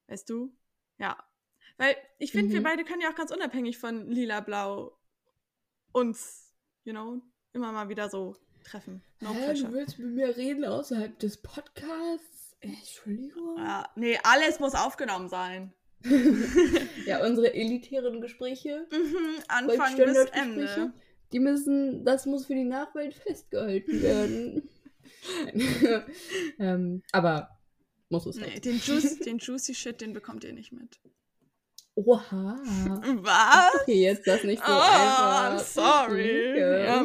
weißt 0.07 0.29
du? 0.29 0.53
Ja. 0.97 1.17
Weil 1.77 1.95
ich 2.17 2.31
finde, 2.33 2.49
mhm. 2.49 2.53
wir 2.55 2.63
beide 2.63 2.83
können 2.83 3.01
ja 3.01 3.09
auch 3.09 3.15
ganz 3.15 3.31
unabhängig 3.31 3.77
von 3.77 4.09
lila-blau 4.09 4.97
uns, 5.93 6.53
you 6.83 6.91
know, 6.91 7.21
immer 7.53 7.71
mal 7.71 7.87
wieder 7.87 8.09
so 8.09 8.35
treffen. 8.68 9.01
No 9.22 9.34
Hä, 9.34 9.53
du 9.53 9.72
willst 9.72 9.97
mit 9.99 10.09
mir 10.09 10.36
reden 10.36 10.65
außerhalb 10.65 11.18
des 11.20 11.38
Podcasts? 11.38 12.55
Entschuldigung. 12.59 13.57
Ja, 13.57 13.89
nee, 13.95 14.18
alles 14.24 14.59
muss 14.59 14.76
aufgenommen 14.76 15.30
sein. 15.30 15.74
ja, 17.05 17.26
unsere 17.26 17.53
elitären 17.53 18.22
Gespräche. 18.22 18.88
Mhm, 18.91 19.43
Anfang 19.47 19.95
bis 19.97 20.18
Ende. 20.32 20.93
Die 21.32 21.39
müssen, 21.39 22.05
das 22.05 22.26
muss 22.26 22.45
für 22.45 22.55
die 22.55 22.63
Nachwelt 22.63 23.13
festgehalten 23.13 24.01
werden. 24.01 24.70
ähm, 26.59 27.03
aber 27.11 27.49
muss 28.09 28.26
es 28.26 28.38
nee, 28.38 28.59
den, 28.59 28.78
Juice, 28.78 29.20
den 29.20 29.38
Juicy 29.38 29.74
Shit, 29.74 30.01
den 30.01 30.13
bekommt 30.13 30.43
ihr 30.43 30.53
nicht 30.53 30.72
mit. 30.72 30.99
Oha. 31.95 32.59
Was? 33.24 33.82
Okay, 33.82 34.03
jetzt 34.03 34.28
das 34.28 34.43
nicht 34.43 34.63
so 34.63 34.72
oh, 34.72 34.76
einfach. 34.76 35.55
I'm 35.55 35.63
sorry. 35.63 36.59
Ja, 36.59 37.01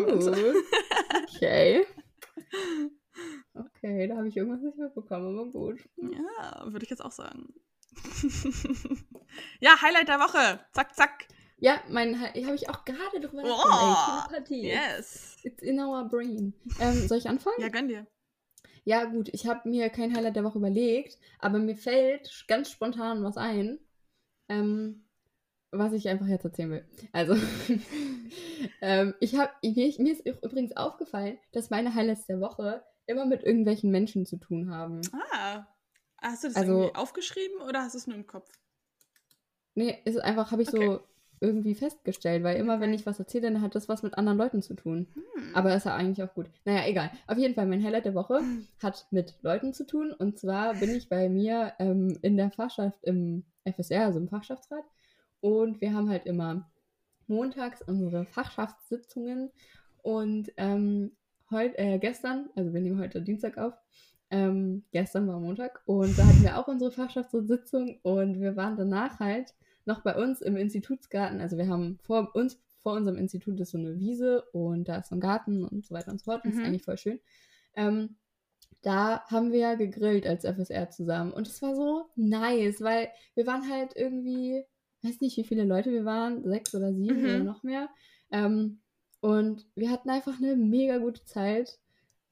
okay. 1.14 1.86
Okay, 3.54 4.06
da 4.06 4.16
habe 4.16 4.28
ich 4.28 4.36
irgendwas 4.36 4.62
nicht 4.62 4.78
mitbekommen, 4.78 5.38
aber 5.38 5.50
gut. 5.50 5.78
Ja, 5.96 6.64
würde 6.64 6.84
ich 6.84 6.90
jetzt 6.90 7.04
auch 7.04 7.12
sagen. 7.12 7.52
ja, 9.60 9.80
Highlight 9.82 10.08
der 10.08 10.18
Woche. 10.18 10.60
Zack, 10.72 10.94
zack. 10.94 11.28
Ja, 11.58 11.80
mein 11.88 12.18
habe 12.18 12.54
ich 12.54 12.68
auch 12.68 12.84
gerade 12.84 13.20
drüber. 13.20 13.42
Oh, 13.44 14.34
yes. 14.48 15.36
It's 15.42 15.62
in 15.62 15.78
our 15.78 16.08
brain. 16.08 16.54
Ähm, 16.80 17.06
soll 17.06 17.18
ich 17.18 17.28
anfangen? 17.28 17.60
Ja, 17.60 17.68
gönn 17.68 17.88
dir. 17.88 18.06
Ja, 18.84 19.04
gut, 19.04 19.28
ich 19.32 19.46
habe 19.46 19.68
mir 19.68 19.90
kein 19.90 20.16
Highlight 20.16 20.34
der 20.36 20.44
Woche 20.44 20.58
überlegt, 20.58 21.18
aber 21.38 21.58
mir 21.58 21.76
fällt 21.76 22.44
ganz 22.48 22.70
spontan 22.70 23.22
was 23.22 23.36
ein. 23.36 23.78
Ähm, 24.48 25.06
was 25.72 25.92
ich 25.92 26.08
einfach 26.08 26.26
jetzt 26.26 26.44
erzählen 26.44 26.70
will. 26.70 26.84
Also, 27.12 27.34
ähm, 28.80 29.14
ich 29.20 29.34
habe 29.36 29.50
mir, 29.62 29.88
ist 29.88 30.26
übrigens 30.26 30.76
aufgefallen, 30.76 31.38
dass 31.52 31.70
meine 31.70 31.94
Highlights 31.94 32.26
der 32.26 32.40
Woche 32.40 32.84
immer 33.06 33.26
mit 33.26 33.42
irgendwelchen 33.42 33.90
Menschen 33.90 34.26
zu 34.26 34.36
tun 34.36 34.70
haben. 34.70 35.00
Ah, 35.32 35.66
hast 36.18 36.44
du 36.44 36.48
das 36.48 36.56
also, 36.56 36.72
irgendwie 36.72 36.94
aufgeschrieben 36.94 37.60
oder 37.66 37.80
hast 37.82 37.94
du 37.94 37.98
es 37.98 38.06
nur 38.06 38.16
im 38.16 38.26
Kopf? 38.26 38.48
Nee, 39.74 39.98
ist 40.04 40.20
einfach, 40.20 40.52
habe 40.52 40.62
ich 40.62 40.68
okay. 40.68 40.86
so 40.86 41.00
irgendwie 41.40 41.74
festgestellt, 41.74 42.44
weil 42.44 42.56
immer, 42.56 42.78
wenn 42.78 42.94
ich 42.94 43.04
was 43.04 43.18
erzähle, 43.18 43.50
dann 43.50 43.62
hat 43.62 43.74
das 43.74 43.88
was 43.88 44.04
mit 44.04 44.16
anderen 44.16 44.38
Leuten 44.38 44.62
zu 44.62 44.74
tun. 44.74 45.08
Hm. 45.14 45.54
Aber 45.54 45.74
ist 45.74 45.86
ja 45.86 45.96
eigentlich 45.96 46.22
auch 46.22 46.32
gut. 46.34 46.46
Naja, 46.64 46.86
egal. 46.86 47.10
Auf 47.26 47.36
jeden 47.36 47.54
Fall, 47.54 47.66
mein 47.66 47.82
Highlight 47.82 48.04
der 48.04 48.14
Woche 48.14 48.40
hat 48.82 49.06
mit 49.10 49.34
Leuten 49.42 49.74
zu 49.74 49.84
tun. 49.84 50.12
Und 50.12 50.38
zwar 50.38 50.74
bin 50.74 50.94
ich 50.94 51.08
bei 51.08 51.28
mir 51.28 51.72
ähm, 51.80 52.16
in 52.22 52.36
der 52.36 52.52
Fachschaft 52.52 53.02
im 53.02 53.44
FSR, 53.64 54.04
also 54.04 54.20
im 54.20 54.28
Fachschaftsrat. 54.28 54.84
Und 55.42 55.82
wir 55.82 55.92
haben 55.92 56.08
halt 56.08 56.24
immer 56.24 56.70
montags 57.26 57.82
unsere 57.82 58.24
Fachschaftssitzungen. 58.24 59.50
Und 60.02 60.50
ähm, 60.56 61.12
heute, 61.50 61.76
äh, 61.78 61.98
gestern, 61.98 62.48
also 62.56 62.72
wir 62.72 62.80
nehmen 62.80 62.98
heute 62.98 63.20
Dienstag 63.20 63.58
auf, 63.58 63.74
ähm, 64.30 64.84
gestern 64.92 65.28
war 65.28 65.38
Montag 65.38 65.82
und 65.84 66.18
da 66.18 66.26
hatten 66.26 66.42
wir 66.42 66.58
auch 66.58 66.66
unsere 66.66 66.90
Fachschaftssitzung 66.90 67.98
und 68.00 68.40
wir 68.40 68.56
waren 68.56 68.78
danach 68.78 69.20
halt 69.20 69.54
noch 69.84 70.00
bei 70.00 70.16
uns 70.16 70.40
im 70.40 70.56
Institutsgarten. 70.56 71.40
Also 71.40 71.58
wir 71.58 71.68
haben 71.68 71.98
vor 72.02 72.34
uns, 72.34 72.58
vor 72.78 72.94
unserem 72.94 73.18
Institut 73.18 73.60
ist 73.60 73.72
so 73.72 73.78
eine 73.78 73.98
Wiese 73.98 74.42
und 74.52 74.88
da 74.88 74.96
ist 74.96 75.10
so 75.10 75.16
ein 75.16 75.20
Garten 75.20 75.66
und 75.66 75.84
so 75.84 75.94
weiter 75.94 76.12
und 76.12 76.18
so 76.18 76.24
fort. 76.24 76.44
Das 76.44 76.54
mhm. 76.54 76.60
ist 76.60 76.66
eigentlich 76.66 76.82
voll 76.82 76.96
schön. 76.96 77.20
Ähm, 77.76 78.16
da 78.80 79.22
haben 79.26 79.52
wir 79.52 79.58
ja 79.58 79.74
gegrillt 79.74 80.26
als 80.26 80.44
FSR 80.44 80.88
zusammen 80.88 81.32
und 81.32 81.46
es 81.46 81.60
war 81.60 81.74
so 81.76 82.06
nice, 82.16 82.80
weil 82.80 83.10
wir 83.34 83.46
waren 83.46 83.68
halt 83.70 83.94
irgendwie, 83.96 84.64
weiß 85.02 85.20
nicht, 85.20 85.36
wie 85.36 85.44
viele 85.44 85.64
Leute 85.64 85.90
wir 85.90 86.04
waren, 86.04 86.44
sechs 86.44 86.74
oder 86.74 86.92
sieben 86.92 87.20
mhm. 87.20 87.24
oder 87.24 87.38
noch 87.38 87.62
mehr. 87.62 87.88
Ähm, 88.30 88.80
und 89.20 89.66
wir 89.74 89.90
hatten 89.90 90.10
einfach 90.10 90.38
eine 90.38 90.56
mega 90.56 90.98
gute 90.98 91.24
Zeit 91.24 91.78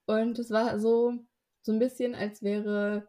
und 0.06 0.38
es 0.38 0.50
war 0.50 0.78
so, 0.78 1.14
so 1.62 1.72
ein 1.72 1.78
bisschen, 1.78 2.14
als 2.14 2.42
wäre 2.42 3.06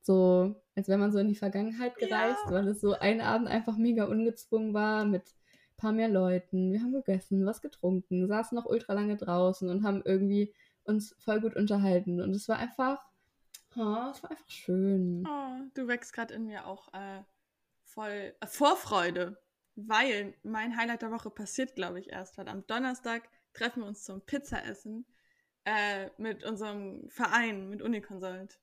so 0.00 0.56
als 0.76 0.88
wenn 0.88 1.00
man 1.00 1.10
so 1.10 1.18
in 1.18 1.28
die 1.28 1.34
Vergangenheit 1.34 1.96
gereist, 1.96 2.38
Ja. 2.46 2.52
weil 2.52 2.68
es 2.68 2.80
so 2.80 2.92
ein 2.92 3.20
Abend 3.20 3.48
einfach 3.48 3.76
mega 3.78 4.04
ungezwungen 4.04 4.74
war 4.74 5.06
mit 5.06 5.22
ein 5.22 5.76
paar 5.78 5.92
mehr 5.92 6.08
Leuten. 6.08 6.70
Wir 6.70 6.80
haben 6.80 6.92
gegessen, 6.92 7.46
was 7.46 7.62
getrunken, 7.62 8.28
saßen 8.28 8.54
noch 8.54 8.66
ultra 8.66 8.92
lange 8.92 9.16
draußen 9.16 9.68
und 9.70 9.84
haben 9.84 10.02
irgendwie 10.04 10.54
uns 10.84 11.16
voll 11.18 11.40
gut 11.40 11.56
unterhalten. 11.56 12.20
Und 12.20 12.36
es 12.36 12.46
war 12.48 12.58
einfach, 12.58 12.98
oh, 13.74 14.10
es 14.10 14.22
war 14.22 14.30
einfach 14.30 14.48
schön. 14.50 15.26
Oh, 15.26 15.64
du 15.74 15.88
wächst 15.88 16.12
gerade 16.12 16.34
in 16.34 16.44
mir 16.44 16.66
auch 16.66 16.92
äh, 16.92 17.22
voll 17.96 18.34
äh, 18.40 18.46
Vorfreude, 18.46 19.42
weil 19.74 20.34
mein 20.42 20.76
Highlight 20.76 21.02
der 21.02 21.10
Woche 21.10 21.30
passiert, 21.30 21.74
glaube 21.74 21.98
ich, 21.98 22.10
erst 22.10 22.36
heute. 22.38 22.50
Am 22.50 22.66
Donnerstag 22.66 23.28
treffen 23.54 23.82
wir 23.82 23.88
uns 23.88 24.04
zum 24.04 24.20
Pizzaessen 24.20 25.06
äh, 25.64 26.10
mit 26.18 26.44
unserem 26.44 27.08
Verein, 27.08 27.68
mit 27.70 27.80
Uniconsult. 27.82 28.60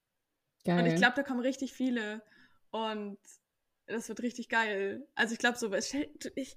Geil. 0.63 0.79
Und 0.79 0.85
ich 0.85 0.95
glaube, 0.95 1.15
da 1.15 1.23
kommen 1.23 1.41
richtig 1.41 1.73
viele 1.73 2.21
und 2.69 3.17
das 3.87 4.07
wird 4.07 4.21
richtig 4.21 4.47
geil. 4.47 5.05
Also 5.13 5.33
ich 5.33 5.39
glaube 5.39 5.57
so, 5.57 5.73
ich, 5.73 5.91
du, 6.19 6.29
ich 6.35 6.55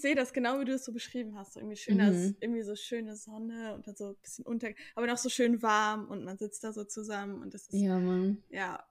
sehe 0.00 0.14
das 0.14 0.32
genau, 0.32 0.60
wie 0.60 0.64
du 0.64 0.74
es 0.74 0.84
so 0.84 0.92
beschrieben 0.92 1.36
hast. 1.36 1.54
So 1.54 1.60
irgendwie 1.60 1.76
schöner, 1.76 2.12
Mhm. 2.12 2.36
irgendwie 2.40 2.62
so 2.62 2.76
schöne 2.76 3.16
Sonne 3.16 3.74
und 3.74 3.86
dann 3.88 3.96
so 3.96 4.10
ein 4.10 4.16
bisschen 4.22 4.46
unter, 4.46 4.68
aber 4.94 5.06
noch 5.06 5.18
so 5.18 5.28
schön 5.28 5.60
warm 5.62 6.08
und 6.08 6.24
man 6.24 6.38
sitzt 6.38 6.62
da 6.62 6.72
so 6.72 6.84
zusammen 6.84 7.42
und 7.42 7.52
das 7.54 7.62
ist, 7.68 7.80
ja, 7.80 7.98
Mann. 7.98 8.44
ja, 8.50 8.86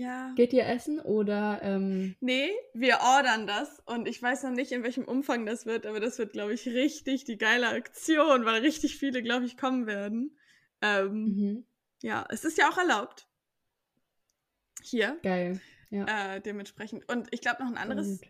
ja. 0.00 0.32
Geht 0.34 0.54
ihr 0.54 0.66
essen 0.66 0.98
oder 0.98 1.60
ähm, 1.62 2.16
Nee, 2.20 2.50
wir 2.72 3.00
ordern 3.02 3.46
das 3.46 3.80
und 3.84 4.08
ich 4.08 4.22
weiß 4.22 4.44
noch 4.44 4.52
nicht, 4.52 4.72
in 4.72 4.82
welchem 4.82 5.04
Umfang 5.04 5.44
das 5.44 5.66
wird, 5.66 5.84
aber 5.84 6.00
das 6.00 6.18
wird, 6.18 6.32
glaube 6.32 6.54
ich, 6.54 6.66
richtig 6.66 7.24
die 7.24 7.36
geile 7.36 7.68
Aktion, 7.68 8.46
weil 8.46 8.62
richtig 8.62 8.96
viele, 8.96 9.22
glaube 9.22 9.44
ich, 9.44 9.58
kommen 9.58 9.86
werden. 9.86 10.38
Ähm, 10.80 11.12
mhm. 11.12 11.66
Ja, 12.00 12.24
es 12.30 12.44
ist 12.44 12.56
ja 12.56 12.70
auch 12.70 12.78
erlaubt. 12.78 13.28
Hier, 14.82 15.18
geil? 15.22 15.60
Ja. 15.90 16.36
äh, 16.36 16.40
dementsprechend. 16.40 17.06
Und 17.10 17.28
ich 17.30 17.42
glaube, 17.42 17.62
noch 17.62 17.70
ein 17.70 17.76
anderes, 17.76 18.22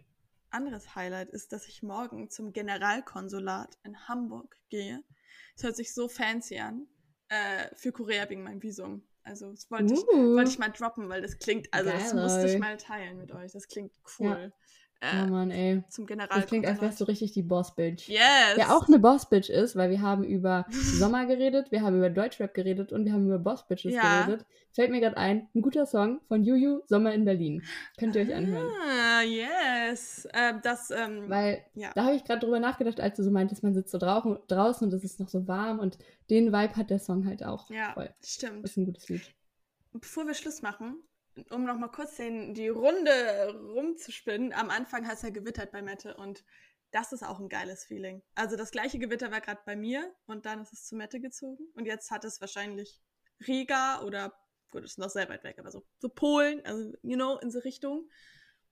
anderes 0.51 0.97
Highlight 0.97 1.31
ist, 1.31 1.53
dass 1.53 1.69
ich 1.69 1.85
morgen 1.85 2.31
zum 2.31 2.53
Generalkonsulat 2.53 3.79
in 3.85 4.09
Hamburg 4.09 4.57
gehe. 4.71 5.05
Das 5.55 5.63
hört 5.63 5.77
sich 5.77 5.95
so 5.95 6.09
fancy 6.09 6.59
an. 6.59 6.89
Äh, 7.29 7.73
für 7.77 7.93
Korea 7.93 8.29
wegen 8.29 8.43
meinem 8.43 8.61
Visum. 8.61 9.05
Also, 9.31 9.51
das 9.53 9.71
wollte 9.71 9.95
ich, 9.95 10.01
Uh. 10.09 10.35
wollte 10.35 10.51
ich 10.51 10.59
mal 10.59 10.71
droppen, 10.71 11.09
weil 11.09 11.23
das 11.23 11.39
klingt, 11.39 11.73
also 11.73 11.91
das 11.91 12.13
Geil, 12.13 12.23
musste 12.23 12.49
ich 12.49 12.59
mal 12.59 12.77
teilen 12.77 13.17
mit 13.17 13.31
euch. 13.31 13.53
Das 13.53 13.69
klingt 13.69 13.93
cool. 14.19 14.27
Ja, 14.27 14.51
Äh, 15.03 15.27
Mann, 15.27 15.51
ey. 15.51 15.83
zum 15.89 16.05
Das 16.05 16.09
Generalkonsulat. 16.09 16.49
klingt, 16.49 16.67
als 16.67 16.81
wärst 16.83 17.01
du 17.01 17.05
richtig 17.05 17.33
die 17.33 17.43
Boss-Bitch. 17.43 18.07
Yes! 18.09 18.21
Wer 18.57 18.77
auch 18.77 18.87
eine 18.87 18.99
Boss-Bitch 18.99 19.49
ist, 19.49 19.75
weil 19.75 19.89
wir 19.89 20.03
haben 20.03 20.25
über 20.25 20.67
Sommer 20.71 21.25
geredet, 21.25 21.73
wir 21.73 21.81
haben 21.81 21.97
über 21.97 22.11
Deutschrap 22.11 22.53
geredet 22.53 22.93
und 22.93 23.07
wir 23.07 23.13
haben 23.15 23.27
über 23.27 23.39
Boss-Bitches 23.39 23.95
Ja. 23.95 24.25
geredet. 24.27 24.45
Fällt 24.73 24.91
mir 24.91 25.01
gerade 25.01 25.17
ein, 25.17 25.49
ein 25.55 25.63
guter 25.63 25.87
Song 25.87 26.21
von 26.29 26.43
Juju, 26.45 26.83
Sommer 26.87 27.15
in 27.15 27.25
Berlin. 27.25 27.63
Könnt 27.99 28.15
ihr 28.15 28.23
euch 28.23 28.35
anhören. 28.35 28.69
Ah, 28.89 29.23
yes. 29.23 30.29
Ähm, 30.35 30.61
das, 30.63 30.91
ähm, 30.91 31.25
Weil 31.29 31.65
ja. 31.75 31.91
da 31.95 32.05
habe 32.05 32.17
ich 32.17 32.25
gerade 32.25 32.41
drüber 32.41 32.61
nachgedacht, 32.61 33.01
als 33.01 33.17
du 33.17 33.23
so 33.25 33.31
meintest, 33.31 33.63
man 33.63 33.73
sitzt 33.75 33.93
so 33.93 33.99
draußen, 33.99 34.39
draußen 34.49 34.87
und 34.87 34.93
es 34.93 35.03
ist 35.03 35.19
noch 35.19 35.29
so 35.29 35.49
warm 35.49 35.79
und 35.79 35.97
den 36.29 36.53
Vibe 36.53 36.77
hat 36.77 36.91
der 36.91 36.99
Song 36.99 37.27
halt 37.27 37.43
auch. 37.43 37.71
ja, 37.71 37.95
Voll. 37.95 38.11
stimmt. 38.23 38.63
Das 38.65 38.73
ist 38.73 38.77
ein 38.77 38.85
gutes 38.85 39.09
Lied. 39.09 39.23
Bevor 39.93 40.27
wir 40.27 40.35
Schluss 40.35 40.63
machen, 40.63 40.99
um 41.51 41.65
noch 41.65 41.77
mal 41.79 41.89
kurz 41.89 42.17
den, 42.17 42.55
die 42.55 42.69
Runde 42.69 43.55
rumzuspinnen, 43.75 44.53
am 44.53 44.71
Anfang 44.71 45.07
hat 45.07 45.17
es 45.17 45.23
ja 45.23 45.31
gewittert 45.31 45.73
bei 45.73 45.83
Mette 45.83 46.17
und 46.17 46.45
das 46.91 47.13
ist 47.13 47.23
auch 47.23 47.39
ein 47.39 47.49
geiles 47.49 47.85
Feeling. 47.85 48.23
Also 48.35 48.57
das 48.57 48.71
gleiche 48.73 48.99
Gewitter 48.99 49.31
war 49.31 49.41
gerade 49.41 49.61
bei 49.65 49.77
mir 49.77 50.13
und 50.27 50.45
dann 50.47 50.61
ist 50.63 50.73
es 50.73 50.87
zu 50.87 50.97
Mette 50.97 51.21
gezogen 51.21 51.65
und 51.75 51.87
jetzt 51.87 52.11
hat 52.11 52.25
es 52.25 52.41
wahrscheinlich 52.41 53.01
Riga 53.47 54.03
oder, 54.03 54.35
gut, 54.71 54.85
ist 54.85 54.99
noch 54.99 55.11
sehr 55.11 55.29
weit 55.29 55.45
weg, 55.45 55.59
aber 55.59 55.71
so, 55.71 55.85
so 55.99 56.09
Polen, 56.09 56.65
also, 56.67 56.93
you 57.03 57.17
know, 57.17 57.39
in 57.39 57.51
so 57.51 57.61
Richtung. 57.61 58.09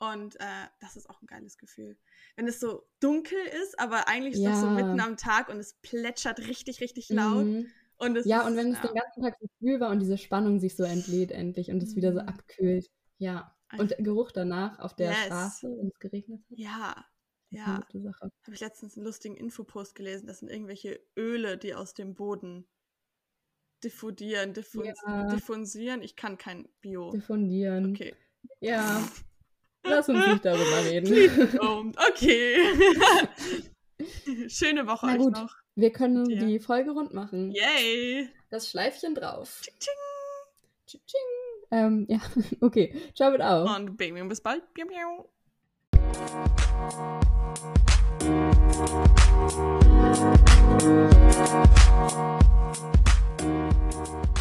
Und 0.00 0.36
äh, 0.36 0.66
das 0.78 0.94
ist 0.96 1.10
auch 1.10 1.20
ein 1.20 1.26
geiles 1.26 1.58
Gefühl. 1.58 1.98
Wenn 2.36 2.46
es 2.46 2.60
so 2.60 2.88
dunkel 3.00 3.38
ist, 3.64 3.80
aber 3.80 4.06
eigentlich 4.06 4.34
ist 4.34 4.44
das 4.46 4.60
so 4.60 4.66
Ja. 4.66 4.72
mitten 4.74 5.00
am 5.00 5.16
Tag 5.16 5.48
und 5.48 5.58
es 5.58 5.74
plätschert 5.74 6.38
richtig, 6.38 6.80
richtig 6.80 7.08
laut. 7.08 7.46
Mhm. 7.46 7.66
Und 7.98 8.16
es 8.16 8.26
Ja, 8.26 8.40
ist, 8.42 8.46
und 8.46 8.56
wenn 8.56 8.72
es 8.72 8.78
ja, 8.78 8.86
den 8.88 8.94
ganzen 8.94 9.22
Tag 9.22 9.36
so 9.40 9.46
kühl 9.58 9.80
war 9.80 9.90
und 9.90 9.98
diese 10.00 10.18
Spannung 10.18 10.60
sich 10.60 10.76
so 10.76 10.84
entlädt 10.84 11.32
endlich 11.32 11.70
und 11.70 11.82
es 11.82 11.96
wieder 11.96 12.12
so 12.12 12.20
Mhm. 12.22 12.28
abkühlt. 12.28 12.86
Ja. 13.18 13.54
Und 13.76 13.90
der 13.90 13.98
Geruch 14.02 14.30
danach 14.32 14.78
auf 14.78 14.94
der 14.94 15.10
Yes. 15.10 15.26
Straße, 15.26 15.68
wenn 15.78 15.88
es 15.88 15.98
geregnet 15.98 16.40
hat. 16.50 16.58
Ja, 16.58 16.90
ist 17.50 17.58
ja. 17.58 17.80
Habe 18.20 18.30
ich 18.52 18.60
letztens 18.60 18.96
einen 18.96 19.04
lustigen 19.04 19.36
Infopost 19.36 19.94
gelesen. 19.94 20.26
Das 20.26 20.38
sind 20.38 20.48
irgendwelche 20.50 21.00
Öle, 21.18 21.58
die 21.58 21.74
aus 21.74 21.92
dem 21.94 22.14
Boden 22.14 22.66
diffundieren, 23.84 24.54
diffun 24.54 24.84
Ja. 24.86 25.26
diffunsieren. 25.26 26.02
Ich 26.02 26.16
kann 26.16 26.38
kein 26.38 26.68
Bio. 26.80 27.10
Diffundieren. 27.10 27.90
Okay. 27.90 28.14
Ja. 28.60 29.02
Lass 29.84 30.08
uns 30.08 30.26
nicht 30.26 30.44
darüber 30.44 30.84
reden. 30.84 31.12
Okay. 32.10 32.56
Schöne 34.48 34.86
Woche 34.86 35.06
euch 35.06 35.18
gut. 35.18 35.32
noch. 35.32 35.54
Wir 35.78 35.92
können 35.92 36.28
Ja. 36.28 36.44
die 36.44 36.58
Folge 36.58 36.90
rund 36.90 37.14
machen. 37.14 37.52
Yay. 37.52 38.28
Das 38.50 38.68
Schleifchen 38.68 39.14
drauf. 39.14 39.60
Tsching, 39.62 39.74
tsching. 39.78 41.00
Tsching. 41.06 41.20
Ähm, 41.70 42.06
ja, 42.08 42.18
okay. 42.60 42.92
Ciao 43.14 43.30
mit 43.30 43.40
auf. 43.40 43.70
Und 43.76 43.96
Baby, 43.96 44.24
bis 44.24 44.40
bald. 44.40 44.62
Piu. 44.74 44.84
Thank 53.40 54.38